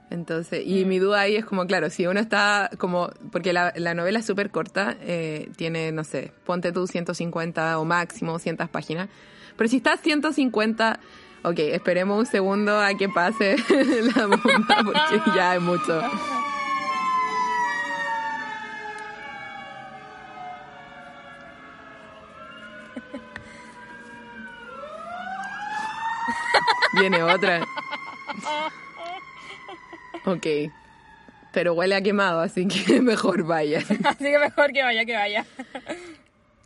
Entonces, 0.10 0.64
y 0.66 0.86
mi 0.86 1.00
duda 1.00 1.22
ahí 1.22 1.36
es 1.36 1.46
como, 1.46 1.66
claro, 1.66 1.90
si 1.90 2.08
uno 2.08 2.20
está 2.20 2.70
como, 2.78 3.10
porque 3.32 3.52
la, 3.52 3.74
la 3.76 3.94
novela 3.94 4.20
es 4.20 4.26
súper 4.26 4.52
corta, 4.52 4.96
eh, 5.02 5.50
tiene, 5.58 5.92
no 5.92 6.04
sé, 6.04 6.32
ponte 6.46 6.72
tú 6.72 6.88
150 6.88 7.78
o 7.78 7.86
máximo 7.86 8.32
200 8.34 8.70
páginas, 8.70 9.10
pero 9.58 9.70
si 9.70 9.78
está 9.78 9.98
150, 9.98 11.00
ok, 11.44 11.60
esperemos 11.60 12.20
un 12.20 12.26
segundo 12.26 12.80
a 12.80 12.94
que 12.94 13.10
pase 13.10 13.58
la 14.16 14.28
bomba 14.28 14.78
porque 14.86 15.32
ya 15.36 15.56
es 15.56 15.62
mucho. 15.62 16.02
Viene 27.00 27.24
otra. 27.24 27.68
Ok. 30.26 30.46
Pero 31.54 31.74
huele 31.74 31.96
a 31.96 32.02
quemado, 32.02 32.42
así 32.42 32.68
que 32.68 33.02
mejor 33.02 33.44
vaya. 33.44 33.80
Así 33.80 34.24
que 34.26 34.40
mejor 34.40 34.72
que 34.74 34.84
vaya, 34.84 35.06
que 35.06 35.16
vaya. 35.16 35.46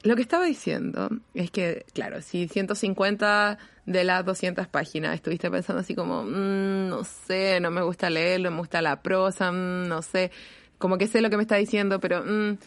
Lo 0.04 0.16
que 0.16 0.24
estaba 0.24 0.46
diciendo 0.46 1.10
es 1.36 1.52
que, 1.52 1.86
claro, 1.94 2.22
si 2.22 2.48
150 2.48 3.60
de 3.86 4.04
las 4.04 4.26
200 4.26 4.68
páginas 4.68 5.16
estuviste 5.16 5.52
pensando 5.52 5.82
así 5.82 5.94
como, 5.94 6.24
mm, 6.24 6.90
no 6.90 7.04
sé, 7.04 7.60
no 7.60 7.70
me 7.70 7.84
gusta 7.84 8.10
leerlo, 8.10 8.50
me 8.50 8.58
gusta 8.58 8.82
la 8.82 9.02
prosa, 9.04 9.52
mm, 9.52 9.88
no 9.88 10.02
sé, 10.02 10.32
como 10.80 10.98
que 10.98 11.08
sé 11.08 11.22
lo 11.22 11.30
que 11.30 11.38
me 11.38 11.44
está 11.44 11.56
diciendo, 11.56 12.00
pero, 12.00 12.24
mm, 12.26 12.58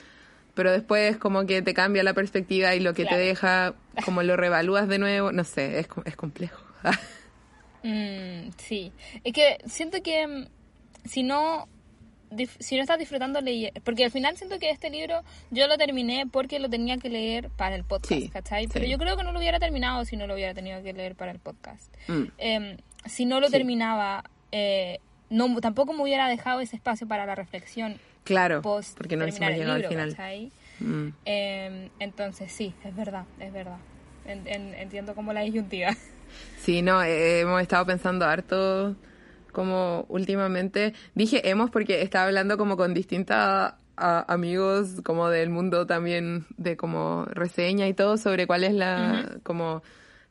pero 0.55 0.71
después 0.71 1.17
como 1.17 1.45
que 1.45 1.61
te 1.63 1.75
cambia 1.75 2.05
la 2.05 2.15
perspectiva 2.15 2.75
y 2.77 2.81
lo 2.81 2.95
que 2.95 3.05
te 3.05 3.17
deja, 3.17 3.75
como 4.05 4.23
lo 4.23 4.37
revalúas 4.37 4.87
de 4.87 4.99
nuevo, 4.99 5.33
no 5.33 5.43
sé, 5.43 5.81
es, 5.81 5.89
es 6.05 6.17
complejo. 6.17 6.63
Mm, 7.85 8.51
sí, 8.57 8.93
es 9.23 9.33
que 9.33 9.59
siento 9.67 10.03
que 10.03 10.27
mm, 10.27 10.47
si 11.05 11.23
no 11.23 11.69
si 12.59 12.77
no 12.77 12.83
estás 12.83 12.99
disfrutando 12.99 13.41
leer, 13.41 13.73
porque 13.85 14.05
al 14.05 14.11
final 14.11 14.37
siento 14.37 14.59
que 14.59 14.71
este 14.71 14.91
libro 14.91 15.23
yo 15.51 15.69
lo 15.69 15.77
terminé 15.77 16.27
porque 16.27 16.59
lo 16.59 16.69
tenía 16.69 16.97
que 16.97 17.09
leer 17.09 17.51
para 17.51 17.77
el 17.77 17.85
podcast, 17.85 18.33
¿cachai? 18.33 18.67
Pero 18.67 18.87
yo 18.87 18.99
creo 18.99 19.17
que 19.17 19.23
no 19.23 19.31
lo 19.31 19.39
hubiera 19.39 19.61
terminado 19.61 20.05
si 20.05 20.17
no 20.17 20.27
lo 20.27 20.35
hubiera 20.35 20.55
tenido 20.55 20.83
que 20.83 20.93
leer 20.93 21.15
para 21.15 21.31
el 21.31 21.39
podcast. 21.39 21.95
Mm. 22.09 22.23
Em, 22.39 22.77
si 23.07 23.25
no 23.25 23.39
lo 23.39 23.51
terminaba, 23.51 24.25
eh, 24.51 24.99
no 25.31 25.61
tampoco 25.61 25.93
me 25.93 26.03
hubiera 26.03 26.29
dejado 26.29 26.61
ese 26.61 26.75
espacio 26.77 27.07
para 27.07 27.27
la 27.27 27.35
reflexión. 27.35 27.99
Claro, 28.25 28.63
porque 28.63 29.17
no 29.17 29.27
terminar 29.27 29.53
el 29.53 29.59
libro, 29.59 29.75
al 29.75 29.85
final. 29.87 30.51
Em, 31.25 31.91
entonces 32.01 32.51
sí, 32.51 32.75
es 32.85 32.97
verdad, 32.97 33.27
es 33.39 33.53
verdad. 33.53 33.79
entiendo 34.27 35.15
como 35.15 35.33
la 35.33 35.43
disyuntiva. 35.43 35.95
Sí, 36.59 36.83
no, 36.83 37.03
eh, 37.03 37.41
hemos 37.41 37.61
estado 37.61 37.85
pensando 37.87 38.25
harto 38.25 38.97
como 39.53 40.07
últimamente. 40.09 40.95
Dije 41.15 41.49
hemos 41.49 41.71
porque 41.71 42.03
estaba 42.03 42.27
hablando 42.27 42.57
como 42.59 42.77
con 42.77 42.95
distintas 42.95 43.75
amigos 43.97 45.01
como 45.05 45.29
del 45.29 45.51
mundo 45.51 45.87
también 45.87 46.47
de 46.57 46.77
como 46.77 47.27
reseña 47.27 47.87
y 47.87 47.95
todo 47.95 48.17
sobre 48.17 48.47
cuál 48.47 48.65
es 48.65 48.75
la 48.75 49.39
como 49.45 49.83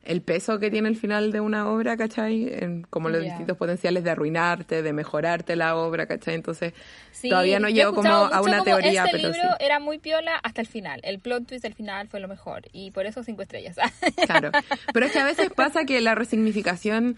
el 0.04 0.22
peso 0.22 0.58
que 0.58 0.70
tiene 0.70 0.88
el 0.88 0.96
final 0.96 1.32
de 1.32 1.40
una 1.40 1.68
obra, 1.70 1.96
¿cachai? 1.96 2.48
En, 2.52 2.82
como 2.82 3.08
los 3.08 3.22
distintos 3.22 3.56
potenciales 3.56 4.04
de 4.04 4.10
arruinarte, 4.10 4.82
de 4.82 4.92
mejorarte 4.92 5.56
la 5.56 5.76
obra, 5.76 6.06
¿cachai? 6.06 6.34
Entonces, 6.34 6.74
todavía 7.22 7.58
no 7.58 7.68
llego 7.68 7.94
como 7.94 8.08
a 8.08 8.40
una 8.42 8.62
teoría, 8.62 9.04
este 9.04 9.18
pero 9.18 9.32
libro 9.32 9.48
era 9.58 9.80
muy 9.80 9.98
piola 9.98 10.36
hasta 10.42 10.60
el 10.60 10.66
final. 10.66 11.00
El 11.02 11.18
plot 11.18 11.46
twist 11.46 11.62
del 11.62 11.74
final 11.74 12.08
fue 12.08 12.20
lo 12.20 12.28
mejor 12.28 12.62
y 12.72 12.90
por 12.90 13.06
eso 13.06 13.22
cinco 13.24 13.42
estrellas. 13.42 13.76
claro. 14.26 14.50
Pero 14.92 15.06
es 15.06 15.12
que 15.12 15.18
a 15.18 15.24
veces 15.24 15.50
pasa 15.50 15.84
que 15.84 16.00
la 16.00 16.14
resignificación 16.14 17.16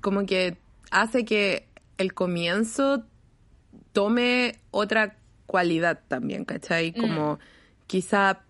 como 0.00 0.26
que 0.26 0.56
hace 0.90 1.24
que 1.24 1.66
el 1.98 2.14
comienzo 2.14 3.04
tome 3.92 4.58
otra 4.70 5.16
cualidad 5.46 6.00
también, 6.08 6.44
¿cachai? 6.44 6.92
Como 6.92 7.34
mm. 7.34 7.38
quizá 7.86 8.40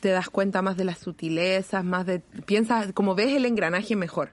te 0.00 0.08
das 0.10 0.28
cuenta 0.30 0.62
más 0.62 0.76
de 0.76 0.84
las 0.84 0.98
sutilezas, 0.98 1.84
más 1.84 2.06
de... 2.06 2.20
Piensas, 2.46 2.92
como 2.92 3.14
ves 3.14 3.34
el 3.34 3.44
engranaje 3.46 3.96
mejor, 3.96 4.30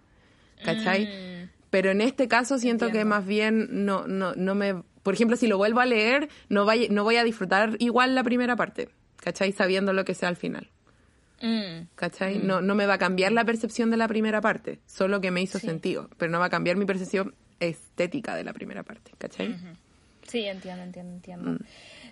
¿cachai? 0.64 1.06
Mm. 1.06 1.50
Pero 1.70 1.92
en 1.92 2.02
este 2.02 2.28
caso 2.28 2.58
siento 2.58 2.90
que 2.92 3.04
más 3.06 3.26
bien 3.26 3.86
no, 3.86 4.08
no, 4.08 4.34
no 4.36 4.56
me... 4.56 4.84
Por 5.04 5.14
ejemplo, 5.14 5.38
si 5.38 5.48
lo 5.48 5.58
vuelvo 5.58 5.82
a 5.82 5.86
leer, 5.86 6.30
no, 6.50 6.66
vaya, 6.66 6.88
no 6.90 7.04
voy 7.04 7.18
a 7.18 7.24
disfrutar 7.24 7.76
igual 7.80 8.16
la 8.16 8.24
primera 8.24 8.56
parte, 8.56 8.90
¿cachai? 9.18 9.52
Sabiendo 9.52 9.94
lo 9.94 10.04
que 10.06 10.14
sea 10.16 10.30
al 10.30 10.36
final. 10.36 10.70
Mm. 11.42 11.88
¿Cachai? 11.96 12.40
No, 12.40 12.62
no 12.62 12.76
me 12.76 12.86
va 12.86 12.94
a 12.96 12.98
cambiar 12.98 13.32
la 13.34 13.44
percepción 13.46 13.92
de 13.92 13.98
la 13.98 14.08
primera 14.08 14.42
parte, 14.42 14.80
solo 14.88 15.20
que 15.22 15.32
me 15.32 15.42
hizo 15.42 15.60
Sí. 15.60 15.68
sentido, 15.68 16.10
pero 16.18 16.32
no 16.32 16.40
va 16.40 16.46
a 16.46 16.50
cambiar 16.50 16.78
mi 16.78 16.86
percepción 16.86 17.36
estética 17.60 18.36
de 18.36 18.44
la 18.46 18.54
primera 18.54 18.84
parte, 18.84 19.12
¿cachai? 19.18 19.56
Sí, 20.28 20.46
entiendo, 20.46 20.84
entiendo, 20.84 21.14
entiendo. 21.14 21.52
Mm. 21.52 21.58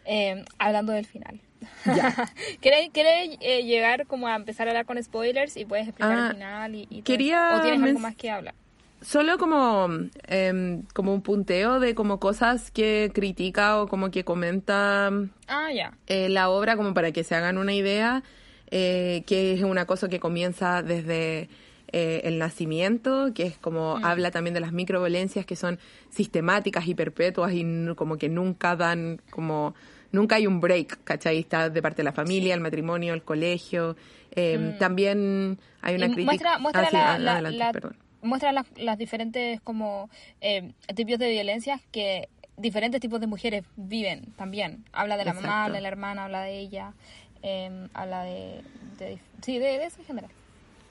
Eh, 0.06 0.46
hablando 0.60 0.92
del 0.94 1.06
final. 1.06 1.40
Ya. 1.86 2.32
¿Quieres, 2.62 2.90
quieres, 2.94 3.38
eh, 3.42 3.64
llegar 3.64 4.06
como 4.08 4.28
a 4.28 4.36
empezar 4.36 4.68
a 4.68 4.72
hablar 4.72 4.86
con 4.86 5.02
spoilers 5.02 5.56
y 5.58 5.66
puedes 5.66 5.88
explicar 5.88 6.18
Ah, 6.18 6.26
el 6.28 6.34
final? 6.34 6.76
Y, 6.76 6.88
y 6.90 7.02
quería? 7.02 7.50
¿O 7.58 7.62
tienes 7.62 7.82
algo 7.82 8.00
más 8.00 8.16
que 8.16 8.30
hablar? 8.30 8.54
Solo 9.02 9.38
como, 9.38 9.88
em, 10.28 10.84
como 10.94 11.14
un 11.14 11.22
punteo 11.22 11.80
de 11.82 11.94
como 11.94 12.20
cosas 12.22 12.72
que 12.72 13.12
critica 13.14 13.82
o 13.82 13.88
como 13.88 14.12
que 14.12 14.24
comenta 14.24 15.10
Ah, 15.48 15.72
ya. 15.74 15.98
eh, 16.08 16.30
la 16.30 16.50
obra 16.50 16.78
como 16.78 16.94
para 16.94 17.12
que 17.12 17.26
se 17.26 17.36
hagan 17.36 17.58
una 17.58 17.74
idea, 17.74 18.24
eh, 18.72 19.24
que 19.28 19.54
es 19.54 19.62
una 19.62 19.86
cosa 19.86 20.08
que 20.08 20.20
comienza 20.22 20.82
desde 20.84 21.50
eh, 21.94 22.22
el 22.26 22.38
nacimiento, 22.40 23.32
que 23.34 23.44
es 23.44 23.58
como 23.58 23.98
habla 24.04 24.32
también 24.32 24.54
de 24.54 24.60
las 24.60 24.74
microviolencias 24.74 25.46
que 25.46 25.56
son 25.56 25.80
sistemáticas 26.10 26.88
y 26.88 26.96
perpetuas 26.96 27.54
y 27.54 27.64
como 27.96 28.18
que 28.18 28.28
nunca 28.30 28.76
dan 28.76 29.22
como... 29.30 29.74
Nunca 30.12 30.36
hay 30.36 30.46
un 30.46 30.60
break, 30.62 31.04
¿cachai? 31.04 31.40
Está 31.40 31.72
de 31.72 31.82
parte 31.82 31.98
de 31.98 32.04
la 32.04 32.12
familia, 32.12 32.54
el 32.54 32.60
matrimonio, 32.62 33.16
el 33.16 33.24
colegio. 33.24 33.96
Eh, 34.36 34.76
También 34.78 35.58
hay 35.82 35.96
una 35.96 36.06
crítica... 36.06 36.26
muestra, 36.26 36.58
muestra 36.60 36.82
Ah, 36.84 36.90
sí, 36.92 36.96
la- 36.96 37.14
ah, 37.14 37.18
la- 37.18 37.32
adelante, 37.34 37.58
la- 37.58 37.72
perdón. 37.72 37.96
muestra 38.22 38.52
las, 38.52 38.68
las 38.78 38.98
diferentes 39.00 39.60
como 39.62 40.12
eh, 40.40 40.72
tipos 40.96 41.18
de 41.18 41.32
violencias 41.32 41.82
que 41.92 42.30
diferentes 42.58 43.02
tipos 43.02 43.20
de 43.22 43.26
mujeres 43.26 43.64
viven 43.76 44.26
también. 44.36 44.86
Habla 44.94 45.18
de 45.18 45.26
la 45.26 45.32
Exacto. 45.32 45.48
mamá, 45.50 45.64
habla 45.66 45.76
de 45.78 45.82
la 45.82 45.88
hermana, 45.88 46.24
habla 46.26 46.42
de 46.44 46.60
ella, 46.60 46.94
eh, 47.42 47.88
habla 47.96 48.22
de, 48.24 48.62
de- 49.00 49.18
sí, 49.42 49.58
de, 49.58 49.66
de 49.80 49.86
eso 49.86 50.00
en 50.02 50.06
general. 50.06 50.32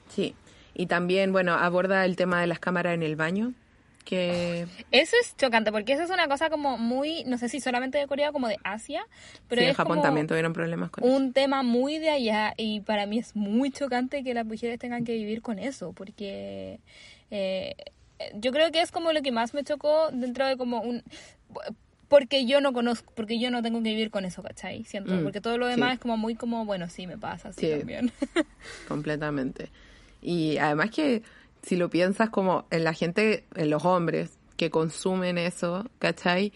Sí. 0.09 0.35
Y 0.75 0.87
también, 0.87 1.31
bueno, 1.31 1.53
aborda 1.53 2.05
el 2.05 2.15
tema 2.15 2.41
de 2.41 2.47
las 2.47 2.59
cámaras 2.59 2.93
en 2.95 3.03
el 3.03 3.15
baño, 3.15 3.53
que... 4.05 4.67
Eso 4.91 5.15
es 5.21 5.35
chocante 5.37 5.71
porque 5.71 5.93
eso 5.93 6.03
es 6.03 6.09
una 6.09 6.27
cosa 6.27 6.49
como 6.49 6.77
muy, 6.77 7.23
no 7.25 7.37
sé 7.37 7.47
si 7.47 7.59
solamente 7.61 7.97
de 7.97 8.07
Corea 8.07 8.31
como 8.33 8.47
de 8.47 8.57
Asia, 8.63 9.05
pero 9.47 9.61
sí, 9.61 9.65
en 9.65 9.71
es 9.71 9.77
Japón 9.77 9.93
como 9.97 10.01
también 10.03 10.27
tuvieron 10.27 10.51
problemas 10.51 10.89
con 10.89 11.03
eso. 11.03 11.13
un 11.15 11.31
tema 11.31 11.63
muy 11.63 11.99
de 11.99 12.09
allá 12.09 12.53
y 12.57 12.81
para 12.81 13.05
mí 13.05 13.19
es 13.19 13.35
muy 13.35 13.71
chocante 13.71 14.23
que 14.23 14.33
las 14.33 14.45
mujeres 14.45 14.77
tengan 14.79 15.05
que 15.05 15.13
vivir 15.13 15.41
con 15.41 15.57
eso 15.57 15.93
porque 15.93 16.79
eh, 17.31 17.75
yo 18.35 18.51
creo 18.51 18.71
que 18.71 18.81
es 18.81 18.91
como 18.91 19.13
lo 19.13 19.21
que 19.21 19.31
más 19.31 19.53
me 19.53 19.63
chocó 19.63 20.09
dentro 20.11 20.45
de 20.47 20.57
como 20.57 20.81
un 20.81 21.01
porque 22.09 22.45
yo 22.45 22.59
no 22.61 22.73
conozco 22.73 23.11
porque 23.15 23.39
yo 23.39 23.51
no 23.51 23.61
tengo 23.61 23.81
que 23.81 23.89
vivir 23.89 24.11
con 24.11 24.25
eso 24.25 24.43
¿cachai? 24.43 24.83
siento 24.83 25.13
Mm, 25.15 25.23
porque 25.23 25.39
todo 25.41 25.57
lo 25.57 25.65
demás 25.67 25.91
sí. 25.91 25.93
es 25.93 25.99
como 26.01 26.17
muy 26.17 26.35
como 26.35 26.65
bueno 26.65 26.89
sí 26.89 27.07
me 27.07 27.17
pasa 27.17 27.53
sí, 27.53 27.61
Sí. 27.71 27.77
también 27.79 28.11
completamente. 28.89 29.69
Y 30.23 30.57
además 30.57 30.89
que 30.91 31.21
si 31.61 31.75
lo 31.75 31.89
piensas 31.89 32.29
como 32.29 32.65
en 32.71 32.83
la 32.83 32.93
gente, 32.93 33.45
en 33.55 33.69
los 33.69 33.83
hombres 33.85 34.31
que 34.57 34.69
consumen 34.69 35.37
eso, 35.37 35.85
¿cachai? 35.99 36.53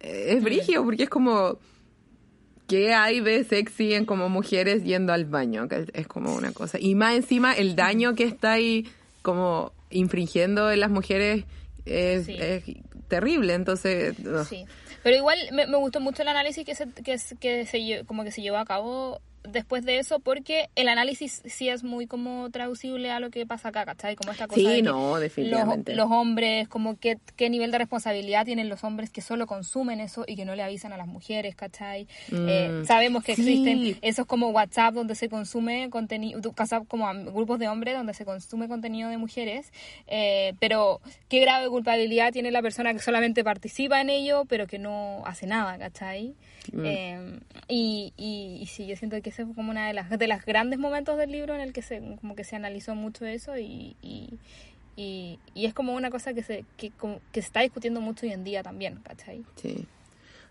Eh, 0.00 0.34
Es 0.36 0.42
brigio 0.44 0.84
porque 0.84 1.04
es 1.04 1.08
como 1.08 1.58
¿qué 2.66 2.92
hay 2.94 3.20
de 3.20 3.44
sexy 3.44 3.94
en 3.94 4.04
como 4.04 4.28
mujeres 4.28 4.84
yendo 4.84 5.12
al 5.12 5.24
baño? 5.24 5.68
Que 5.68 5.86
Es 5.94 6.06
como 6.06 6.34
una 6.34 6.52
cosa. 6.52 6.78
Y 6.78 6.94
más 6.94 7.14
encima 7.14 7.52
el 7.54 7.74
daño 7.76 8.14
que 8.14 8.24
está 8.24 8.52
ahí 8.52 8.86
como 9.22 9.72
infringiendo 9.90 10.70
en 10.70 10.80
las 10.80 10.90
mujeres 10.90 11.44
es, 11.86 12.26
Sí. 12.26 12.36
es 12.38 12.64
terrible. 13.08 13.54
Entonces. 13.54 14.14
Sí, 14.48 14.66
pero 15.02 15.16
igual 15.16 15.38
me, 15.52 15.66
me 15.66 15.76
gustó 15.78 16.00
mucho 16.00 16.20
el 16.22 16.28
análisis 16.28 16.64
que 16.66 16.74
se, 16.74 16.86
que, 16.92 17.16
que 17.40 17.64
se 17.66 18.04
como 18.06 18.22
que 18.24 18.30
se 18.32 18.42
llevó 18.42 18.58
a 18.58 18.66
cabo 18.66 19.20
después 19.44 19.84
de 19.84 19.98
eso, 19.98 20.20
porque 20.20 20.68
el 20.74 20.88
análisis 20.88 21.42
sí 21.46 21.68
es 21.68 21.84
muy 21.84 22.06
como 22.06 22.50
traducible 22.50 23.10
a 23.10 23.20
lo 23.20 23.30
que 23.30 23.46
pasa 23.46 23.68
acá, 23.68 23.84
¿cachai? 23.84 24.16
Como 24.16 24.32
esta 24.32 24.46
cosa 24.48 24.60
Sí, 24.60 24.66
de 24.66 24.82
no, 24.82 25.10
los, 25.12 25.20
definitivamente. 25.20 25.94
los 25.94 26.10
hombres, 26.10 26.68
como 26.68 26.98
qué, 26.98 27.18
qué 27.36 27.48
nivel 27.50 27.70
de 27.70 27.78
responsabilidad 27.78 28.44
tienen 28.44 28.68
los 28.68 28.84
hombres 28.84 29.10
que 29.10 29.20
solo 29.20 29.46
consumen 29.46 30.00
eso 30.00 30.24
y 30.26 30.36
que 30.36 30.44
no 30.44 30.54
le 30.54 30.62
avisan 30.62 30.92
a 30.92 30.96
las 30.96 31.06
mujeres, 31.06 31.54
¿cachai? 31.54 32.06
Eh, 32.32 32.68
Mm, 32.68 32.84
sabemos 32.84 33.24
que 33.24 33.34
sí. 33.36 33.42
existen 33.42 33.98
esos 34.02 34.26
como 34.26 34.48
WhatsApp 34.50 34.94
donde 34.94 35.14
se 35.14 35.28
consume 35.28 35.88
contenido, 35.90 36.40
WhatsApp 36.58 36.86
como 36.88 37.06
grupos 37.32 37.58
de 37.58 37.68
hombres 37.68 37.94
donde 37.94 38.14
se 38.14 38.24
consume 38.24 38.68
contenido 38.68 39.08
de 39.08 39.16
mujeres, 39.16 39.72
eh, 40.06 40.54
pero 40.60 41.00
qué 41.28 41.40
grave 41.40 41.68
culpabilidad 41.68 42.32
tiene 42.32 42.50
la 42.50 42.62
persona 42.62 42.92
que 42.92 42.98
solamente 43.00 43.44
participa 43.44 44.00
en 44.00 44.10
ello, 44.10 44.44
pero 44.48 44.66
que 44.66 44.78
no 44.78 45.22
hace 45.26 45.46
nada, 45.46 45.78
¿cachai? 45.78 46.34
Mm. 46.72 46.84
Eh, 46.84 47.40
y, 47.68 48.12
y, 48.16 48.58
y 48.60 48.66
sí, 48.66 48.86
yo 48.86 48.96
siento 48.96 49.20
que 49.22 49.27
ese 49.28 49.44
fue 49.46 49.54
como 49.54 49.70
una 49.70 49.86
de 49.86 49.92
las, 49.94 50.10
de 50.10 50.26
las 50.26 50.44
grandes 50.44 50.78
momentos 50.78 51.16
del 51.18 51.30
libro 51.32 51.54
en 51.54 51.60
el 51.60 51.72
que 51.72 51.82
se, 51.82 52.00
como 52.20 52.34
que 52.34 52.44
se 52.44 52.56
analizó 52.56 52.94
mucho 52.94 53.24
eso 53.26 53.56
y, 53.58 53.96
y, 54.02 54.38
y, 54.96 55.38
y 55.54 55.66
es 55.66 55.74
como 55.74 55.94
una 55.94 56.10
cosa 56.10 56.34
que 56.34 56.42
se, 56.42 56.64
que, 56.76 56.90
como- 56.90 57.20
que 57.32 57.40
se 57.42 57.46
está 57.46 57.60
discutiendo 57.60 58.00
mucho 58.00 58.26
hoy 58.26 58.32
en 58.32 58.44
día 58.44 58.62
también, 58.62 58.96
¿cachai? 59.02 59.44
Sí. 59.56 59.86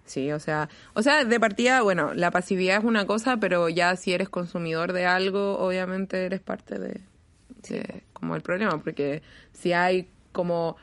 Sí, 0.06 0.32
o 0.32 0.40
sea, 0.40 0.70
o 0.94 1.02
sea, 1.04 1.26
de 1.26 1.38
partida, 1.38 1.82
bueno, 1.82 2.14
la 2.14 2.32
pasividad 2.32 2.78
es 2.78 2.86
una 2.86 3.06
cosa, 3.06 3.36
pero 3.38 3.68
ya 3.68 3.94
si 3.98 4.14
eres 4.14 4.30
consumidor 4.30 4.94
de 4.94 5.06
algo, 5.06 5.58
obviamente 5.60 6.26
eres 6.26 6.40
parte 6.40 6.80
de, 6.80 7.02
de 7.68 8.04
como 8.14 8.38
el 8.38 8.42
problema, 8.42 8.82
porque 8.82 9.22
si 9.52 9.74
hay 9.74 10.08
como, 10.32 10.78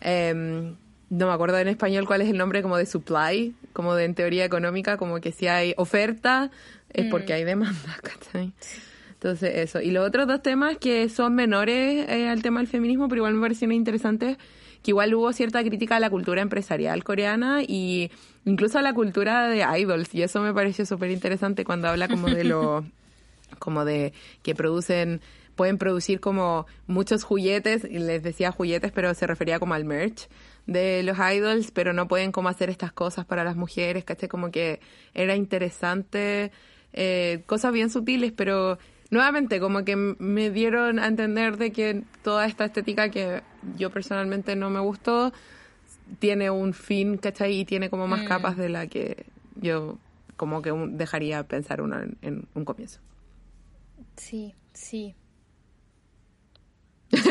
em, 0.00 0.76
no 1.10 1.26
me 1.26 1.32
acuerdo 1.34 1.58
en 1.58 1.68
español 1.68 2.06
cuál 2.06 2.22
es 2.22 2.30
el 2.30 2.38
nombre 2.38 2.62
como 2.62 2.78
de 2.78 2.86
supply, 2.86 3.54
como 3.74 3.94
de 3.94 4.04
en 4.06 4.14
teoría 4.14 4.46
económica, 4.46 4.96
como 4.96 5.20
que 5.20 5.30
si 5.32 5.46
hay 5.46 5.74
oferta 5.76 6.50
es 6.94 7.10
porque 7.10 7.32
hay 7.32 7.44
demanda, 7.44 7.98
¿cachai? 8.02 8.52
Entonces, 9.12 9.52
eso. 9.56 9.80
Y 9.80 9.90
los 9.90 10.06
otros 10.06 10.26
dos 10.26 10.42
temas 10.42 10.76
que 10.78 11.08
son 11.08 11.34
menores 11.34 12.08
eh, 12.08 12.28
al 12.28 12.42
tema 12.42 12.60
del 12.60 12.68
feminismo, 12.68 13.08
pero 13.08 13.20
igual 13.20 13.34
me 13.34 13.40
parecieron 13.40 13.72
interesantes, 13.74 14.36
que 14.82 14.90
igual 14.90 15.14
hubo 15.14 15.32
cierta 15.32 15.62
crítica 15.64 15.96
a 15.96 16.00
la 16.00 16.10
cultura 16.10 16.42
empresarial 16.42 17.02
coreana 17.04 17.62
y 17.62 18.10
incluso 18.44 18.78
a 18.78 18.82
la 18.82 18.92
cultura 18.92 19.48
de 19.48 19.64
idols. 19.78 20.14
Y 20.14 20.22
eso 20.22 20.42
me 20.42 20.52
pareció 20.52 20.84
súper 20.84 21.10
interesante 21.10 21.64
cuando 21.64 21.88
habla 21.88 22.06
como 22.06 22.28
de 22.28 22.44
lo, 22.44 22.84
como 23.58 23.84
de 23.84 24.12
que 24.42 24.54
producen, 24.54 25.22
pueden 25.56 25.78
producir 25.78 26.20
como 26.20 26.66
muchos 26.86 27.24
juguetes, 27.24 27.84
y 27.84 27.98
les 27.98 28.22
decía 28.22 28.52
juguetes, 28.52 28.92
pero 28.92 29.14
se 29.14 29.26
refería 29.26 29.58
como 29.58 29.74
al 29.74 29.84
merch 29.84 30.28
de 30.66 31.02
los 31.02 31.16
idols, 31.18 31.70
pero 31.70 31.92
no 31.92 32.08
pueden 32.08 32.32
como 32.32 32.48
hacer 32.48 32.70
estas 32.70 32.92
cosas 32.92 33.24
para 33.24 33.44
las 33.44 33.56
mujeres, 33.56 34.04
¿cachai? 34.04 34.28
Como 34.28 34.50
que 34.50 34.80
era 35.14 35.34
interesante, 35.34 36.52
eh, 36.94 37.42
cosas 37.46 37.72
bien 37.72 37.90
sutiles, 37.90 38.32
pero 38.32 38.78
nuevamente 39.10 39.60
como 39.60 39.84
que 39.84 39.96
me 39.96 40.50
dieron 40.50 40.98
a 40.98 41.06
entender 41.06 41.56
de 41.58 41.70
que 41.72 42.02
toda 42.22 42.46
esta 42.46 42.64
estética 42.64 43.10
que 43.10 43.42
yo 43.76 43.90
personalmente 43.90 44.56
no 44.56 44.70
me 44.70 44.80
gustó, 44.80 45.32
tiene 46.18 46.50
un 46.50 46.72
fin, 46.72 47.18
¿cachai? 47.18 47.60
Y 47.60 47.64
tiene 47.64 47.90
como 47.90 48.06
más 48.06 48.22
Mm. 48.22 48.26
capas 48.26 48.56
de 48.56 48.68
la 48.68 48.86
que 48.86 49.26
yo 49.60 49.98
como 50.36 50.62
que 50.62 50.72
un- 50.72 50.96
dejaría 50.96 51.42
pensar 51.44 51.80
uno 51.82 52.00
en, 52.00 52.16
en 52.22 52.48
un 52.54 52.64
comienzo. 52.64 53.00
Sí, 54.16 54.54
sí. 54.72 55.14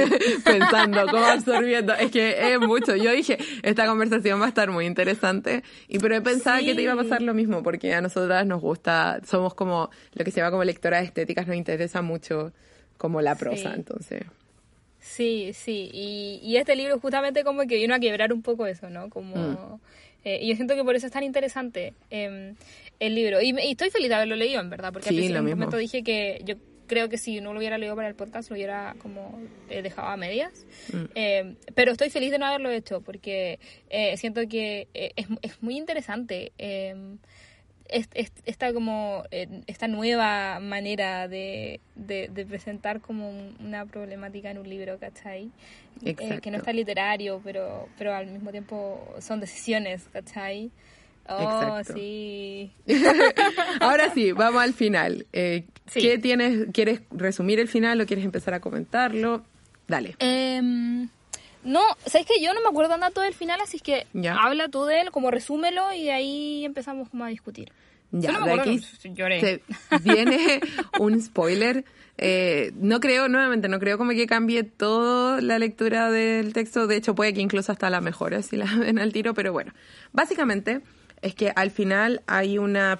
Pensando, 0.43 1.05
como 1.07 1.25
absorbiendo. 1.25 1.93
Es 1.93 2.11
que 2.11 2.53
es 2.53 2.59
mucho. 2.59 2.95
Yo 2.95 3.11
dije, 3.11 3.37
esta 3.61 3.85
conversación 3.85 4.39
va 4.41 4.45
a 4.45 4.49
estar 4.49 4.69
muy 4.71 4.85
interesante. 4.85 5.63
Y 5.87 5.99
pero 5.99 6.21
pensaba 6.23 6.59
que 6.59 6.75
te 6.75 6.81
iba 6.81 6.93
a 6.93 6.97
pasar 6.97 7.21
lo 7.21 7.33
mismo, 7.33 7.63
porque 7.63 7.93
a 7.93 8.01
nosotras 8.01 8.45
nos 8.45 8.61
gusta, 8.61 9.19
somos 9.25 9.53
como 9.53 9.89
lo 10.13 10.23
que 10.25 10.31
se 10.31 10.37
llama 10.37 10.51
como 10.51 10.63
lectoras 10.63 11.03
estéticas, 11.05 11.47
nos 11.47 11.55
interesa 11.55 12.01
mucho 12.01 12.51
como 12.97 13.21
la 13.21 13.35
prosa, 13.35 13.69
Sí. 13.71 13.75
entonces. 13.75 14.23
Sí, 14.99 15.51
sí, 15.53 15.89
y, 15.93 16.39
y 16.41 16.55
este 16.57 16.75
libro 16.77 16.97
justamente 16.99 17.43
como 17.43 17.63
que 17.67 17.75
vino 17.75 17.93
a 17.93 17.99
quebrar 17.99 18.31
un 18.31 18.41
poco 18.41 18.65
eso, 18.67 18.89
¿no? 18.89 19.09
Como, 19.09 19.35
Mm. 19.35 19.79
eh, 20.23 20.39
y 20.41 20.47
yo 20.49 20.55
siento 20.55 20.75
que 20.75 20.83
por 20.85 20.95
eso 20.95 21.07
es 21.07 21.11
tan 21.11 21.23
interesante 21.23 21.93
eh, 22.09 22.53
el 23.01 23.13
libro. 23.15 23.41
Y, 23.41 23.49
y 23.59 23.71
estoy 23.71 23.89
feliz 23.89 24.07
de 24.07 24.15
haberlo 24.15 24.37
leído, 24.37 24.61
en 24.61 24.69
verdad, 24.69 24.93
porque 24.93 25.09
Sí, 25.09 25.15
al 25.15 25.15
principio 25.17 25.39
en 25.39 25.45
un 25.45 25.51
momento 25.59 25.75
dije 25.77 26.03
que 26.03 26.41
yo 26.45 26.55
creo 26.87 27.09
que 27.09 27.17
si 27.17 27.41
no 27.41 27.53
lo 27.53 27.59
hubiera 27.59 27.77
leído 27.77 27.95
para 27.95 28.07
el 28.07 28.15
podcast, 28.15 28.49
lo 28.49 28.55
hubiera 28.55 28.95
como 28.99 29.39
eh, 29.69 29.81
dejado 29.81 30.07
a 30.07 30.17
medias. 30.17 30.65
Mm. 30.91 31.03
Eh, 31.15 31.55
pero 31.75 31.91
estoy 31.91 32.09
feliz 32.09 32.31
de 32.31 32.39
no 32.39 32.45
haberlo 32.45 32.69
hecho, 32.69 33.01
porque 33.01 33.59
eh, 33.89 34.15
siento 34.17 34.41
que 34.47 34.87
eh, 34.93 35.11
es, 35.15 35.27
es 35.41 35.61
muy 35.63 35.77
interesante. 35.77 36.51
eh, 36.57 36.95
es- 37.89 38.07
es- 38.13 38.31
esta 38.45 38.73
como 38.73 39.23
esta 39.67 39.87
nueva 39.87 40.59
manera 40.61 41.27
de, 41.27 41.79
de, 41.95 42.29
de 42.29 42.45
presentar 42.45 43.01
como 43.01 43.29
un- 43.29 43.57
una 43.59 43.85
problemática 43.85 44.49
en 44.49 44.57
un 44.57 44.67
libro, 44.69 44.97
¿cachai? 44.99 45.51
Que 46.41 46.49
no 46.49 46.57
está 46.57 46.71
literario, 46.73 47.41
pero, 47.43 47.87
pero 47.97 48.15
al 48.15 48.27
mismo 48.27 48.51
tiempo 48.51 49.13
son 49.19 49.39
decisiones, 49.41 50.07
¿cachai? 50.13 50.71
Oh, 51.27 51.41
Exacto. 51.79 51.93
sí. 51.93 52.71
Ahora 53.79 54.13
sí, 54.13 54.31
vamos 54.31 54.61
al 54.61 54.73
final. 54.73 55.25
Eh, 55.33 55.65
Sí. 55.87 55.99
¿Qué 55.99 56.17
tienes? 56.17 56.67
¿Quieres 56.73 57.01
resumir 57.11 57.59
el 57.59 57.67
final 57.67 57.99
o 57.99 58.05
quieres 58.05 58.23
empezar 58.23 58.53
a 58.53 58.61
comentarlo? 58.61 59.43
Dale. 59.85 60.15
Em, 60.19 61.09
no, 61.65 61.81
¿sabes 62.05 62.25
que 62.25 62.41
Yo 62.41 62.53
no 62.53 62.61
me 62.61 62.69
acuerdo 62.69 62.97
tanto 62.97 63.19
del 63.19 63.33
final, 63.33 63.59
así 63.61 63.79
que 63.81 64.07
Ya. 64.13 64.35
habla 64.37 64.69
tú 64.69 64.85
de 64.85 65.01
él, 65.01 65.11
como 65.11 65.29
resúmelo 65.29 65.91
y 65.91 66.05
de 66.05 66.11
ahí 66.13 66.63
empezamos 66.63 67.09
como 67.09 67.25
a 67.25 67.27
discutir. 67.27 67.69
Ya, 68.11 68.31
Yo 68.31 68.39
no 68.39 68.45
me 68.45 68.51
acuerdo, 68.53 68.71
aquí 68.71 69.13
lloré. 69.13 69.41
se 69.41 69.61
viene 70.03 70.61
un 71.01 71.21
spoiler. 71.21 71.83
Eh, 72.17 72.71
no 72.75 73.01
creo, 73.01 73.27
nuevamente, 73.27 73.67
no 73.67 73.77
creo 73.79 73.97
como 73.97 74.11
que 74.11 74.25
cambie 74.25 74.63
toda 74.63 75.41
la 75.41 75.59
lectura 75.59 76.09
del 76.11 76.53
texto. 76.53 76.87
De 76.87 76.95
hecho, 76.95 77.13
puede 77.13 77.33
que 77.33 77.41
incluso 77.41 77.73
hasta 77.73 77.89
la 77.89 77.99
mejore 77.99 78.41
si 78.41 78.55
la 78.55 78.65
ven 78.79 78.99
al 78.99 79.11
tiro, 79.11 79.33
pero 79.33 79.51
bueno. 79.51 79.73
Básicamente 80.13 80.79
es 81.23 81.33
que 81.33 81.51
al 81.55 81.71
final 81.71 82.21
hay 82.27 82.57
una, 82.57 82.99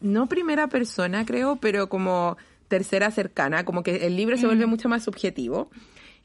no 0.00 0.26
primera 0.26 0.66
persona 0.66 1.24
creo, 1.24 1.56
pero 1.56 1.88
como 1.88 2.36
tercera 2.66 3.10
cercana, 3.10 3.64
como 3.64 3.82
que 3.82 4.06
el 4.06 4.16
libro 4.16 4.36
se 4.36 4.46
vuelve 4.46 4.66
mucho 4.66 4.88
más 4.88 5.04
subjetivo 5.04 5.70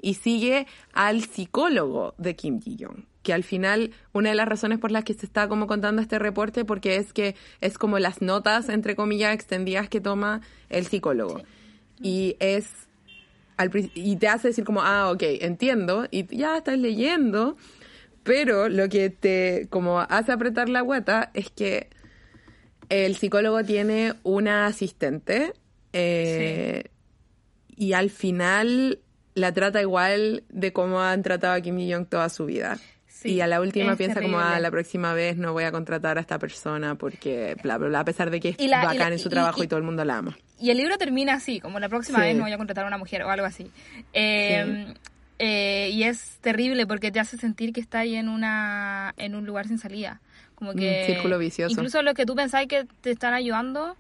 y 0.02 0.16
sigue 0.16 0.66
al 0.94 1.24
psicólogo 1.24 2.16
de 2.18 2.36
Kim 2.36 2.60
Ji-young, 2.60 3.06
que 3.22 3.34
al 3.34 3.44
final 3.44 3.92
una 4.14 4.30
de 4.30 4.36
las 4.36 4.48
razones 4.48 4.80
por 4.80 4.92
las 4.92 5.04
que 5.04 5.14
se 5.14 5.26
está 5.26 5.48
como 5.48 5.68
contando 5.68 6.02
este 6.02 6.18
reporte 6.18 6.66
porque 6.66 6.96
es 6.96 7.14
que 7.14 7.36
es 7.60 7.78
como 7.78 8.00
las 8.00 8.22
notas 8.22 8.70
entre 8.70 8.96
comillas 8.96 9.36
extendidas 9.36 9.90
que 9.90 10.02
toma 10.02 10.42
el 10.70 10.88
psicólogo. 10.88 11.42
Y 12.02 12.36
es 12.40 12.68
al 13.58 13.70
y 13.94 14.16
te 14.16 14.28
hace 14.28 14.48
decir 14.48 14.64
como 14.64 14.82
ah 14.82 15.12
ok 15.12 15.22
entiendo 15.42 16.08
y 16.10 16.26
ya 16.36 16.58
estás 16.58 16.80
leyendo 16.80 17.58
pero 18.24 18.70
lo 18.70 18.88
que 18.90 19.10
te 19.10 19.68
como 19.70 20.00
hace 20.00 20.32
apretar 20.32 20.70
la 20.70 20.82
guata 20.82 21.32
es 21.34 21.50
que 21.50 21.90
el 22.90 23.16
psicólogo 23.16 23.64
tiene 23.64 24.14
una 24.24 24.66
asistente 24.66 25.54
eh, 25.94 26.86
y 27.76 27.94
al 27.94 28.10
final 28.10 29.00
la 29.34 29.54
trata 29.54 29.82
igual 29.82 30.44
de 30.50 30.74
cómo 30.74 31.02
han 31.02 31.24
tratado 31.24 31.54
a 31.54 31.62
Kim 31.62 31.78
Ji-young 31.78 32.06
toda 32.08 32.28
su 32.30 32.46
vida. 32.46 32.78
Sí, 33.08 33.34
y 33.36 33.42
a 33.42 33.46
la 33.48 33.62
última 33.62 33.96
piensa 33.96 34.20
como, 34.20 34.40
ah, 34.40 34.60
la 34.60 34.72
próxima 34.72 35.14
vez 35.14 35.38
no 35.38 35.54
voy 35.54 35.64
a 35.64 35.72
contratar 35.72 36.18
a 36.18 36.22
esta 36.22 36.40
persona 36.40 36.96
porque, 36.96 37.56
bla, 37.62 37.78
bla, 37.78 37.88
bla, 37.90 38.00
a 38.00 38.06
pesar 38.06 38.32
de 38.32 38.40
que 38.40 38.50
es 38.50 38.60
la- 38.68 38.84
bacán 38.84 38.98
la- 38.98 39.08
en 39.14 39.20
su 39.20 39.28
y- 39.28 39.32
trabajo 39.32 39.62
y, 39.62 39.66
y- 39.66 39.68
todo 39.68 39.78
el 39.78 39.86
mundo 39.86 40.04
la 40.04 40.18
ama. 40.18 40.36
Y 40.60 40.72
el 40.72 40.78
libro 40.78 40.98
termina 40.98 41.36
así, 41.36 41.60
como 41.60 41.80
la 41.80 41.88
próxima 41.88 42.18
Sí. 42.20 42.24
vez 42.26 42.36
me 42.36 42.42
voy 42.42 42.52
a 42.52 42.58
contratar 42.58 42.84
a 42.84 42.88
una 42.88 42.98
mujer 42.98 43.22
o 43.24 43.30
algo 43.30 43.46
así. 43.46 43.70
Eh, 44.12 44.94
eh, 45.44 45.90
y 45.92 46.04
es 46.04 46.38
terrible 46.42 46.86
porque 46.86 47.12
te 47.12 47.20
hace 47.20 47.36
sentir 47.36 47.74
que 47.74 47.82
estás 47.82 48.02
ahí 48.02 48.16
en, 48.16 48.30
una, 48.30 49.16
en 49.18 49.34
un 49.34 49.44
lugar 49.48 49.68
sin 49.68 49.80
salida. 49.80 50.22
Como 50.54 50.76
que... 50.76 51.00
Un 51.02 51.16
círculo 51.16 51.40
vicioso. 51.40 51.74
Incluso 51.74 52.04
los 52.04 52.14
que 52.14 52.28
tú 52.28 52.36
pensás 52.36 52.68
que 52.68 52.86
te 53.02 53.10
están 53.10 53.34
ayudando, 53.34 53.98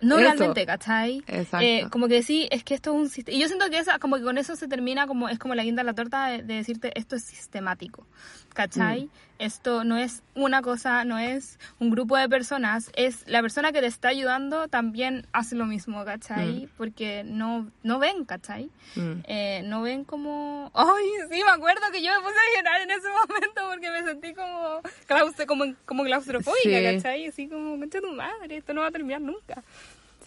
no 0.00 0.20
Eso. 0.20 0.24
realmente, 0.24 0.64
¿cachai? 0.64 1.24
Exacto. 1.26 1.66
Eh, 1.66 1.88
como 1.90 2.06
que 2.06 2.22
sí, 2.22 2.46
es 2.52 2.62
que 2.62 2.74
esto 2.74 2.94
es 2.94 2.96
un 2.96 3.08
sistema. 3.08 3.36
Y 3.36 3.40
yo 3.40 3.48
siento 3.48 3.68
que 3.70 3.78
esa, 3.78 3.98
como 3.98 4.18
que 4.18 4.22
con 4.22 4.38
eso 4.38 4.54
se 4.54 4.68
termina, 4.68 5.08
como 5.08 5.28
es 5.28 5.40
como 5.40 5.56
la 5.56 5.64
guinda 5.64 5.82
de 5.82 5.86
la 5.86 5.94
torta 5.94 6.28
de, 6.28 6.44
de 6.44 6.54
decirte 6.54 6.92
esto 6.96 7.16
es 7.16 7.24
sistemático, 7.24 8.06
¿cachai? 8.54 9.04
Mm. 9.04 9.10
Esto 9.40 9.84
no 9.84 9.98
es 9.98 10.22
una 10.34 10.62
cosa, 10.62 11.04
no 11.04 11.18
es 11.18 11.58
un 11.80 11.90
grupo 11.90 12.16
de 12.16 12.28
personas, 12.28 12.90
es 12.94 13.26
la 13.26 13.42
persona 13.42 13.72
que 13.72 13.80
te 13.80 13.86
está 13.86 14.08
ayudando 14.08 14.68
también 14.68 15.26
hace 15.32 15.56
lo 15.56 15.66
mismo, 15.66 16.04
¿cachai? 16.04 16.68
Porque 16.78 17.24
no, 17.24 17.70
no 17.82 17.98
ven, 17.98 18.24
¿cachai? 18.24 18.70
Mm. 18.94 19.12
Eh, 19.24 19.62
no 19.64 19.82
ven 19.82 20.04
como... 20.04 20.70
Ay, 20.74 21.04
sí, 21.30 21.42
me 21.44 21.50
acuerdo 21.50 21.82
que 21.92 22.02
yo 22.02 22.12
me 22.14 22.20
puse 22.20 22.36
a 22.38 22.56
llorar 22.56 22.80
en 22.82 22.90
ese 22.92 23.08
momento 23.08 23.60
porque 23.68 23.90
me 23.90 24.04
sentí 24.04 24.34
como, 24.34 24.80
claustro, 25.06 25.46
como, 25.46 25.64
como 25.84 26.04
claustrofóbica, 26.04 26.62
Sí. 26.62 26.84
¿cachai? 26.96 27.26
Así 27.26 27.48
como, 27.48 27.78
concha 27.78 28.00
tu 28.00 28.12
madre, 28.12 28.56
esto 28.56 28.72
no 28.72 28.82
va 28.82 28.86
a 28.86 28.92
terminar 28.92 29.20
nunca. 29.20 29.62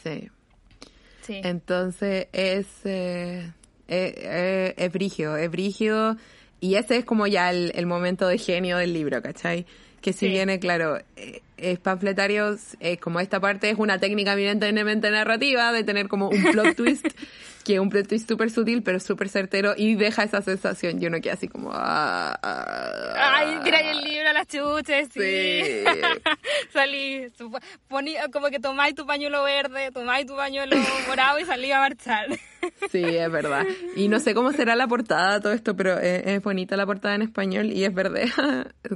Sí. 0.03 0.29
Sí. 1.21 1.41
Entonces 1.43 2.27
es, 2.33 2.67
eh, 2.85 3.51
eh, 3.87 4.13
eh, 4.17 4.73
es 4.77 4.91
brígido, 4.91 5.37
es 5.37 5.49
brígido. 5.49 6.17
Y 6.59 6.75
ese 6.75 6.97
es 6.97 7.05
como 7.05 7.27
ya 7.27 7.49
el, 7.51 7.71
el 7.75 7.85
momento 7.85 8.27
de 8.27 8.37
genio 8.37 8.77
del 8.77 8.93
libro, 8.93 9.21
¿cachai? 9.21 9.65
Que 10.01 10.13
si 10.13 10.25
Sí. 10.25 10.29
viene, 10.29 10.59
claro, 10.59 10.97
eh, 11.15 11.41
es 11.57 11.79
panfletario, 11.79 12.57
es 12.79 12.99
como 12.99 13.19
esta 13.19 13.39
parte 13.39 13.69
es 13.69 13.77
una 13.77 13.99
técnica 13.99 14.33
evidentemente 14.33 15.09
narrativa 15.11 15.71
de 15.71 15.83
tener 15.83 16.07
como 16.07 16.29
un 16.29 16.43
plot 16.51 16.75
twist, 16.77 17.05
que 17.65 17.73
es 17.75 17.79
un 17.79 17.89
plot 17.89 18.07
twist 18.07 18.29
súper 18.29 18.49
sutil, 18.49 18.81
pero 18.83 18.99
súper 18.99 19.27
certero 19.29 19.73
y 19.75 19.95
deja 19.95 20.23
esa 20.23 20.41
sensación. 20.41 20.99
Yo 20.99 21.09
no 21.09 21.19
queda 21.19 21.33
así 21.33 21.47
como... 21.47 21.71
ah, 21.73 22.37
ah, 22.41 23.33
Ay, 23.39 23.59
el 23.91 24.01
libro 24.01 24.29
a 24.29 24.33
las 24.33 24.47
chuches, 24.47 25.09
sí. 25.13 25.19
Sí. 25.19 25.83
Salí, 26.73 27.27
poní, 27.87 28.15
como 28.31 28.47
que 28.49 28.59
tomáis 28.59 28.95
tu 28.95 29.05
pañuelo 29.05 29.43
verde, 29.43 29.91
tomáis 29.91 30.25
tu 30.25 30.35
pañuelo 30.35 30.75
morado 31.07 31.39
y 31.39 31.45
salí 31.45 31.71
a 31.71 31.79
marchar. 31.79 32.27
Sí, 32.91 33.03
es 33.03 33.31
verdad. 33.31 33.65
Y 33.95 34.07
no 34.07 34.19
sé 34.19 34.33
cómo 34.33 34.51
será 34.51 34.75
la 34.75 34.87
portada 34.87 35.39
todo 35.39 35.53
esto, 35.53 35.75
pero 35.75 35.97
es, 35.99 36.25
es 36.25 36.43
bonita 36.43 36.75
la 36.77 36.85
portada 36.85 37.15
en 37.15 37.21
español 37.23 37.67
y 37.71 37.83
es 37.85 37.93
verde, 37.93 38.31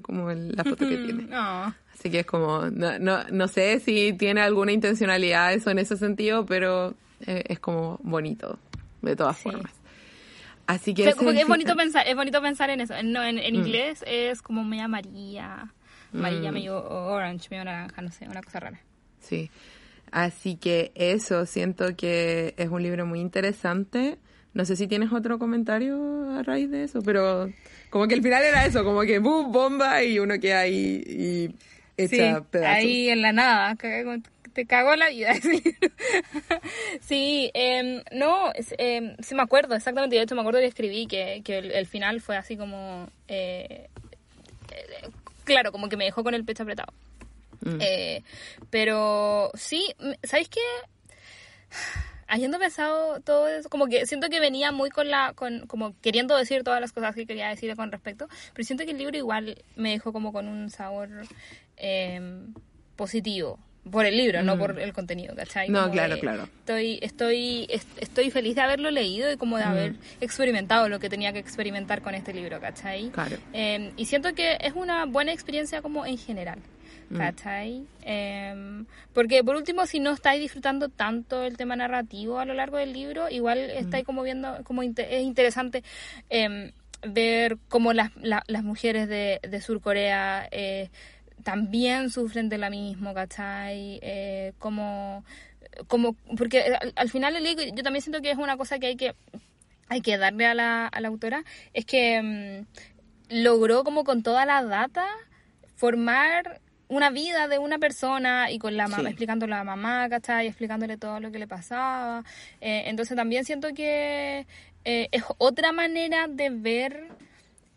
como 0.01 0.29
el- 0.31 0.51
la 0.55 0.63
foto 0.63 0.87
que 0.87 0.97
tiene. 0.97 1.23
No. 1.23 1.73
Así 2.01 2.09
que 2.09 2.21
es 2.21 2.25
como, 2.25 2.61
no, 2.71 2.97
no, 2.97 3.23
no 3.31 3.47
sé 3.47 3.79
si 3.79 4.13
tiene 4.13 4.41
alguna 4.41 4.71
intencionalidad 4.71 5.53
eso 5.53 5.69
en 5.69 5.77
ese 5.77 5.97
sentido, 5.97 6.47
pero 6.47 6.95
eh, 7.27 7.43
es 7.47 7.59
como 7.59 7.99
bonito, 8.01 8.57
de 9.03 9.15
todas 9.15 9.37
Sí. 9.37 9.43
formas. 9.43 9.71
Así 10.65 10.95
que 10.95 11.03
O 11.03 11.05
sea, 11.05 11.15
como 11.15 11.31
que 11.31 11.41
es 11.41 11.47
bonito 11.47 11.75
pensar, 11.75 12.07
es 12.07 12.15
bonito 12.15 12.41
pensar 12.41 12.71
en 12.71 12.81
eso. 12.81 12.95
No, 13.03 13.23
en, 13.23 13.37
en 13.37 13.53
Mm. 13.53 13.57
inglés 13.57 14.03
es 14.07 14.41
como 14.41 14.63
media 14.63 14.85
amarilla, 14.85 15.71
amarilla 16.11 16.49
Mm. 16.49 16.53
medio 16.55 16.83
orange, 16.89 17.49
medio 17.51 17.65
naranja, 17.65 18.01
no 18.01 18.11
sé, 18.11 18.27
una 18.27 18.41
cosa 18.41 18.59
rara. 18.61 18.79
Sí. 19.19 19.51
Así 20.11 20.55
que 20.55 20.91
eso, 20.95 21.45
siento 21.45 21.95
que 21.95 22.55
es 22.57 22.69
un 22.69 22.81
libro 22.81 23.05
muy 23.05 23.19
interesante. 23.19 24.17
No 24.55 24.65
sé 24.65 24.75
si 24.75 24.87
tienes 24.87 25.13
otro 25.13 25.37
comentario 25.37 26.31
a 26.31 26.41
raíz 26.41 26.69
de 26.71 26.83
eso, 26.83 27.03
pero 27.03 27.53
como 27.91 28.07
que 28.07 28.15
el 28.15 28.23
final 28.23 28.43
era 28.43 28.65
eso, 28.65 28.83
como 28.83 29.01
que 29.01 29.19
boom, 29.19 29.51
bomba 29.51 30.03
y 30.03 30.17
uno 30.19 30.39
queda 30.39 30.61
ahí 30.61 31.03
y 31.05 31.55
echa 32.03 32.39
sí, 32.39 32.45
pedazos. 32.49 32.75
ahí 32.77 33.09
en 33.09 33.21
la 33.21 33.31
nada, 33.31 33.75
caga- 33.75 34.21
te 34.53 34.65
cagó 34.65 34.95
la 34.97 35.07
vida 35.09 35.33
sí, 37.01 37.51
em, 37.53 38.01
no, 38.11 38.51
em, 38.77 39.15
sí 39.19 39.35
me 39.35 39.41
acuerdo, 39.43 39.75
exactamente, 39.75 40.15
de 40.15 40.23
hecho 40.23 40.35
me 40.35 40.41
acuerdo 40.41 40.59
que 40.59 40.65
escribí 40.65 41.07
que, 41.07 41.41
que 41.43 41.57
el, 41.59 41.71
el 41.71 41.85
final 41.87 42.21
fue 42.21 42.35
así 42.37 42.57
como, 42.57 43.07
eh, 43.27 43.87
eh, 44.71 45.09
claro, 45.45 45.71
como 45.71 45.89
que 45.89 45.97
me 45.97 46.05
dejó 46.05 46.23
con 46.23 46.33
el 46.33 46.43
pecho 46.45 46.63
apretado. 46.63 46.93
Mm. 47.61 47.77
Eh, 47.79 48.23
pero 48.69 49.51
sí, 49.53 49.93
¿sabéis 50.23 50.49
qué? 50.49 50.59
Habiendo 52.27 52.59
pensado 52.59 53.19
todo 53.19 53.49
eso, 53.49 53.67
como 53.69 53.87
que 53.87 54.05
siento 54.05 54.29
que 54.29 54.39
venía 54.39 54.71
muy 54.71 54.89
con 54.89 55.09
la, 55.09 55.33
con, 55.33 55.67
como 55.67 55.93
queriendo 55.99 56.37
decir 56.37 56.63
todas 56.63 56.79
las 56.79 56.93
cosas 56.93 57.13
que 57.13 57.25
quería 57.25 57.49
decir 57.49 57.75
con 57.75 57.91
respecto, 57.91 58.29
pero 58.53 58.65
siento 58.65 58.85
que 58.85 58.91
el 58.91 58.97
libro 58.97 59.17
igual 59.17 59.61
me 59.75 59.91
dejó 59.91 60.13
como 60.13 60.31
con 60.31 60.47
un 60.47 60.69
sabor 60.69 61.09
eh, 61.81 62.21
positivo. 62.95 63.59
Por 63.89 64.05
el 64.05 64.15
libro, 64.15 64.43
no 64.43 64.55
Mm. 64.55 64.59
por 64.59 64.79
el 64.79 64.93
contenido, 64.93 65.35
¿cachai? 65.35 65.67
No, 65.67 65.79
Como 65.81 65.91
claro, 65.93 66.19
claro. 66.19 66.43
Estoy, 66.59 66.99
estoy, 67.01 67.65
est- 67.67 67.97
estoy 67.99 68.29
feliz 68.29 68.53
de 68.53 68.61
haberlo 68.61 68.91
leído 68.91 69.31
y 69.31 69.37
como 69.37 69.57
de 69.57 69.63
haber 69.63 69.95
experimentado 70.21 70.87
lo 70.87 70.99
que 70.99 71.09
tenía 71.09 71.33
que 71.33 71.39
experimentar 71.39 72.03
con 72.03 72.13
este 72.13 72.31
libro, 72.31 72.59
¿cachai? 72.61 73.09
Claro. 73.09 73.37
Eh, 73.53 73.91
y 73.97 74.05
siento 74.05 74.35
que 74.35 74.57
es 74.61 74.73
una 74.75 75.05
buena 75.07 75.33
experiencia 75.33 75.81
como 75.81 76.05
en 76.05 76.19
general, 76.19 76.59
Mm. 77.09 77.17
¿cachai? 77.17 77.83
Eh, 78.03 78.83
porque 79.13 79.43
por 79.43 79.55
último, 79.55 79.87
si 79.87 79.99
no 79.99 80.11
estáis 80.11 80.39
disfrutando 80.39 80.89
tanto 80.89 81.41
el 81.43 81.57
tema 81.57 81.75
narrativo 81.75 82.37
a 82.37 82.45
lo 82.45 82.53
largo 82.53 82.77
del 82.77 82.93
libro, 82.93 83.31
igual 83.31 83.57
estáis 83.57 84.05
como 84.05 84.21
viendo, 84.21 84.59
como 84.63 84.83
es 84.83 84.93
interesante 85.23 85.83
eh, 86.29 86.71
ver 87.01 87.57
cómo 87.67 87.93
las, 87.93 88.11
la- 88.17 88.43
las 88.45 88.63
mujeres 88.63 89.09
de, 89.09 89.39
de 89.41 89.59
Sur 89.59 89.81
Corea 89.81 90.47
eh, 90.51 90.91
también 91.41 92.09
sufren 92.09 92.49
de 92.49 92.57
la 92.57 92.69
mismo, 92.69 93.13
¿cachai? 93.13 93.99
Eh, 94.01 94.53
como, 94.59 95.23
como, 95.87 96.13
porque 96.37 96.61
al, 96.61 96.93
al 96.95 97.09
final 97.09 97.35
el 97.35 97.43
libro, 97.43 97.63
yo 97.63 97.83
también 97.83 98.01
siento 98.01 98.21
que 98.21 98.31
es 98.31 98.37
una 98.37 98.57
cosa 98.57 98.79
que 98.79 98.87
hay 98.87 98.95
que 98.95 99.15
hay 99.89 100.01
que 100.01 100.17
darle 100.17 100.45
a 100.45 100.53
la, 100.53 100.87
a 100.87 101.01
la 101.01 101.09
autora 101.09 101.43
es 101.73 101.85
que 101.85 102.21
mm, 102.21 103.33
logró 103.43 103.83
como 103.83 104.05
con 104.05 104.23
toda 104.23 104.45
la 104.45 104.63
data 104.63 105.05
formar 105.75 106.61
una 106.87 107.09
vida 107.09 107.47
de 107.47 107.57
una 107.59 107.77
persona 107.79 108.51
y 108.51 108.59
con 108.59 108.75
la 108.77 108.87
mamá, 108.87 109.03
Sí. 109.03 109.07
explicándole 109.09 109.53
a 109.53 109.57
la 109.59 109.63
mamá, 109.63 110.07
¿cachai? 110.09 110.47
Explicándole 110.47 110.97
todo 110.97 111.19
lo 111.19 111.31
que 111.31 111.39
le 111.39 111.47
pasaba. 111.47 112.23
Eh, 112.59 112.83
entonces 112.87 113.15
también 113.17 113.43
siento 113.45 113.69
que 113.73 114.45
eh, 114.85 115.07
es 115.11 115.23
otra 115.37 115.71
manera 115.71 116.27
de 116.27 116.49
ver 116.49 117.07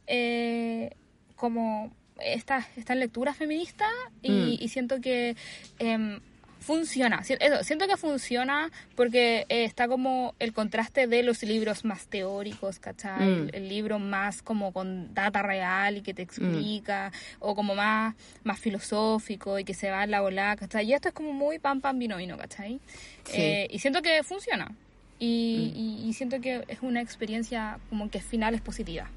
eh, 0.07 0.91
como 1.37 1.93
estas 2.21 2.67
estas 2.77 2.97
lecturas 2.97 3.37
feministas 3.37 3.91
y, 4.23 4.31
Mm. 4.31 4.57
y 4.61 4.69
siento 4.69 5.01
que 5.01 5.37
em, 5.79 6.21
funciona. 6.61 7.23
Eso, 7.29 7.63
siento 7.63 7.87
que 7.87 7.99
funciona 7.99 8.71
porque 8.97 9.45
eh, 9.51 9.65
está 9.65 9.87
como 9.87 10.35
el 10.39 10.55
contraste 10.55 11.07
de 11.07 11.23
los 11.23 11.43
libros 11.43 11.85
más 11.85 12.07
teóricos, 12.07 12.79
¿cachai? 12.79 13.21
Mm. 13.21 13.49
El, 13.49 13.55
el 13.55 13.69
libro 13.69 13.99
más 13.99 14.41
como 14.41 14.73
con 14.73 15.13
data 15.13 15.43
real 15.43 15.99
y 15.99 16.01
que 16.01 16.15
te 16.15 16.23
explica, 16.23 17.13
o 17.41 17.55
como 17.55 17.75
más, 17.75 18.15
más 18.45 18.59
filosófico 18.59 19.59
y 19.59 19.65
que 19.65 19.75
se 19.75 19.91
va 19.91 20.05
en 20.05 20.11
la 20.13 20.23
volada, 20.23 20.57
¿cachai? 20.57 20.87
Y 20.87 20.95
esto 20.95 21.09
es 21.09 21.15
como 21.15 21.33
muy 21.35 21.59
pam, 21.59 21.83
pam, 21.83 21.99
vino, 21.99 22.17
vino, 22.17 22.39
¿cachai? 22.39 22.81
Sí. 23.25 23.41
Eh, 23.43 23.69
y 23.71 23.79
siento 23.81 24.01
que 24.01 24.23
funciona. 24.23 24.71
Y, 25.19 25.73
y- 25.77 26.09
y 26.09 26.13
siento 26.15 26.41
que 26.41 26.65
es 26.69 26.79
una 26.81 27.01
experiencia 27.03 27.79
como 27.91 28.09
que 28.11 28.21
final 28.21 28.55
es 28.55 28.61
positiva. 28.63 29.11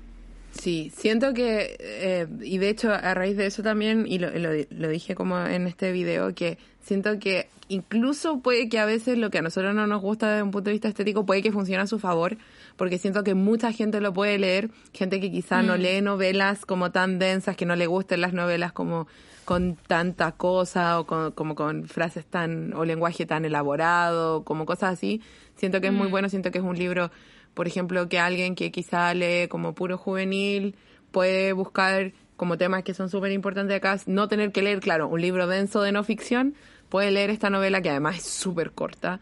Sí, 0.51 0.91
siento 0.95 1.33
que, 1.33 1.77
eh, 1.79 2.27
y 2.41 2.57
de 2.57 2.69
hecho 2.69 2.91
a 2.91 3.13
raíz 3.13 3.37
de 3.37 3.45
eso 3.45 3.61
también, 3.63 4.05
y 4.07 4.17
lo, 4.17 4.29
lo, 4.31 4.49
lo, 4.71 4.89
dije 4.89 5.13
como 5.13 5.39
en 5.39 5.67
este 5.67 5.91
video, 5.91 6.33
que 6.33 6.57
siento 6.81 7.19
que 7.19 7.47
incluso 7.69 8.39
puede 8.39 8.69
que 8.69 8.79
a 8.79 8.85
veces 8.85 9.17
lo 9.17 9.29
que 9.29 9.37
a 9.37 9.41
nosotros 9.41 9.75
no 9.75 9.85
nos 9.87 10.01
gusta 10.01 10.29
desde 10.31 10.43
un 10.43 10.51
punto 10.51 10.69
de 10.69 10.73
vista 10.73 10.87
estético 10.87 11.25
puede 11.25 11.41
que 11.43 11.51
funcione 11.51 11.83
a 11.83 11.87
su 11.87 11.99
favor, 11.99 12.37
porque 12.75 12.97
siento 12.97 13.23
que 13.23 13.35
mucha 13.35 13.71
gente 13.71 14.01
lo 14.01 14.13
puede 14.13 14.39
leer, 14.39 14.69
gente 14.93 15.19
que 15.19 15.29
quizá 15.31 15.61
no 15.61 15.77
Mm. 15.77 15.81
lee 15.81 16.01
novelas 16.01 16.65
como 16.65 16.91
tan 16.91 17.19
densas, 17.19 17.55
que 17.55 17.65
no 17.65 17.75
le 17.75 17.85
gusten 17.87 18.21
las 18.21 18.33
novelas 18.33 18.71
como 18.71 19.07
con 19.47 19.77
tanta 19.77 20.33
cosa 20.33 20.99
o 20.99 21.07
con, 21.07 21.31
como 21.31 21.55
con 21.55 21.87
frases 21.87 22.25
tan 22.25 22.73
o 22.73 22.83
lenguaje 22.83 23.25
tan 23.25 23.45
elaborado, 23.45 24.43
como 24.43 24.65
cosas 24.65 24.91
así. 24.95 25.21
Siento 25.55 25.79
que 25.79 25.87
es 25.87 25.93
muy 25.93 26.09
Mm. 26.09 26.11
bueno, 26.11 26.27
siento 26.27 26.51
que 26.51 26.57
es 26.57 26.65
un 26.65 26.77
libro, 26.77 27.11
por 27.53 27.65
ejemplo, 27.65 28.09
que 28.09 28.19
alguien 28.19 28.55
que 28.55 28.73
quizá 28.73 29.13
lee 29.13 29.47
como 29.47 29.73
puro 29.73 29.97
juvenil 29.97 30.75
puede 31.11 31.53
buscar 31.53 32.11
como 32.35 32.57
temas 32.57 32.83
que 32.83 32.93
son 32.93 33.09
súper 33.09 33.31
importantes 33.31 33.77
acá, 33.77 33.97
no 34.05 34.27
tener 34.27 34.51
que 34.51 34.61
leer, 34.61 34.81
claro, 34.81 35.07
un 35.07 35.21
libro 35.21 35.47
denso 35.47 35.81
de 35.81 35.93
no 35.93 36.03
ficción, 36.03 36.53
puede 36.89 37.09
leer 37.11 37.29
esta 37.29 37.49
novela 37.49 37.81
que 37.81 37.89
además 37.89 38.17
es 38.17 38.25
súper 38.25 38.71
corta 38.71 39.21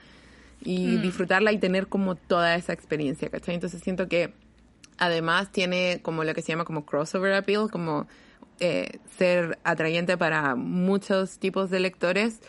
y 0.63 0.97
disfrutarla 0.97 1.51
y 1.51 1.59
tener 1.59 1.86
como 1.86 2.15
toda 2.15 2.55
esa 2.55 2.73
experiencia, 2.73 3.30
¿cachai? 3.30 3.53
Entonces 3.53 3.80
siento 3.80 4.07
que 4.07 4.34
además 4.97 5.51
tiene 5.51 5.99
como 6.01 6.23
lo 6.23 6.34
que 6.34 6.41
se 6.41 6.47
llama 6.47 6.65
como 6.65 6.84
crossover 6.84 7.34
appeal, 7.36 7.69
como 7.69 8.07
eh, 8.60 8.99
ser 9.18 9.60
atrayente 9.64 10.18
para 10.18 10.56
muchos 10.56 11.39
tipos 11.39 11.70
de 11.70 11.80
lectores 11.80 12.39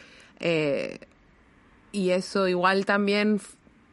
eh, 0.41 1.01
y 1.93 2.11
eso 2.11 2.47
igual 2.49 2.85
también 2.87 3.41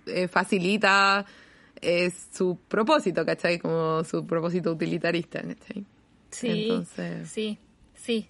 eh, 0.06 0.28
facilita 0.28 1.26
eh, 1.82 2.12
su 2.32 2.58
propósito, 2.68 3.26
¿cachai? 3.26 3.60
Como 3.60 4.04
su 4.04 4.26
propósito 4.26 4.72
utilitarista, 4.72 5.42
¿cachai? 5.42 5.86
Sí, 6.32 6.64
Entonces- 6.64 7.30
sí, 7.30 7.60
sí. 7.94 8.28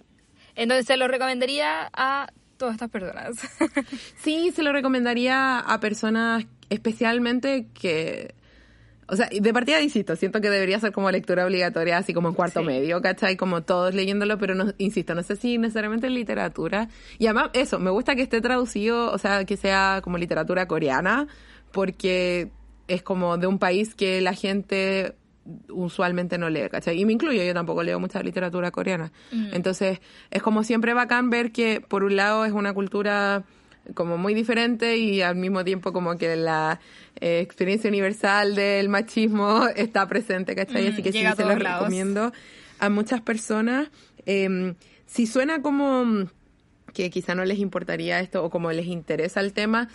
Entonces 0.56 0.86
se 0.86 0.96
lo 0.96 1.08
recomendaría 1.08 1.90
a 1.92 2.32
todas 2.56 2.74
estas 2.74 2.90
personas. 2.90 3.36
Sí, 4.22 4.52
se 4.54 4.62
lo 4.62 4.72
recomendaría 4.72 5.58
a 5.58 5.80
personas 5.80 6.46
especialmente 6.70 7.66
que... 7.74 8.34
O 9.08 9.16
sea, 9.16 9.28
de 9.30 9.52
partida 9.52 9.80
insisto, 9.80 10.16
siento 10.16 10.40
que 10.40 10.50
debería 10.50 10.78
ser 10.80 10.92
como 10.92 11.10
lectura 11.10 11.44
obligatoria, 11.44 11.98
así 11.98 12.14
como 12.14 12.28
en 12.28 12.34
cuarto 12.34 12.60
Sí. 12.60 12.66
medio, 12.66 13.00
¿cachai? 13.02 13.36
Como 13.36 13.62
todos 13.62 13.94
leyéndolo, 13.94 14.38
pero 14.38 14.54
no, 14.54 14.72
insisto, 14.78 15.14
no 15.14 15.22
sé 15.22 15.36
si 15.36 15.58
necesariamente 15.58 16.06
en 16.06 16.14
literatura. 16.14 16.88
Y 17.18 17.26
además, 17.26 17.50
eso, 17.52 17.78
me 17.78 17.90
gusta 17.90 18.14
que 18.16 18.22
esté 18.22 18.40
traducido, 18.40 19.12
o 19.12 19.18
sea, 19.18 19.44
que 19.44 19.56
sea 19.56 20.00
como 20.02 20.18
literatura 20.18 20.66
coreana, 20.66 21.26
porque 21.72 22.50
es 22.88 23.02
como 23.02 23.36
de 23.38 23.46
un 23.46 23.58
país 23.58 23.94
que 23.94 24.20
la 24.20 24.32
gente 24.34 25.14
usualmente 25.68 26.38
no 26.38 26.48
lee, 26.48 26.68
¿cachai? 26.70 26.98
Y 26.98 27.04
me 27.04 27.12
incluyo, 27.12 27.42
yo 27.42 27.52
tampoco 27.52 27.82
leo 27.82 28.00
mucha 28.00 28.22
literatura 28.22 28.70
coreana. 28.70 29.12
Entonces, 29.52 30.00
es 30.30 30.42
como 30.42 30.62
siempre 30.64 30.94
bacán 30.94 31.28
ver 31.28 31.52
que, 31.52 31.80
por 31.80 32.02
un 32.04 32.16
lado, 32.16 32.44
es 32.46 32.52
una 32.52 32.72
cultura 32.72 33.44
como 33.92 34.16
muy 34.16 34.34
diferente 34.34 34.96
y 34.96 35.20
al 35.20 35.36
mismo 35.36 35.64
tiempo 35.64 35.92
como 35.92 36.16
que 36.16 36.36
la 36.36 36.80
eh, 37.20 37.40
experiencia 37.40 37.88
universal 37.88 38.54
del 38.54 38.88
machismo 38.88 39.66
está 39.76 40.08
presente, 40.08 40.54
¿cachai? 40.54 40.88
Mm, 40.88 40.92
Así 40.92 41.02
que 41.02 41.12
sí, 41.12 41.18
se 41.18 41.24
los 41.24 41.38
lados. 41.38 41.80
recomiendo 41.80 42.32
a 42.78 42.88
muchas 42.88 43.20
personas. 43.20 43.90
Eh, 44.26 44.74
si 45.06 45.26
suena 45.26 45.60
como 45.60 46.28
que 46.92 47.10
quizá 47.10 47.34
no 47.34 47.44
les 47.44 47.58
importaría 47.58 48.20
esto 48.20 48.42
o 48.44 48.50
como 48.50 48.72
les 48.72 48.86
interesa 48.86 49.40
el 49.40 49.52
tema, 49.52 49.88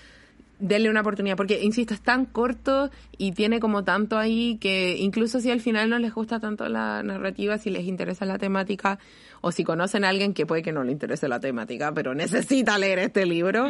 denle 0.60 0.90
una 0.90 1.02
oportunidad, 1.02 1.38
porque, 1.38 1.62
insisto, 1.64 1.94
es 1.94 2.02
tan 2.02 2.26
corto 2.26 2.92
y 3.18 3.32
tiene 3.32 3.60
como 3.60 3.84
tanto 3.84 4.18
ahí 4.18 4.58
que 4.60 4.98
incluso 4.98 5.40
si 5.40 5.50
al 5.50 5.62
final 5.62 5.90
no 5.90 5.98
les 6.00 6.14
gusta 6.14 6.40
tanto 6.40 6.68
la 6.68 7.02
narrativa, 7.02 7.58
si 7.58 7.70
les 7.70 7.86
interesa 7.86 8.26
la 8.26 8.38
temática 8.38 9.00
o 9.42 9.52
si 9.52 9.64
conocen 9.64 10.04
a 10.04 10.10
alguien 10.10 10.34
que 10.34 10.46
puede 10.46 10.62
que 10.62 10.74
no 10.74 10.84
le 10.84 10.92
interese 10.92 11.28
la 11.28 11.40
temática, 11.40 11.94
pero 11.94 12.14
necesita 12.14 12.78
leer 12.78 13.00
este 13.00 13.26
libro, 13.26 13.68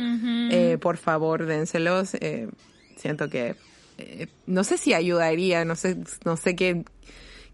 eh, 0.51 0.77
por 0.81 0.97
favor, 0.97 1.45
dénselos. 1.45 2.15
Eh, 2.15 2.49
siento 2.95 3.29
que, 3.29 3.55
eh, 3.97 4.27
no 4.47 4.63
sé 4.63 4.77
si 4.77 4.93
ayudaría, 4.93 5.65
no 5.65 5.75
sé, 5.75 5.97
no 6.25 6.37
sé 6.37 6.55
qué, 6.55 6.83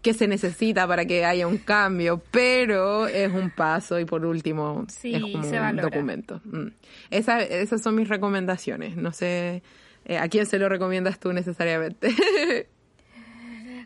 qué 0.06 0.14
se 0.14 0.28
necesita 0.28 0.86
para 0.86 1.04
que 1.04 1.24
haya 1.24 1.48
un 1.48 1.58
cambio, 1.58 2.22
pero 2.30 3.08
es 3.08 3.32
un 3.32 3.50
paso 3.50 3.98
y 3.98 4.04
por 4.04 4.24
último 4.24 4.86
Sí, 4.88 5.12
es 5.16 5.20
como 5.20 5.42
se 5.42 5.58
un 5.58 5.76
documento. 5.78 6.40
Mm. 6.44 6.68
Esa- 7.10 7.42
esas 7.42 7.82
son 7.82 7.96
mis 7.96 8.08
recomendaciones. 8.08 8.96
No 8.96 9.10
sé 9.10 9.64
eh, 10.04 10.18
a 10.18 10.28
quién 10.28 10.46
se 10.46 10.60
lo 10.60 10.68
recomiendas 10.68 11.18
tú 11.18 11.32
necesariamente. 11.32 12.14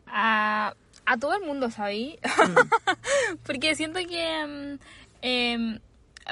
a, 0.06 0.74
a 1.06 1.16
todo 1.16 1.34
el 1.34 1.46
mundo, 1.46 1.70
¿sabí? 1.70 2.18
Porque 3.46 3.74
siento 3.74 3.98
que 4.00 4.46
mm, 4.46 4.78
em, 5.22 5.78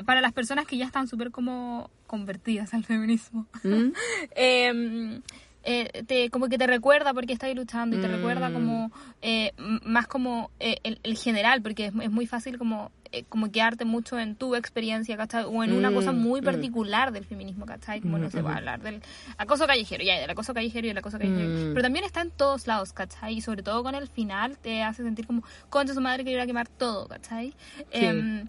para 0.05 0.21
las 0.21 0.33
personas 0.35 0.67
que 0.67 0.77
ya 0.77 0.85
están 0.85 1.09
súper 1.09 1.31
como 1.31 1.91
convertidas 2.07 2.75
al 2.75 2.85
feminismo, 2.85 3.47
¿Mm? 3.63 3.93
em, 4.37 5.23
eh, 5.71 6.03
te, 6.07 6.31
como 6.31 6.49
que 6.49 6.57
te 6.57 6.67
recuerda 6.67 7.13
porque 7.13 7.35
estás 7.35 7.55
luchando 7.55 7.97
y 7.97 8.01
te 8.01 8.09
Mm. 8.09 8.13
recuerda 8.13 8.51
como 8.53 8.91
eh, 9.21 9.53
más 9.85 10.07
como 10.07 10.51
eh, 10.61 10.79
el, 10.83 10.99
el 11.03 11.17
general, 11.19 11.61
porque 11.63 11.87
es, 11.87 11.93
es 12.01 12.11
muy 12.11 12.27
fácil 12.27 12.57
como 12.57 12.91
eh, 13.11 13.25
como 13.29 13.51
quedarte 13.51 13.87
mucho 13.87 14.19
en 14.19 14.37
tu 14.37 14.55
experiencia, 14.55 15.17
¿cachai? 15.17 15.45
O 15.45 15.65
en 15.65 15.73
una 15.73 15.91
Mm, 15.91 15.95
cosa 15.95 16.13
muy 16.13 16.41
mm. 16.43 16.45
particular 16.45 17.11
del 17.11 17.25
feminismo, 17.25 17.65
¿cachai? 17.65 18.01
Como 18.03 18.19
no 18.19 18.31
se 18.31 18.43
va 18.43 18.53
a 18.53 18.57
hablar 18.59 18.81
del 18.83 19.01
acoso 19.39 19.67
callejero, 19.67 20.05
ya, 20.05 20.19
del 20.21 20.29
acoso 20.29 20.53
callejero 20.53 20.87
y 20.87 20.89
del 20.91 20.99
acoso 20.99 21.19
callejero. 21.19 21.49
Mm. 21.49 21.73
Pero 21.73 21.83
también 21.83 22.05
está 22.05 22.21
en 22.21 22.31
todos 22.31 22.67
lados, 22.67 22.93
¿cachai? 22.93 23.35
Y 23.35 23.41
sobre 23.41 23.63
todo 23.63 23.83
con 23.83 23.95
el 23.95 24.09
final 24.09 24.59
te 24.59 24.83
hace 24.83 25.03
sentir 25.03 25.27
como, 25.27 25.43
concha 25.71 25.95
su 25.95 26.01
madre 26.03 26.23
que 26.25 26.33
iba 26.33 26.43
a 26.43 26.47
quemar 26.47 26.69
todo, 26.69 27.09
¿cachai? 27.09 27.55
Em, 27.91 28.47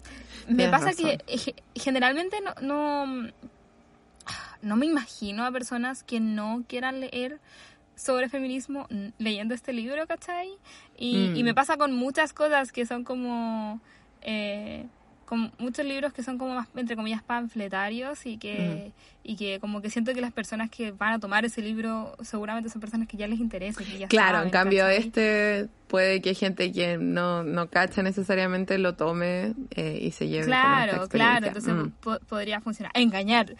me 0.48 0.56
tienes 0.56 0.70
pasa 0.70 0.86
razón. 0.86 1.06
que 1.06 1.18
eh, 1.26 1.38
ge- 1.38 1.54
generalmente 1.74 2.36
no, 2.44 2.52
no, 3.06 3.30
no 4.62 4.76
me 4.76 4.86
imagino 4.86 5.44
a 5.44 5.50
personas 5.52 6.02
que 6.02 6.20
no 6.20 6.64
quieran 6.68 7.00
leer 7.00 7.38
sobre 7.96 8.28
feminismo 8.28 8.86
leyendo 9.18 9.54
este 9.54 9.72
libro, 9.72 10.06
¿cachai? 10.06 10.48
Y, 10.96 11.30
Mm. 11.32 11.36
y 11.36 11.42
me 11.44 11.54
pasa 11.54 11.76
con 11.76 11.94
muchas 11.94 12.32
cosas 12.32 12.72
que 12.72 12.86
son 12.86 13.04
como... 13.04 13.80
eh, 14.22 14.86
con 15.30 15.52
muchos 15.58 15.86
libros 15.86 16.12
que 16.12 16.24
son 16.24 16.38
como 16.38 16.56
más, 16.56 16.66
entre 16.74 16.96
comillas, 16.96 17.22
panfletarios 17.22 18.26
y 18.26 18.36
que, 18.36 18.90
y 19.22 19.36
que 19.36 19.60
como 19.60 19.80
que 19.80 19.88
siento 19.88 20.12
que 20.12 20.20
las 20.20 20.32
personas 20.32 20.68
que 20.70 20.90
van 20.90 21.12
a 21.12 21.18
tomar 21.20 21.44
ese 21.44 21.62
libro 21.62 22.16
seguramente 22.20 22.68
son 22.68 22.80
personas 22.80 23.06
que 23.06 23.16
ya 23.16 23.28
les 23.28 23.38
interesa. 23.38 23.84
que 23.84 23.96
ya 23.96 24.08
claro, 24.08 24.42
en 24.42 24.50
cambio 24.50 24.82
¿cachai? 24.82 24.98
este 24.98 25.68
puede 25.86 26.20
que 26.20 26.34
gente 26.34 26.72
que 26.72 26.98
no, 26.98 27.44
no 27.44 27.68
cacha 27.68 28.02
necesariamente 28.02 28.76
lo 28.78 28.94
tome 28.96 29.54
eh, 29.76 30.00
y 30.02 30.10
se 30.10 30.26
lleve 30.26 30.46
como 30.46 30.54
esta 30.56 30.86
Claro, 30.86 31.08
claro, 31.08 31.46
entonces 31.46 31.74
Mm. 31.74 31.90
po- 32.00 32.18
podría 32.28 32.60
funcionar. 32.60 32.90
Engañar, 32.96 33.54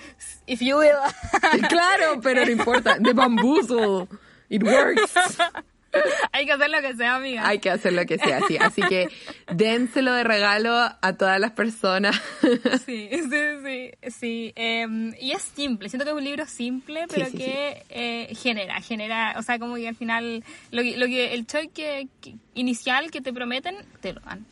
if 0.46 0.60
you 0.60 0.76
will. 0.76 0.90
claro, 1.68 2.20
pero 2.20 2.44
no 2.44 2.50
importa. 2.50 2.98
The 3.00 3.12
bamboozle. 3.12 4.08
It 4.48 4.64
works. 4.64 5.14
Hay 6.32 6.46
que 6.46 6.52
hacer 6.52 6.70
lo 6.70 6.80
que 6.80 6.94
sea, 6.96 7.16
amiga. 7.16 7.46
Hay 7.46 7.58
que 7.58 7.70
hacer 7.70 7.92
lo 7.92 8.06
que 8.06 8.18
sea 8.18 8.38
así. 8.38 8.56
Así 8.56 8.82
que 8.82 9.08
dénselo 9.52 10.12
de 10.14 10.24
regalo 10.24 10.72
a 10.74 11.12
todas 11.18 11.40
las 11.40 11.52
personas. 11.52 12.20
Sí, 12.86 13.08
sí, 13.12 13.28
sí, 13.64 13.90
sí. 14.10 14.52
em, 14.56 15.12
y 15.20 15.32
es 15.32 15.42
simple, 15.42 15.88
siento 15.88 16.04
que 16.04 16.10
es 16.12 16.16
un 16.16 16.24
libro 16.24 16.46
simple, 16.46 17.06
pero 17.08 17.26
sí, 17.26 17.36
que 17.36 17.84
eh, 17.90 18.34
genera, 18.34 18.80
genera, 18.80 19.34
o 19.38 19.42
sea, 19.42 19.58
como 19.58 19.76
que 19.76 19.86
al 19.88 19.94
final, 19.96 20.42
lo 20.70 20.82
que, 20.82 20.96
lo 20.96 21.06
que 21.06 21.34
el 21.34 21.46
choice 21.46 21.70
que, 21.72 22.08
que- 22.20 22.34
inicial 22.54 23.10
que 23.10 23.20
te 23.20 23.32
prometen, 23.32 23.76
te 24.00 24.12
lo 24.12 24.20
dan. 24.20 24.44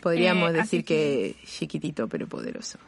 Podríamos 0.00 0.50
Eh, 0.50 0.52
decir 0.54 0.84
que 0.84 1.36
chiquitito 1.46 2.08
pero 2.08 2.26
poderoso. 2.26 2.78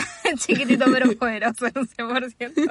Chiquitito 0.38 0.86
pero 0.92 1.12
poderoso, 1.18 1.66
un 1.66 1.88
100%. 1.88 2.70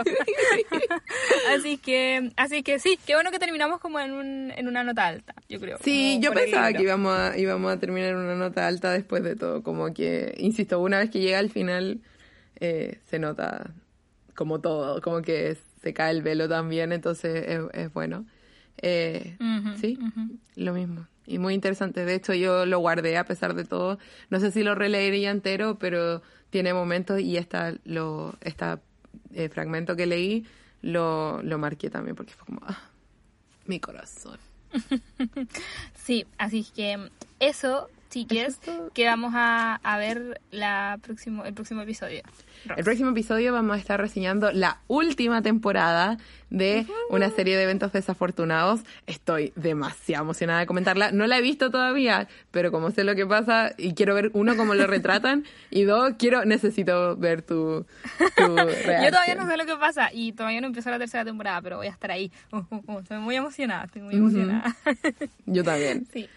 así 1.55 1.77
que, 1.77 2.31
así 2.35 2.63
que 2.63 2.79
sí, 2.79 2.99
qué 3.05 3.15
bueno 3.15 3.31
que 3.31 3.39
terminamos 3.39 3.79
como 3.79 3.99
en, 3.99 4.11
un, 4.11 4.51
en 4.55 4.67
una 4.67 4.83
nota 4.83 5.07
alta, 5.07 5.33
yo 5.47 5.59
creo. 5.59 5.77
Sí, 5.83 6.19
yo 6.21 6.31
pensaba 6.33 6.73
que 6.73 6.83
íbamos 6.83 7.17
a, 7.17 7.37
íbamos 7.37 7.71
a 7.71 7.79
terminar 7.79 8.11
en 8.11 8.17
una 8.17 8.35
nota 8.35 8.67
alta 8.67 8.91
después 8.91 9.23
de 9.23 9.35
todo. 9.35 9.63
Como 9.63 9.93
que, 9.93 10.35
insisto, 10.37 10.79
una 10.79 10.99
vez 10.99 11.09
que 11.09 11.19
llega 11.19 11.39
al 11.39 11.49
final, 11.49 12.01
eh, 12.59 12.99
se 13.09 13.19
nota 13.19 13.71
como 14.35 14.59
todo, 14.59 15.01
como 15.01 15.21
que 15.21 15.57
se 15.81 15.93
cae 15.93 16.11
el 16.11 16.21
velo 16.21 16.47
también, 16.47 16.91
entonces 16.91 17.45
es, 17.47 17.61
es 17.73 17.93
bueno. 17.93 18.25
Eh, 18.81 19.37
sí, 19.79 19.99
lo 20.55 20.73
mismo. 20.73 21.07
Y 21.25 21.37
muy 21.37 21.53
interesante. 21.53 22.05
De 22.05 22.15
hecho, 22.15 22.33
yo 22.33 22.65
lo 22.65 22.79
guardé 22.79 23.17
a 23.17 23.25
pesar 23.25 23.53
de 23.53 23.63
todo. 23.63 23.99
No 24.29 24.39
sé 24.39 24.51
si 24.51 24.63
lo 24.63 24.73
releería 24.73 25.29
entero, 25.29 25.77
pero 25.77 26.23
tiene 26.49 26.73
momentos 26.73 27.19
y 27.19 27.37
esta, 27.37 27.73
lo, 27.85 28.35
esta 28.41 28.81
eh, 29.33 29.49
fragmento 29.49 29.95
que 29.95 30.05
leí 30.05 30.45
lo, 30.81 31.41
lo 31.43 31.57
marqué 31.57 31.89
también 31.89 32.15
porque 32.15 32.33
fue 32.33 32.45
como, 32.45 32.61
ah, 32.65 32.79
mi 33.65 33.79
corazón. 33.79 34.39
Sí, 35.93 36.25
así 36.39 36.63
que 36.63 37.09
eso 37.39 37.87
chiques, 38.09 38.59
que 38.93 39.05
vamos 39.05 39.33
a, 39.35 39.75
a 39.75 39.97
ver 39.97 40.41
la 40.51 40.99
próximo, 41.01 41.45
el 41.45 41.53
próximo 41.53 41.81
episodio. 41.81 42.21
El 42.75 42.83
próximo 42.83 43.11
episodio 43.11 43.53
vamos 43.53 43.77
a 43.77 43.79
estar 43.79 43.99
reseñando 43.99 44.51
la 44.51 44.79
última 44.87 45.41
temporada 45.41 46.17
de 46.49 46.85
una 47.09 47.29
serie 47.29 47.55
de 47.55 47.63
eventos 47.63 47.93
desafortunados. 47.93 48.81
Estoy 49.07 49.53
demasiado 49.55 50.23
emocionada 50.23 50.59
de 50.59 50.65
comentarla. 50.65 51.11
No 51.11 51.27
la 51.27 51.37
he 51.37 51.41
visto 51.41 51.71
todavía, 51.71 52.27
pero 52.51 52.71
como 52.71 52.91
sé 52.91 53.03
lo 53.03 53.15
que 53.15 53.25
pasa 53.25 53.73
y 53.77 53.93
quiero 53.93 54.15
ver, 54.15 54.31
uno, 54.33 54.57
cómo 54.57 54.73
lo 54.73 54.87
retratan 54.87 55.45
y 55.69 55.83
dos, 55.83 56.13
quiero, 56.17 56.45
necesito 56.45 57.15
ver 57.15 57.43
tu, 57.43 57.85
tu 58.35 58.55
reacción. 58.55 59.03
Yo 59.03 59.11
todavía 59.11 59.35
no 59.35 59.47
sé 59.47 59.57
lo 59.57 59.65
que 59.65 59.75
pasa 59.75 60.09
y 60.11 60.33
todavía 60.33 60.61
no 60.61 60.67
empezó 60.67 60.89
la 60.89 60.99
tercera 60.99 61.23
temporada, 61.23 61.61
pero 61.61 61.77
voy 61.77 61.87
a 61.87 61.91
estar 61.91 62.11
ahí. 62.11 62.31
Uh, 62.51 62.57
uh, 62.57 62.83
uh, 62.87 62.99
estoy 62.99 63.19
muy 63.19 63.35
emocionada, 63.35 63.85
estoy 63.85 64.01
muy 64.01 64.15
emocionada. 64.15 64.75
Yo 65.45 65.63
también. 65.63 66.07
sí. 66.13 66.27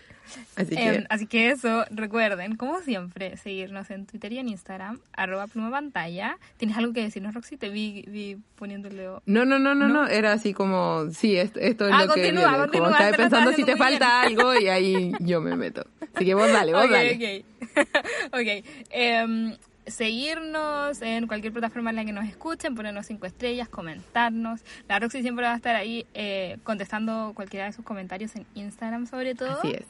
Así 0.56 0.74
Em, 0.76 1.00
que, 1.02 1.06
así 1.08 1.26
que 1.26 1.50
eso, 1.50 1.84
recuerden, 1.90 2.56
como 2.56 2.80
siempre, 2.80 3.36
seguirnos 3.36 3.90
en 3.90 4.06
Twitter 4.06 4.32
y 4.32 4.38
en 4.38 4.48
Instagram, 4.48 5.00
arroba 5.12 5.46
pluma 5.46 5.70
pantalla. 5.70 6.38
¿Tienes 6.56 6.76
algo 6.76 6.92
que 6.92 7.02
decirnos, 7.02 7.34
Roxy? 7.34 7.56
Te 7.56 7.68
vi, 7.70 8.04
vi 8.08 8.36
poniéndole... 8.56 9.06
no, 9.26 9.44
no, 9.44 9.58
no, 9.58 9.74
no, 9.74 9.88
no, 9.88 10.06
era 10.06 10.32
así 10.32 10.52
como, 10.54 11.10
sí, 11.10 11.36
esto, 11.36 11.58
esto 11.60 11.86
es 11.86 11.92
Ah, 11.94 12.04
lo 12.06 12.14
que 12.14 12.20
continúa, 12.22 12.42
viene. 12.48 12.58
continúa, 12.58 12.86
como 12.88 12.96
estaba 12.98 13.16
pensando 13.16 13.52
si 13.52 13.64
te 13.64 13.76
falta 13.76 14.22
algo 14.22 14.54
y 14.58 14.68
ahí 14.68 15.12
yo 15.20 15.40
me 15.40 15.56
meto. 15.56 15.86
Así 16.14 16.24
que 16.24 16.34
vos 16.34 16.50
dale, 16.52 16.72
vos 16.72 16.84
ok, 16.84 16.90
dale. 16.90 17.44
ok. 17.72 17.84
ok. 18.32 18.64
Em, 18.90 19.56
seguirnos 19.86 21.02
en 21.02 21.26
cualquier 21.26 21.52
plataforma 21.52 21.90
en 21.90 21.96
la 21.96 22.04
que 22.04 22.12
nos 22.12 22.28
escuchen, 22.28 22.74
ponernos 22.74 23.06
cinco 23.06 23.26
estrellas, 23.26 23.68
comentarnos. 23.68 24.60
La 24.88 24.98
Roxy 24.98 25.22
siempre 25.22 25.44
va 25.44 25.52
a 25.54 25.56
estar 25.56 25.74
ahí 25.74 26.06
eh, 26.14 26.58
contestando 26.64 27.32
cualquiera 27.34 27.66
de 27.66 27.72
sus 27.72 27.84
comentarios 27.84 28.34
en 28.36 28.46
Instagram 28.54 29.06
sobre 29.06 29.34
todo. 29.34 29.58
Así 29.58 29.72
es. 29.72 29.84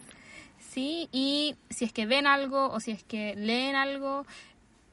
Sí, 0.72 1.08
y 1.12 1.54
si 1.68 1.84
es 1.84 1.92
que 1.92 2.06
ven 2.06 2.26
algo 2.26 2.70
o 2.70 2.80
si 2.80 2.92
es 2.92 3.02
que 3.04 3.34
leen 3.36 3.76
algo 3.76 4.24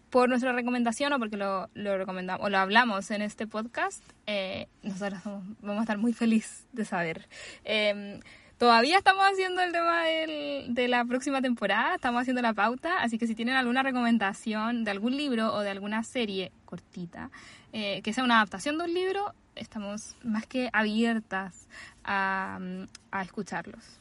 por 0.09 0.27
nuestra 0.27 0.51
recomendación 0.51 1.13
o 1.13 1.19
porque 1.19 1.37
lo, 1.37 1.69
lo 1.73 1.97
recomendamos 1.97 2.45
o 2.45 2.49
lo 2.49 2.57
hablamos 2.57 3.11
en 3.11 3.21
este 3.21 3.47
podcast, 3.47 4.03
eh, 4.27 4.67
nosotros 4.83 5.21
somos- 5.23 5.43
vamos 5.61 5.77
a 5.77 5.81
estar 5.83 5.97
muy 5.97 6.11
felices 6.11 6.65
de 6.73 6.83
saber. 6.83 7.29
Eh, 7.63 8.19
todavía 8.57 8.97
estamos 8.97 9.23
haciendo 9.31 9.61
el 9.61 9.71
tema 9.71 10.03
del- 10.03 10.73
de 10.73 10.87
la 10.89 11.05
próxima 11.05 11.41
temporada, 11.41 11.95
estamos 11.95 12.21
haciendo 12.23 12.41
la 12.41 12.53
pauta, 12.53 12.97
así 13.01 13.17
que 13.17 13.25
si 13.27 13.33
tienen 13.35 13.55
alguna 13.55 13.81
recomendación 13.81 14.83
de 14.83 14.91
algún 14.91 15.15
libro 15.15 15.53
o 15.53 15.61
de 15.61 15.69
alguna 15.69 16.03
serie 16.03 16.51
cortita, 16.65 17.29
eh, 17.71 18.01
que 18.01 18.11
sea 18.11 18.25
una 18.25 18.35
adaptación 18.35 18.77
de 18.79 18.83
un 18.83 18.93
libro, 18.93 19.33
estamos 19.55 20.17
más 20.25 20.45
que 20.45 20.69
abiertas 20.73 21.67
a 22.03 22.59
escucharlos. 23.23 23.98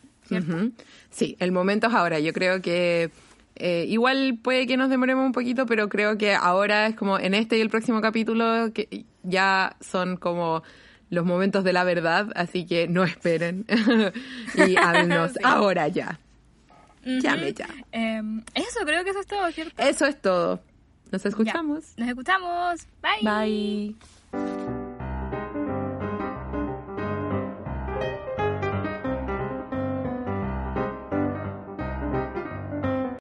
Sí, 1.11 1.37
el 1.41 1.53
momento 1.53 1.87
es 1.89 1.95
ahora. 1.95 2.19
Yo 2.21 2.33
creo 2.33 2.61
que 2.63 3.11
eh, 3.57 3.85
igual 3.89 4.39
puede 4.43 4.67
que 4.67 4.77
nos 4.77 4.89
demoremos 4.91 5.25
un 5.27 5.33
poquito, 5.33 5.67
pero 5.67 5.89
creo 5.89 6.17
que 6.19 6.35
ahora 6.35 6.87
es 6.87 6.95
como 6.97 7.19
en 7.19 7.35
este 7.35 7.59
y 7.59 7.61
el 7.61 7.71
próximo 7.71 8.01
capítulo 8.01 8.73
que 8.73 9.05
ya 9.23 9.77
son 9.81 10.17
como 10.17 10.63
los 11.11 11.25
momentos 11.25 11.65
de 11.65 11.73
la 11.73 11.85
verdad, 11.85 12.29
así 12.37 12.67
que 12.67 12.87
no 12.87 13.03
esperen 13.05 13.65
y 14.69 14.77
háblenos 14.77 15.33
Sí. 15.33 15.39
ahora 15.43 15.89
ya. 15.89 16.21
Llame 17.05 17.55
ya. 17.55 17.69
Em, 17.93 18.43
eso, 18.55 18.81
creo 18.85 19.03
que 19.05 19.11
eso 19.11 19.21
es 19.21 19.27
todo, 19.27 19.51
¿cierto? 19.53 19.81
Eso 19.83 20.05
es 20.05 20.21
todo. 20.21 20.61
Nos 21.11 21.23
Ya. 21.23 21.29
escuchamos. 21.31 21.95
Nos 21.97 22.09
escuchamos. 22.09 22.81
Bye. 23.01 23.23
Bye. 23.23 24.18